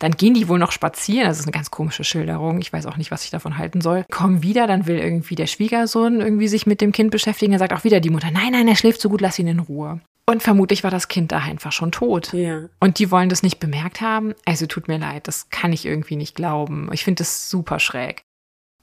Dann 0.02 0.14
gehen 0.14 0.34
die 0.34 0.48
wohl 0.48 0.58
noch 0.58 0.72
spazieren. 0.72 1.28
Das 1.28 1.38
ist 1.38 1.46
eine 1.46 1.52
ganz 1.52 1.70
komische 1.70 2.04
Schilderung. 2.04 2.60
Ich 2.60 2.74
weiß 2.74 2.88
auch 2.88 2.98
nicht, 2.98 3.12
was 3.12 3.24
ich 3.24 3.30
davon 3.30 3.60
halten 3.60 3.82
soll. 3.82 4.04
Kommen 4.10 4.42
wieder, 4.42 4.66
dann 4.66 4.88
will 4.88 4.98
irgendwie 4.98 5.36
der 5.36 5.46
Schwiegersohn 5.46 6.22
irgendwie 6.22 6.48
sich 6.48 6.66
mit 6.66 6.82
dem 6.82 6.92
Kind 6.92 7.12
beschäftigen. 7.12 7.54
Er 7.54 7.60
sagt 7.60 7.72
auch 7.72 7.84
wieder 7.84 8.00
die 8.00 8.10
Mutter, 8.10 8.32
nein, 8.32 8.54
nein, 8.54 8.68
er 8.68 8.76
schläft 8.76 9.00
so 9.00 9.10
gut, 9.10 9.22
lass 9.22 9.38
ihn 9.38 9.48
in 9.48 9.60
Ruhe. 9.60 10.02
Und 10.26 10.42
vermutlich 10.42 10.84
war 10.84 10.90
das 10.90 11.08
Kind 11.08 11.32
da 11.32 11.40
einfach 11.40 11.72
schon 11.72 11.92
tot. 11.92 12.34
Ja. 12.34 12.62
Und 12.80 12.98
die 12.98 13.12
wollen 13.12 13.30
das 13.30 13.44
nicht 13.44 13.60
bemerkt 13.60 14.02
haben. 14.02 14.34
Also 14.46 14.66
tut 14.66 14.88
mir 14.88 14.98
leid, 14.98 15.28
das 15.28 15.52
kann 15.52 15.72
ich 15.72 15.86
irgendwie 15.86 16.16
nicht 16.16 16.36
glauben. 16.36 16.90
Ich 16.94 17.04
finde 17.04 17.20
das 17.20 17.50
super 17.50 17.80
schräg. 17.80 18.24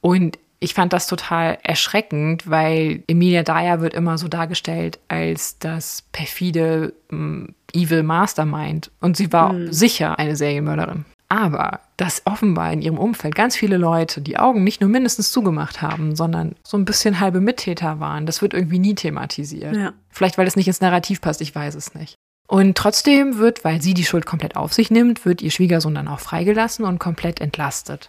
Und 0.01 0.39
ich 0.61 0.75
fand 0.75 0.93
das 0.93 1.07
total 1.07 1.59
erschreckend, 1.63 2.49
weil 2.49 3.03
Emilia 3.09 3.43
Dyer 3.43 3.81
wird 3.81 3.95
immer 3.95 4.19
so 4.19 4.29
dargestellt 4.29 4.99
als 5.09 5.59
das 5.59 6.03
perfide 6.13 6.95
mm, 7.11 7.47
Evil 7.73 8.03
Mastermind. 8.03 8.91
Und 9.01 9.17
sie 9.17 9.33
war 9.33 9.53
mhm. 9.53 9.73
sicher 9.73 10.19
eine 10.19 10.37
Serienmörderin. 10.37 11.05
Aber 11.29 11.81
dass 11.99 12.23
offenbar 12.25 12.73
in 12.73 12.81
ihrem 12.81 12.99
Umfeld 12.99 13.35
ganz 13.35 13.55
viele 13.55 13.77
Leute 13.77 14.23
die 14.23 14.39
Augen 14.39 14.65
nicht 14.65 14.81
nur 14.81 14.89
mindestens 14.89 15.31
zugemacht 15.31 15.83
haben, 15.83 16.17
sondern 16.17 16.55
so 16.63 16.79
ein 16.79 16.87
bisschen 16.87 17.21
halbe 17.21 17.41
Mittäter 17.41 18.01
waren, 18.01 18.25
das 18.25 18.41
wird 18.41 18.55
irgendwie 18.55 18.79
nie 18.79 18.95
thematisiert. 18.95 19.77
Ja. 19.77 19.93
Vielleicht, 20.09 20.39
weil 20.39 20.47
es 20.47 20.57
nicht 20.57 20.69
ins 20.69 20.81
Narrativ 20.81 21.21
passt, 21.21 21.43
ich 21.43 21.55
weiß 21.55 21.75
es 21.75 21.95
nicht. 21.95 22.15
Und 22.47 22.79
trotzdem 22.79 23.37
wird, 23.37 23.63
weil 23.63 23.83
sie 23.83 23.93
die 23.93 24.05
Schuld 24.05 24.25
komplett 24.25 24.57
auf 24.57 24.73
sich 24.73 24.91
nimmt, 24.91 25.27
wird 25.27 25.43
ihr 25.43 25.51
Schwiegersohn 25.51 25.95
dann 25.95 26.09
auch 26.09 26.21
freigelassen 26.21 26.87
und 26.87 26.99
komplett 26.99 27.43
entlastet. 27.43 28.09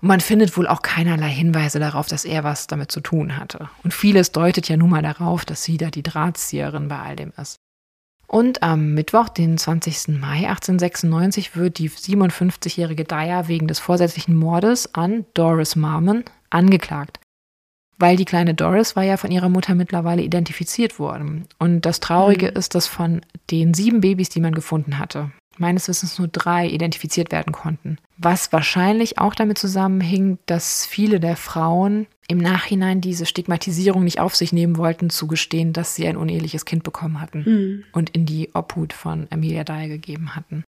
Und 0.00 0.08
man 0.08 0.20
findet 0.20 0.56
wohl 0.56 0.66
auch 0.66 0.82
keinerlei 0.82 1.30
Hinweise 1.30 1.78
darauf, 1.78 2.08
dass 2.08 2.24
er 2.24 2.42
was 2.42 2.66
damit 2.66 2.90
zu 2.90 3.00
tun 3.00 3.36
hatte. 3.36 3.70
Und 3.84 3.94
vieles 3.94 4.32
deutet 4.32 4.68
ja 4.68 4.76
nun 4.76 4.90
mal 4.90 5.02
darauf, 5.02 5.44
dass 5.44 5.62
sie 5.62 5.76
da 5.76 5.90
die 5.90 6.02
Drahtzieherin 6.02 6.88
bei 6.88 6.98
all 6.98 7.14
dem 7.14 7.32
ist. 7.40 7.54
Und 8.32 8.62
am 8.62 8.94
Mittwoch, 8.94 9.28
den 9.28 9.58
20. 9.58 10.18
Mai 10.18 10.48
1896, 10.48 11.54
wird 11.54 11.76
die 11.76 11.90
57-jährige 11.90 13.04
Dyer 13.04 13.46
wegen 13.46 13.68
des 13.68 13.78
vorsätzlichen 13.78 14.34
Mordes 14.34 14.94
an 14.94 15.26
Doris 15.34 15.76
Marmon 15.76 16.24
angeklagt. 16.48 17.20
Weil 17.98 18.16
die 18.16 18.24
kleine 18.24 18.54
Doris 18.54 18.96
war 18.96 19.02
ja 19.02 19.18
von 19.18 19.30
ihrer 19.30 19.50
Mutter 19.50 19.74
mittlerweile 19.74 20.22
identifiziert 20.22 20.98
worden. 20.98 21.46
Und 21.58 21.84
das 21.84 22.00
Traurige 22.00 22.50
mhm. 22.50 22.56
ist, 22.56 22.74
dass 22.74 22.86
von 22.86 23.20
den 23.50 23.74
sieben 23.74 24.00
Babys, 24.00 24.30
die 24.30 24.40
man 24.40 24.54
gefunden 24.54 24.98
hatte, 24.98 25.30
meines 25.58 25.86
Wissens 25.88 26.18
nur 26.18 26.28
drei 26.28 26.66
identifiziert 26.66 27.32
werden 27.32 27.52
konnten. 27.52 27.98
Was 28.16 28.50
wahrscheinlich 28.50 29.18
auch 29.18 29.34
damit 29.34 29.58
zusammenhing, 29.58 30.38
dass 30.46 30.86
viele 30.86 31.20
der 31.20 31.36
Frauen 31.36 32.06
im 32.28 32.38
Nachhinein 32.38 33.00
diese 33.00 33.26
Stigmatisierung 33.26 34.04
nicht 34.04 34.20
auf 34.20 34.34
sich 34.36 34.52
nehmen 34.52 34.76
wollten, 34.76 35.10
zu 35.10 35.26
gestehen, 35.26 35.72
dass 35.72 35.94
sie 35.94 36.06
ein 36.06 36.16
uneheliches 36.16 36.64
Kind 36.64 36.82
bekommen 36.84 37.20
hatten 37.20 37.42
mhm. 37.44 37.84
und 37.92 38.10
in 38.10 38.26
die 38.26 38.50
Obhut 38.54 38.92
von 38.92 39.26
Amelia 39.30 39.64
Dyer 39.64 39.88
gegeben 39.88 40.34
hatten. 40.34 40.64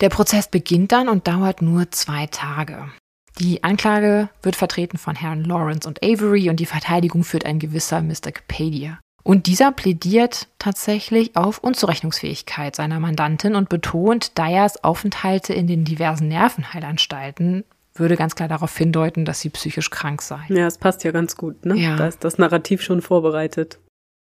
Der 0.00 0.08
Prozess 0.08 0.48
beginnt 0.48 0.92
dann 0.92 1.08
und 1.08 1.28
dauert 1.28 1.62
nur 1.62 1.90
zwei 1.90 2.26
Tage. 2.26 2.90
Die 3.38 3.64
Anklage 3.64 4.28
wird 4.42 4.56
vertreten 4.56 4.98
von 4.98 5.16
Herrn 5.16 5.44
Lawrence 5.44 5.88
und 5.88 6.02
Avery 6.02 6.50
und 6.50 6.60
die 6.60 6.66
Verteidigung 6.66 7.24
führt 7.24 7.46
ein 7.46 7.58
gewisser 7.58 8.02
Mr. 8.02 8.32
Capadia. 8.32 9.00
Und 9.24 9.46
dieser 9.46 9.70
plädiert 9.70 10.48
tatsächlich 10.58 11.36
auf 11.36 11.58
Unzurechnungsfähigkeit 11.58 12.74
seiner 12.74 12.98
Mandantin 12.98 13.54
und 13.54 13.68
betont, 13.68 14.36
Dyers 14.36 14.82
Aufenthalte 14.82 15.54
in 15.54 15.68
den 15.68 15.84
diversen 15.84 16.28
Nervenheilanstalten 16.28 17.64
würde 17.94 18.16
ganz 18.16 18.34
klar 18.34 18.48
darauf 18.48 18.76
hindeuten, 18.76 19.24
dass 19.24 19.40
sie 19.40 19.50
psychisch 19.50 19.90
krank 19.90 20.22
sei. 20.22 20.40
Ja, 20.48 20.66
es 20.66 20.78
passt 20.78 21.04
ja 21.04 21.10
ganz 21.10 21.36
gut, 21.36 21.64
ne? 21.66 21.76
Ja. 21.76 21.96
Da 21.96 22.06
ist 22.06 22.24
das 22.24 22.38
Narrativ 22.38 22.82
schon 22.82 23.02
vorbereitet. 23.02 23.78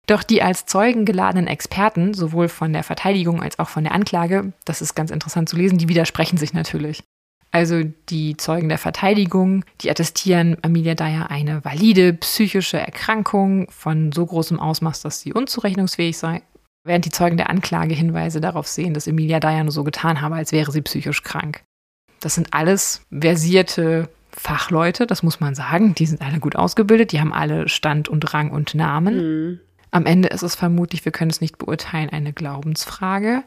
Doch 0.07 0.23
die 0.23 0.41
als 0.41 0.65
Zeugen 0.65 1.05
geladenen 1.05 1.45
Experten, 1.45 2.15
sowohl 2.15 2.47
von 2.47 2.73
der 2.73 2.83
Verteidigung 2.83 3.43
als 3.43 3.59
auch 3.59 3.69
von 3.69 3.83
der 3.83 3.93
Anklage, 3.93 4.53
das 4.65 4.81
ist 4.81 4.95
ganz 4.95 5.11
interessant 5.11 5.49
zu 5.49 5.55
lesen, 5.55 5.77
die 5.77 5.87
widersprechen 5.87 6.37
sich 6.37 6.53
natürlich. 6.53 7.03
Also 7.51 7.83
die 8.09 8.37
Zeugen 8.37 8.69
der 8.69 8.77
Verteidigung, 8.77 9.65
die 9.81 9.89
attestieren 9.89 10.57
Amelia 10.61 10.95
Dyer 10.95 11.29
eine 11.29 11.63
valide 11.65 12.13
psychische 12.13 12.79
Erkrankung 12.79 13.69
von 13.71 14.11
so 14.11 14.25
großem 14.25 14.59
Ausmaß, 14.59 15.01
dass 15.01 15.21
sie 15.21 15.33
unzurechnungsfähig 15.33 16.17
sei, 16.17 16.43
während 16.83 17.05
die 17.05 17.11
Zeugen 17.11 17.37
der 17.37 17.49
Anklage 17.49 17.95
Hinweise 17.95 18.39
darauf 18.41 18.67
sehen, 18.67 18.93
dass 18.93 19.07
Emilia 19.07 19.39
Dyer 19.39 19.63
nur 19.63 19.71
so 19.71 19.83
getan 19.83 20.21
habe, 20.21 20.35
als 20.35 20.51
wäre 20.51 20.71
sie 20.71 20.81
psychisch 20.81 21.23
krank. 21.23 21.63
Das 22.19 22.35
sind 22.35 22.53
alles 22.53 23.01
versierte 23.11 24.09
Fachleute, 24.31 25.07
das 25.07 25.23
muss 25.23 25.39
man 25.39 25.55
sagen. 25.55 25.95
Die 25.95 26.05
sind 26.05 26.21
alle 26.21 26.39
gut 26.39 26.55
ausgebildet, 26.55 27.11
die 27.11 27.19
haben 27.19 27.33
alle 27.33 27.67
Stand 27.69 28.09
und 28.09 28.33
Rang 28.33 28.51
und 28.51 28.75
Namen. 28.75 29.17
Mhm. 29.17 29.59
Am 29.91 30.05
Ende 30.05 30.29
ist 30.29 30.43
es 30.43 30.55
vermutlich, 30.55 31.03
wir 31.05 31.11
können 31.11 31.31
es 31.31 31.41
nicht 31.41 31.57
beurteilen, 31.57 32.09
eine 32.09 32.31
Glaubensfrage. 32.33 33.43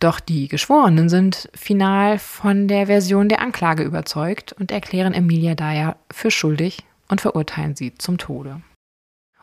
Doch 0.00 0.18
die 0.18 0.48
Geschworenen 0.48 1.08
sind 1.08 1.50
final 1.54 2.18
von 2.18 2.68
der 2.68 2.86
Version 2.86 3.28
der 3.28 3.40
Anklage 3.40 3.82
überzeugt 3.82 4.52
und 4.52 4.72
erklären 4.72 5.12
Emilia 5.12 5.54
Dyer 5.54 5.96
für 6.10 6.30
schuldig 6.30 6.84
und 7.08 7.20
verurteilen 7.20 7.76
sie 7.76 7.94
zum 7.94 8.16
Tode. 8.16 8.62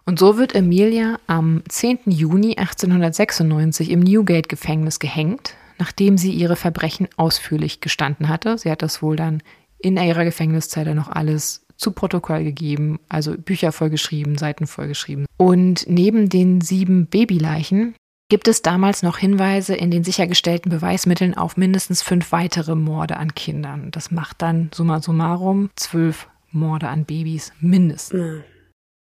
Und 0.06 0.20
so 0.20 0.38
wird 0.38 0.56
Emilia 0.56 1.20
am 1.28 1.64
10. 1.68 2.00
Juni 2.06 2.56
1896 2.58 3.92
im 3.92 4.00
Newgate-Gefängnis 4.00 5.00
gehängt, 5.00 5.54
nachdem 5.80 6.18
sie 6.18 6.32
ihre 6.32 6.56
Verbrechen 6.56 7.08
ausführlich 7.18 7.82
gestanden 7.82 8.30
hatte. 8.30 8.58
Sie 8.58 8.72
hat 8.72 8.82
das 8.82 9.02
wohl 9.02 9.16
dann 9.16 9.42
in 9.80 9.98
ihrer 9.98 10.26
Gefängniszelle 10.26 10.96
noch 10.96 11.10
alles 11.10 11.66
zu 11.78 11.92
Protokoll 11.92 12.44
gegeben, 12.44 13.00
also 13.08 13.38
Bücher 13.38 13.72
vollgeschrieben, 13.72 14.38
Seiten 14.38 14.66
vollgeschrieben. 14.68 15.26
Und 15.38 15.86
neben 15.88 16.30
den 16.30 16.62
sieben 16.62 17.06
Babyleichen 17.06 17.96
gibt 18.30 18.48
es 18.48 18.62
damals 18.62 19.04
noch 19.04 19.20
Hinweise 19.20 19.76
in 19.76 19.92
den 19.92 20.04
sichergestellten 20.04 20.72
Beweismitteln 20.72 21.36
auf 21.36 21.56
mindestens 21.56 22.02
fünf 22.02 22.32
weitere 22.32 22.76
Morde 22.76 23.18
an 23.18 23.36
Kindern. 23.36 23.92
Das 23.92 24.12
macht 24.12 24.42
dann 24.42 24.70
summa 24.74 25.02
summarum 25.02 25.70
zwölf 25.76 26.28
Morde 26.52 26.90
an 26.90 27.06
Babys 27.06 27.54
mindestens. 27.60 28.20
Mhm. 28.20 28.44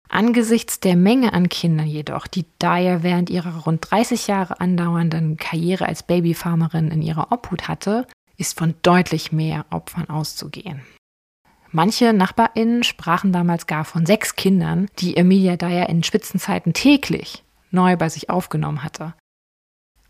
Angesichts 0.09 0.81
der 0.81 0.97
Menge 0.97 1.35
an 1.35 1.49
Kindern 1.49 1.87
jedoch, 1.87 2.27
die 2.27 2.47
Dyer 2.61 3.03
während 3.03 3.29
ihrer 3.29 3.65
rund 3.65 3.91
30 3.91 4.27
Jahre 4.27 4.61
andauernden 4.61 5.37
Karriere 5.37 5.87
als 5.87 6.03
Babyfarmerin 6.03 6.91
in 6.91 7.03
ihrer 7.03 7.31
Obhut 7.31 7.69
hatte, 7.69 8.07
ist 8.39 8.59
von 8.59 8.75
deutlich 8.83 9.33
mehr 9.33 9.67
Opfern 9.71 10.09
auszugehen. 10.09 10.81
Manche 11.71 12.15
NachbarInnen 12.15 12.83
sprachen 12.83 13.33
damals 13.33 13.67
gar 13.67 13.85
von 13.85 14.07
sechs 14.07 14.37
Kindern, 14.37 14.89
die 14.99 15.17
Emilia 15.17 15.57
Dyer 15.57 15.89
in 15.91 16.03
Spitzenzeiten 16.03 16.73
täglich 16.73 17.45
neu 17.71 17.97
bei 17.97 18.09
sich 18.09 18.31
aufgenommen 18.31 18.83
hatte. 18.83 19.15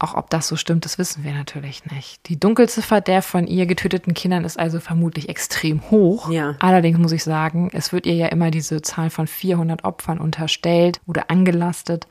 Auch 0.00 0.14
ob 0.14 0.30
das 0.30 0.46
so 0.46 0.54
stimmt, 0.54 0.84
das 0.84 0.96
wissen 0.98 1.24
wir 1.24 1.32
natürlich 1.32 1.84
nicht. 1.86 2.28
Die 2.28 2.38
Dunkelziffer 2.38 3.00
der 3.00 3.20
von 3.20 3.48
ihr 3.48 3.66
getöteten 3.66 4.14
Kindern 4.14 4.44
ist 4.44 4.58
also 4.58 4.78
vermutlich 4.78 5.28
extrem 5.28 5.90
hoch. 5.90 6.30
Ja. 6.30 6.54
Allerdings 6.60 6.98
muss 6.98 7.10
ich 7.10 7.24
sagen, 7.24 7.68
es 7.72 7.92
wird 7.92 8.06
ihr 8.06 8.14
ja 8.14 8.28
immer 8.28 8.52
diese 8.52 8.80
Zahl 8.80 9.10
von 9.10 9.26
400 9.26 9.82
Opfern 9.84 10.18
unterstellt 10.18 11.00
oder 11.06 11.30
angelastet. 11.30 12.06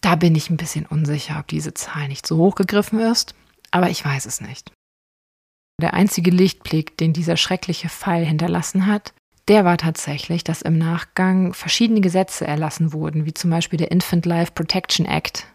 Da 0.00 0.16
bin 0.16 0.34
ich 0.34 0.48
ein 0.48 0.56
bisschen 0.56 0.86
unsicher, 0.86 1.38
ob 1.38 1.46
diese 1.48 1.74
Zahl 1.74 2.08
nicht 2.08 2.26
so 2.26 2.38
hoch 2.38 2.54
gegriffen 2.54 3.00
ist, 3.00 3.34
aber 3.70 3.90
ich 3.90 4.02
weiß 4.02 4.24
es 4.24 4.40
nicht. 4.40 4.72
Der 5.82 5.92
einzige 5.92 6.30
Lichtblick, 6.30 6.96
den 6.96 7.12
dieser 7.12 7.36
schreckliche 7.36 7.90
Fall 7.90 8.24
hinterlassen 8.24 8.86
hat, 8.86 9.12
der 9.48 9.66
war 9.66 9.76
tatsächlich, 9.76 10.42
dass 10.42 10.62
im 10.62 10.78
Nachgang 10.78 11.52
verschiedene 11.52 12.00
Gesetze 12.00 12.46
erlassen 12.46 12.94
wurden, 12.94 13.26
wie 13.26 13.34
zum 13.34 13.50
Beispiel 13.50 13.76
der 13.76 13.90
Infant 13.90 14.24
Life 14.24 14.52
Protection 14.52 15.04
Act 15.04 15.46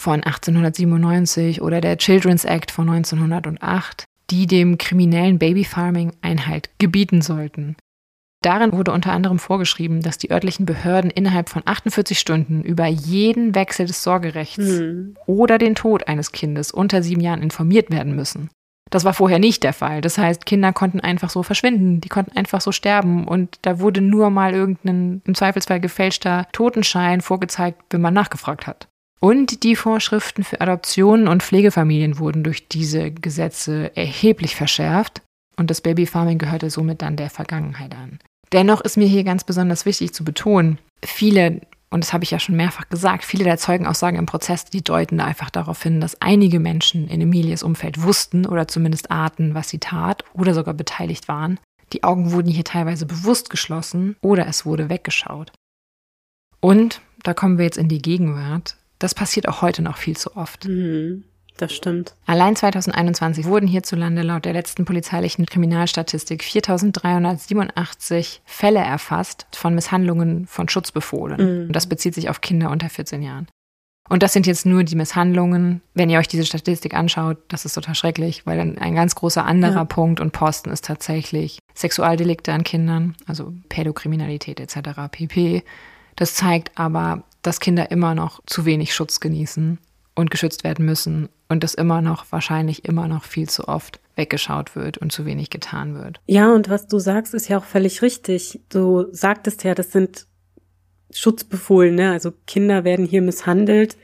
von 0.00 0.22
1897 0.22 1.60
oder 1.60 1.82
der 1.82 1.98
Children's 1.98 2.46
Act 2.46 2.70
von 2.70 2.88
1908, 2.88 4.04
die 4.30 4.46
dem 4.46 4.78
kriminellen 4.78 5.38
Babyfarming 5.38 6.12
Einhalt 6.22 6.70
gebieten 6.78 7.20
sollten. 7.20 7.76
Darin 8.42 8.72
wurde 8.72 8.92
unter 8.92 9.12
anderem 9.12 9.38
vorgeschrieben, 9.38 10.00
dass 10.00 10.16
die 10.16 10.30
örtlichen 10.30 10.64
Behörden 10.64 11.10
innerhalb 11.10 11.50
von 11.50 11.62
48 11.66 12.18
Stunden 12.18 12.62
über 12.62 12.86
jeden 12.86 13.54
Wechsel 13.54 13.84
des 13.84 14.02
Sorgerechts 14.02 14.56
hm. 14.56 15.16
oder 15.26 15.58
den 15.58 15.74
Tod 15.74 16.08
eines 16.08 16.32
Kindes 16.32 16.72
unter 16.72 17.02
sieben 17.02 17.20
Jahren 17.20 17.42
informiert 17.42 17.90
werden 17.90 18.16
müssen. 18.16 18.48
Das 18.88 19.04
war 19.04 19.12
vorher 19.12 19.38
nicht 19.38 19.62
der 19.62 19.74
Fall. 19.74 20.00
Das 20.00 20.16
heißt, 20.16 20.46
Kinder 20.46 20.72
konnten 20.72 21.00
einfach 21.00 21.28
so 21.28 21.42
verschwinden, 21.42 22.00
die 22.00 22.08
konnten 22.08 22.36
einfach 22.36 22.62
so 22.62 22.72
sterben 22.72 23.28
und 23.28 23.58
da 23.62 23.78
wurde 23.78 24.00
nur 24.00 24.30
mal 24.30 24.54
irgendein 24.54 25.20
im 25.26 25.34
Zweifelsfall 25.34 25.78
gefälschter 25.78 26.48
Totenschein 26.52 27.20
vorgezeigt, 27.20 27.82
wenn 27.90 28.00
man 28.00 28.14
nachgefragt 28.14 28.66
hat. 28.66 28.89
Und 29.20 29.62
die 29.64 29.76
Vorschriften 29.76 30.44
für 30.44 30.60
Adoptionen 30.60 31.28
und 31.28 31.42
Pflegefamilien 31.42 32.18
wurden 32.18 32.42
durch 32.42 32.68
diese 32.68 33.10
Gesetze 33.10 33.94
erheblich 33.94 34.56
verschärft 34.56 35.20
und 35.56 35.70
das 35.70 35.82
Babyfarming 35.82 36.38
gehörte 36.38 36.70
somit 36.70 37.02
dann 37.02 37.16
der 37.16 37.28
Vergangenheit 37.28 37.94
an. 37.94 38.18
Dennoch 38.52 38.80
ist 38.80 38.96
mir 38.96 39.06
hier 39.06 39.24
ganz 39.24 39.44
besonders 39.44 39.84
wichtig 39.84 40.14
zu 40.14 40.24
betonen, 40.24 40.78
viele 41.04 41.60
und 41.92 42.04
das 42.04 42.12
habe 42.12 42.22
ich 42.22 42.30
ja 42.30 42.38
schon 42.38 42.54
mehrfach 42.54 42.88
gesagt, 42.88 43.24
viele 43.24 43.42
der 43.42 43.58
Zeugenaussagen 43.58 44.18
im 44.18 44.26
Prozess, 44.26 44.64
die 44.64 44.82
deuten 44.82 45.20
einfach 45.20 45.50
darauf 45.50 45.82
hin, 45.82 46.00
dass 46.00 46.20
einige 46.22 46.60
Menschen 46.60 47.08
in 47.08 47.20
Emilies 47.20 47.64
Umfeld 47.64 48.02
wussten 48.02 48.46
oder 48.46 48.68
zumindest 48.68 49.10
ahnten, 49.10 49.54
was 49.54 49.68
sie 49.68 49.80
tat 49.80 50.24
oder 50.32 50.54
sogar 50.54 50.74
beteiligt 50.74 51.26
waren. 51.26 51.58
Die 51.92 52.04
Augen 52.04 52.30
wurden 52.30 52.48
hier 52.48 52.62
teilweise 52.62 53.06
bewusst 53.06 53.50
geschlossen 53.50 54.14
oder 54.22 54.46
es 54.46 54.64
wurde 54.64 54.88
weggeschaut. 54.88 55.50
Und, 56.60 57.00
da 57.24 57.34
kommen 57.34 57.58
wir 57.58 57.64
jetzt 57.64 57.78
in 57.78 57.88
die 57.88 58.00
Gegenwart, 58.00 58.76
das 59.00 59.14
passiert 59.14 59.48
auch 59.48 59.62
heute 59.62 59.82
noch 59.82 59.96
viel 59.96 60.16
zu 60.16 60.36
oft. 60.36 60.66
Mhm. 60.66 61.24
Das 61.56 61.74
stimmt. 61.74 62.14
Allein 62.24 62.54
2021 62.56 63.44
wurden 63.44 63.66
hierzulande 63.66 64.22
laut 64.22 64.46
der 64.46 64.54
letzten 64.54 64.86
polizeilichen 64.86 65.44
Kriminalstatistik 65.44 66.42
4387 66.42 68.40
Fälle 68.46 68.78
erfasst 68.78 69.46
von 69.52 69.74
Misshandlungen 69.74 70.46
von 70.46 70.70
Schutzbefohlen. 70.70 71.36
Mhm. 71.36 71.66
Und 71.66 71.72
das 71.76 71.86
bezieht 71.86 72.14
sich 72.14 72.30
auf 72.30 72.40
Kinder 72.40 72.70
unter 72.70 72.88
14 72.88 73.20
Jahren. 73.22 73.46
Und 74.08 74.22
das 74.24 74.32
sind 74.32 74.46
jetzt 74.46 74.66
nur 74.66 74.84
die 74.84 74.96
Misshandlungen. 74.96 75.82
Wenn 75.94 76.10
ihr 76.10 76.18
euch 76.18 76.28
diese 76.28 76.46
Statistik 76.46 76.94
anschaut, 76.94 77.36
das 77.48 77.64
ist 77.64 77.74
total 77.74 77.94
schrecklich, 77.94 78.46
weil 78.46 78.56
dann 78.56 78.78
ein 78.78 78.94
ganz 78.94 79.14
großer 79.14 79.44
anderer 79.44 79.74
ja. 79.74 79.84
Punkt 79.84 80.18
und 80.18 80.32
Posten 80.32 80.70
ist 80.70 80.84
tatsächlich 80.84 81.58
Sexualdelikte 81.74 82.52
an 82.52 82.64
Kindern, 82.64 83.14
also 83.26 83.52
Pädokriminalität 83.68 84.58
etc. 84.58 85.08
pp. 85.12 85.62
Das 86.20 86.34
zeigt 86.34 86.72
aber, 86.74 87.24
dass 87.40 87.60
Kinder 87.60 87.90
immer 87.90 88.14
noch 88.14 88.42
zu 88.44 88.66
wenig 88.66 88.94
Schutz 88.94 89.20
genießen 89.20 89.78
und 90.14 90.30
geschützt 90.30 90.64
werden 90.64 90.84
müssen 90.84 91.30
und 91.48 91.64
das 91.64 91.72
immer 91.72 92.02
noch, 92.02 92.26
wahrscheinlich 92.28 92.84
immer 92.84 93.08
noch 93.08 93.24
viel 93.24 93.48
zu 93.48 93.66
oft 93.68 94.00
weggeschaut 94.16 94.76
wird 94.76 94.98
und 94.98 95.12
zu 95.12 95.24
wenig 95.24 95.48
getan 95.48 95.94
wird. 95.94 96.20
Ja, 96.26 96.52
und 96.52 96.68
was 96.68 96.86
du 96.88 96.98
sagst, 96.98 97.32
ist 97.32 97.48
ja 97.48 97.56
auch 97.56 97.64
völlig 97.64 98.02
richtig. 98.02 98.60
Du 98.68 99.06
sagtest 99.12 99.64
ja, 99.64 99.74
das 99.74 99.92
sind 99.92 100.26
Schutzbefohlene, 101.10 102.12
also 102.12 102.32
Kinder 102.46 102.84
werden 102.84 103.06
hier 103.06 103.22
misshandelt 103.22 103.96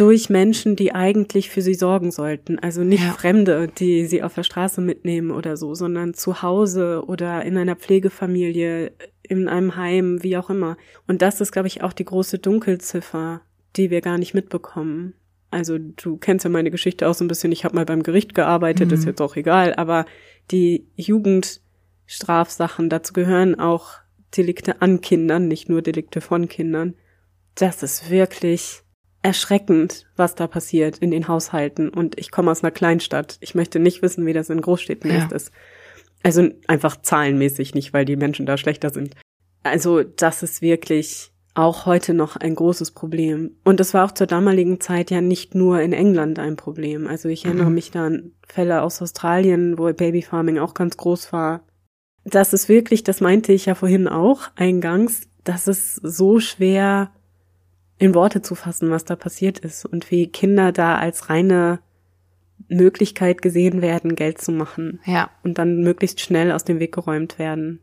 durch 0.00 0.30
Menschen, 0.30 0.76
die 0.76 0.94
eigentlich 0.94 1.50
für 1.50 1.60
sie 1.60 1.74
sorgen 1.74 2.10
sollten. 2.10 2.58
Also 2.58 2.82
nicht 2.82 3.04
ja. 3.04 3.12
Fremde, 3.12 3.68
die 3.68 4.06
sie 4.06 4.22
auf 4.22 4.34
der 4.34 4.44
Straße 4.44 4.80
mitnehmen 4.80 5.30
oder 5.30 5.58
so, 5.58 5.74
sondern 5.74 6.14
zu 6.14 6.40
Hause 6.40 7.04
oder 7.06 7.44
in 7.44 7.58
einer 7.58 7.76
Pflegefamilie, 7.76 8.92
in 9.22 9.46
einem 9.46 9.76
Heim, 9.76 10.22
wie 10.22 10.38
auch 10.38 10.48
immer. 10.48 10.78
Und 11.06 11.20
das 11.20 11.42
ist, 11.42 11.52
glaube 11.52 11.68
ich, 11.68 11.82
auch 11.82 11.92
die 11.92 12.06
große 12.06 12.38
Dunkelziffer, 12.38 13.42
die 13.76 13.90
wir 13.90 14.00
gar 14.00 14.16
nicht 14.16 14.32
mitbekommen. 14.32 15.12
Also 15.50 15.76
du 15.76 16.16
kennst 16.16 16.44
ja 16.44 16.50
meine 16.50 16.70
Geschichte 16.70 17.06
auch 17.06 17.14
so 17.14 17.22
ein 17.22 17.28
bisschen. 17.28 17.52
Ich 17.52 17.66
habe 17.66 17.76
mal 17.76 17.84
beim 17.84 18.02
Gericht 18.02 18.34
gearbeitet, 18.34 18.88
mhm. 18.88 18.94
ist 18.94 19.04
jetzt 19.04 19.20
auch 19.20 19.36
egal. 19.36 19.74
Aber 19.74 20.06
die 20.50 20.86
Jugendstrafsachen, 20.96 22.88
dazu 22.88 23.12
gehören 23.12 23.60
auch 23.60 23.98
Delikte 24.34 24.80
an 24.80 25.02
Kindern, 25.02 25.46
nicht 25.46 25.68
nur 25.68 25.82
Delikte 25.82 26.22
von 26.22 26.48
Kindern. 26.48 26.94
Das 27.54 27.82
ist 27.82 28.08
wirklich 28.08 28.82
erschreckend, 29.22 30.06
was 30.16 30.34
da 30.34 30.46
passiert 30.46 30.98
in 30.98 31.10
den 31.10 31.28
Haushalten. 31.28 31.88
Und 31.88 32.18
ich 32.18 32.30
komme 32.30 32.50
aus 32.50 32.62
einer 32.62 32.70
Kleinstadt. 32.70 33.36
Ich 33.40 33.54
möchte 33.54 33.78
nicht 33.78 34.02
wissen, 34.02 34.26
wie 34.26 34.32
das 34.32 34.50
in 34.50 34.60
Großstädten 34.60 35.10
ja. 35.10 35.28
ist. 35.34 35.52
Also 36.22 36.48
einfach 36.66 37.00
zahlenmäßig 37.00 37.74
nicht, 37.74 37.92
weil 37.92 38.04
die 38.04 38.16
Menschen 38.16 38.46
da 38.46 38.56
schlechter 38.56 38.90
sind. 38.90 39.14
Also 39.62 40.02
das 40.02 40.42
ist 40.42 40.62
wirklich 40.62 41.32
auch 41.54 41.84
heute 41.84 42.14
noch 42.14 42.36
ein 42.36 42.54
großes 42.54 42.92
Problem. 42.92 43.56
Und 43.64 43.80
das 43.80 43.92
war 43.92 44.06
auch 44.06 44.12
zur 44.12 44.26
damaligen 44.26 44.80
Zeit 44.80 45.10
ja 45.10 45.20
nicht 45.20 45.54
nur 45.54 45.80
in 45.80 45.92
England 45.92 46.38
ein 46.38 46.56
Problem. 46.56 47.06
Also 47.06 47.28
ich 47.28 47.44
erinnere 47.44 47.68
mhm. 47.68 47.74
mich 47.74 47.90
da 47.90 48.06
an 48.06 48.32
Fälle 48.46 48.82
aus 48.82 49.02
Australien, 49.02 49.78
wo 49.78 49.92
Babyfarming 49.92 50.58
auch 50.58 50.74
ganz 50.74 50.96
groß 50.96 51.32
war. 51.32 51.64
Das 52.24 52.52
ist 52.52 52.68
wirklich, 52.68 53.02
das 53.02 53.20
meinte 53.20 53.52
ich 53.52 53.66
ja 53.66 53.74
vorhin 53.74 54.06
auch 54.06 54.42
eingangs, 54.54 55.22
das 55.44 55.66
ist 55.68 55.94
so 55.94 56.38
schwer 56.38 57.10
in 58.00 58.14
Worte 58.14 58.42
zu 58.42 58.56
fassen, 58.56 58.90
was 58.90 59.04
da 59.04 59.14
passiert 59.14 59.60
ist 59.60 59.84
und 59.84 60.10
wie 60.10 60.26
Kinder 60.26 60.72
da 60.72 60.96
als 60.96 61.30
reine 61.30 61.78
Möglichkeit 62.68 63.42
gesehen 63.42 63.82
werden, 63.82 64.16
Geld 64.16 64.40
zu 64.40 64.50
machen. 64.50 65.00
Ja. 65.04 65.30
Und 65.44 65.58
dann 65.58 65.82
möglichst 65.82 66.20
schnell 66.20 66.50
aus 66.50 66.64
dem 66.64 66.80
Weg 66.80 66.92
geräumt 66.92 67.38
werden 67.38 67.80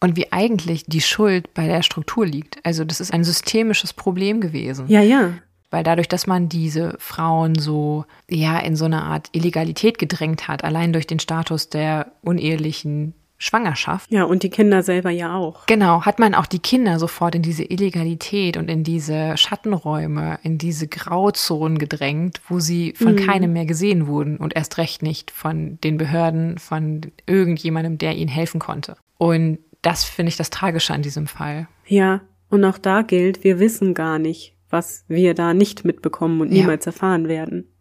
und 0.00 0.16
wie 0.16 0.32
eigentlich 0.32 0.84
die 0.86 1.00
Schuld 1.00 1.52
bei 1.54 1.66
der 1.66 1.82
Struktur 1.82 2.26
liegt. 2.26 2.58
Also 2.64 2.84
das 2.84 3.00
ist 3.00 3.12
ein 3.12 3.24
systemisches 3.24 3.92
Problem 3.92 4.40
gewesen. 4.40 4.86
Ja, 4.88 5.02
ja. 5.02 5.34
Weil 5.70 5.84
dadurch, 5.84 6.08
dass 6.08 6.26
man 6.26 6.48
diese 6.48 6.96
Frauen 6.98 7.54
so, 7.54 8.04
ja, 8.28 8.58
in 8.58 8.74
so 8.74 8.86
eine 8.86 9.02
Art 9.02 9.28
Illegalität 9.32 9.98
gedrängt 9.98 10.48
hat, 10.48 10.64
allein 10.64 10.92
durch 10.92 11.06
den 11.06 11.20
Status 11.20 11.68
der 11.68 12.12
unehelichen 12.22 13.14
Schwangerschaft. 13.42 14.12
Ja, 14.12 14.24
und 14.24 14.42
die 14.42 14.50
Kinder 14.50 14.82
selber 14.82 15.08
ja 15.08 15.34
auch. 15.34 15.64
Genau, 15.64 16.02
hat 16.02 16.18
man 16.18 16.34
auch 16.34 16.44
die 16.44 16.58
Kinder 16.58 16.98
sofort 16.98 17.34
in 17.34 17.40
diese 17.40 17.64
Illegalität 17.64 18.58
und 18.58 18.70
in 18.70 18.84
diese 18.84 19.38
Schattenräume, 19.38 20.38
in 20.42 20.58
diese 20.58 20.86
Grauzonen 20.88 21.78
gedrängt, 21.78 22.42
wo 22.48 22.60
sie 22.60 22.92
von 22.94 23.14
mhm. 23.14 23.26
keinem 23.26 23.52
mehr 23.54 23.64
gesehen 23.64 24.06
wurden 24.06 24.36
und 24.36 24.54
erst 24.54 24.76
recht 24.76 25.02
nicht 25.02 25.30
von 25.30 25.78
den 25.82 25.96
Behörden, 25.96 26.58
von 26.58 27.00
irgendjemandem, 27.26 27.96
der 27.96 28.14
ihnen 28.14 28.28
helfen 28.28 28.60
konnte. 28.60 28.96
Und 29.16 29.58
das 29.80 30.04
finde 30.04 30.28
ich 30.28 30.36
das 30.36 30.50
Tragische 30.50 30.92
an 30.92 31.00
diesem 31.00 31.26
Fall. 31.26 31.66
Ja, 31.86 32.20
und 32.50 32.62
auch 32.66 32.76
da 32.76 33.00
gilt, 33.00 33.42
wir 33.42 33.58
wissen 33.58 33.94
gar 33.94 34.18
nicht, 34.18 34.54
was 34.68 35.04
wir 35.08 35.32
da 35.32 35.54
nicht 35.54 35.86
mitbekommen 35.86 36.42
und 36.42 36.50
niemals 36.50 36.84
ja. 36.84 36.92
erfahren 36.92 37.26
werden. 37.26 37.72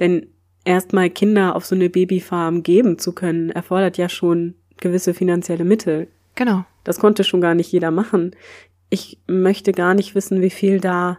Denn 0.00 0.26
erstmal 0.66 1.08
Kinder 1.08 1.56
auf 1.56 1.64
so 1.64 1.74
eine 1.74 1.88
Babyfarm 1.88 2.62
geben 2.62 2.98
zu 2.98 3.14
können, 3.14 3.48
erfordert 3.48 3.96
ja 3.96 4.10
schon 4.10 4.56
gewisse 4.82 5.14
finanzielle 5.14 5.64
Mittel. 5.64 6.08
Genau. 6.34 6.64
Das 6.84 6.98
konnte 6.98 7.24
schon 7.24 7.40
gar 7.40 7.54
nicht 7.54 7.72
jeder 7.72 7.90
machen. 7.90 8.36
Ich 8.90 9.18
möchte 9.26 9.72
gar 9.72 9.94
nicht 9.94 10.14
wissen, 10.14 10.42
wie 10.42 10.50
viel 10.50 10.80
da 10.80 11.18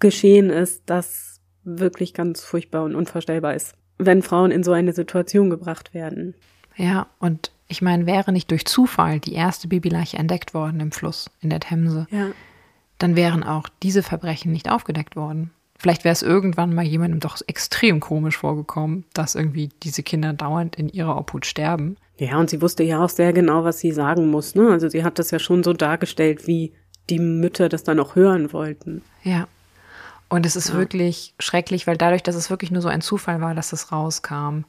geschehen 0.00 0.50
ist, 0.50 0.82
das 0.86 1.40
wirklich 1.64 2.14
ganz 2.14 2.42
furchtbar 2.42 2.84
und 2.84 2.94
unvorstellbar 2.94 3.54
ist, 3.54 3.74
wenn 3.98 4.22
Frauen 4.22 4.50
in 4.50 4.62
so 4.62 4.72
eine 4.72 4.92
Situation 4.92 5.50
gebracht 5.50 5.94
werden. 5.94 6.34
Ja, 6.76 7.06
und 7.18 7.52
ich 7.68 7.82
meine, 7.82 8.06
wäre 8.06 8.32
nicht 8.32 8.50
durch 8.50 8.64
Zufall 8.66 9.20
die 9.20 9.34
erste 9.34 9.68
Babyleiche 9.68 10.16
entdeckt 10.16 10.54
worden 10.54 10.80
im 10.80 10.92
Fluss, 10.92 11.30
in 11.40 11.50
der 11.50 11.60
Themse, 11.60 12.06
ja. 12.10 12.28
dann 12.98 13.16
wären 13.16 13.44
auch 13.44 13.68
diese 13.82 14.02
Verbrechen 14.02 14.52
nicht 14.52 14.70
aufgedeckt 14.70 15.16
worden. 15.16 15.52
Vielleicht 15.80 16.04
wäre 16.04 16.12
es 16.12 16.20
irgendwann 16.20 16.74
mal 16.74 16.84
jemandem 16.84 17.20
doch 17.20 17.40
extrem 17.46 18.00
komisch 18.00 18.36
vorgekommen, 18.36 19.04
dass 19.14 19.34
irgendwie 19.34 19.70
diese 19.82 20.02
Kinder 20.02 20.34
dauernd 20.34 20.76
in 20.76 20.90
ihrer 20.90 21.16
Obhut 21.16 21.46
sterben. 21.46 21.96
Ja, 22.18 22.38
und 22.38 22.50
sie 22.50 22.60
wusste 22.60 22.82
ja 22.82 23.02
auch 23.02 23.08
sehr 23.08 23.32
genau, 23.32 23.64
was 23.64 23.78
sie 23.78 23.90
sagen 23.90 24.30
muss. 24.30 24.54
Ne? 24.54 24.68
Also 24.70 24.90
sie 24.90 25.04
hat 25.04 25.18
das 25.18 25.30
ja 25.30 25.38
schon 25.38 25.62
so 25.62 25.72
dargestellt, 25.72 26.46
wie 26.46 26.74
die 27.08 27.18
Mütter 27.18 27.70
das 27.70 27.82
dann 27.82 27.98
auch 27.98 28.14
hören 28.14 28.52
wollten. 28.52 29.00
Ja. 29.22 29.48
Und 30.28 30.44
es 30.44 30.54
ist 30.54 30.68
ja. 30.68 30.74
wirklich 30.74 31.32
schrecklich, 31.38 31.86
weil 31.86 31.96
dadurch, 31.96 32.22
dass 32.22 32.34
es 32.34 32.50
wirklich 32.50 32.70
nur 32.70 32.82
so 32.82 32.88
ein 32.90 33.00
Zufall 33.00 33.40
war, 33.40 33.54
dass 33.54 33.72
es 33.72 33.90
rauskam, 33.90 34.64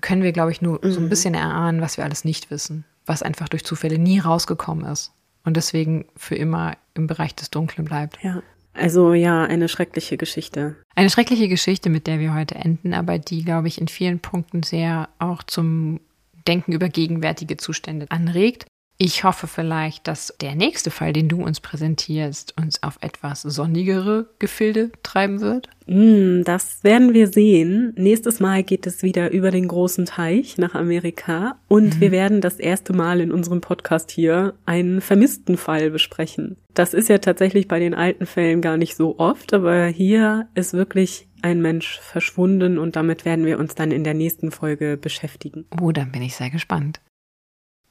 können 0.00 0.24
wir, 0.24 0.32
glaube 0.32 0.50
ich, 0.50 0.60
nur 0.60 0.84
mhm. 0.84 0.90
so 0.90 0.98
ein 0.98 1.04
mhm. 1.04 1.08
bisschen 1.08 1.34
erahnen, 1.34 1.80
was 1.80 1.98
wir 1.98 2.04
alles 2.04 2.24
nicht 2.24 2.50
wissen, 2.50 2.84
was 3.06 3.22
einfach 3.22 3.48
durch 3.48 3.64
Zufälle 3.64 4.00
nie 4.00 4.18
rausgekommen 4.18 4.86
ist 4.86 5.12
und 5.44 5.56
deswegen 5.56 6.06
für 6.16 6.34
immer 6.34 6.76
im 6.94 7.06
Bereich 7.06 7.36
des 7.36 7.50
Dunklen 7.50 7.84
bleibt. 7.84 8.18
Ja. 8.24 8.42
Also 8.74 9.14
ja, 9.14 9.44
eine 9.44 9.68
schreckliche 9.68 10.16
Geschichte. 10.16 10.76
Eine 10.94 11.08
schreckliche 11.08 11.48
Geschichte, 11.48 11.90
mit 11.90 12.06
der 12.06 12.18
wir 12.18 12.34
heute 12.34 12.56
enden, 12.56 12.92
aber 12.92 13.18
die, 13.18 13.44
glaube 13.44 13.68
ich, 13.68 13.80
in 13.80 13.88
vielen 13.88 14.18
Punkten 14.18 14.62
sehr 14.62 15.08
auch 15.18 15.42
zum 15.44 16.00
Denken 16.46 16.72
über 16.72 16.88
gegenwärtige 16.88 17.56
Zustände 17.56 18.06
anregt. 18.10 18.66
Ich 18.96 19.24
hoffe 19.24 19.48
vielleicht, 19.48 20.06
dass 20.06 20.32
der 20.40 20.54
nächste 20.54 20.92
Fall, 20.92 21.12
den 21.12 21.28
du 21.28 21.42
uns 21.42 21.60
präsentierst, 21.60 22.54
uns 22.56 22.82
auf 22.84 22.98
etwas 23.00 23.42
sonnigere 23.42 24.28
Gefilde 24.38 24.92
treiben 25.02 25.40
wird. 25.40 25.68
Mm, 25.86 26.42
das 26.44 26.84
werden 26.84 27.12
wir 27.12 27.26
sehen. 27.26 27.92
Nächstes 27.96 28.38
Mal 28.38 28.62
geht 28.62 28.86
es 28.86 29.02
wieder 29.02 29.32
über 29.32 29.50
den 29.50 29.66
großen 29.66 30.06
Teich 30.06 30.58
nach 30.58 30.74
Amerika 30.74 31.56
und 31.66 31.96
mhm. 31.96 32.00
wir 32.00 32.12
werden 32.12 32.40
das 32.40 32.60
erste 32.60 32.92
Mal 32.92 33.20
in 33.20 33.32
unserem 33.32 33.60
Podcast 33.60 34.12
hier 34.12 34.54
einen 34.64 35.00
vermissten 35.00 35.56
Fall 35.56 35.90
besprechen. 35.90 36.56
Das 36.72 36.94
ist 36.94 37.08
ja 37.08 37.18
tatsächlich 37.18 37.66
bei 37.66 37.80
den 37.80 37.94
alten 37.94 38.26
Fällen 38.26 38.60
gar 38.60 38.76
nicht 38.76 38.94
so 38.94 39.18
oft, 39.18 39.52
aber 39.54 39.86
hier 39.86 40.46
ist 40.54 40.72
wirklich 40.72 41.26
ein 41.42 41.60
Mensch 41.60 41.98
verschwunden 42.00 42.78
und 42.78 42.94
damit 42.94 43.24
werden 43.24 43.44
wir 43.44 43.58
uns 43.58 43.74
dann 43.74 43.90
in 43.90 44.04
der 44.04 44.14
nächsten 44.14 44.52
Folge 44.52 44.96
beschäftigen. 44.96 45.66
Oh, 45.82 45.90
dann 45.90 46.12
bin 46.12 46.22
ich 46.22 46.36
sehr 46.36 46.50
gespannt. 46.50 47.00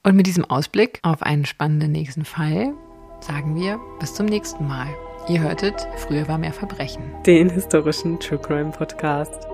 Und 0.06 0.16
mit 0.16 0.26
diesem 0.26 0.44
Ausblick 0.44 1.00
auf 1.02 1.22
einen 1.22 1.46
spannenden 1.46 1.90
nächsten 1.90 2.26
Fall 2.26 2.74
sagen 3.20 3.56
wir 3.56 3.80
bis 4.00 4.12
zum 4.12 4.26
nächsten 4.26 4.68
Mal. 4.68 4.88
Ihr 5.28 5.40
hörtet, 5.40 5.88
früher 5.96 6.28
war 6.28 6.36
mehr 6.36 6.52
Verbrechen. 6.52 7.02
Den 7.26 7.48
historischen 7.48 8.20
True 8.20 8.38
Crime 8.38 8.70
Podcast. 8.70 9.48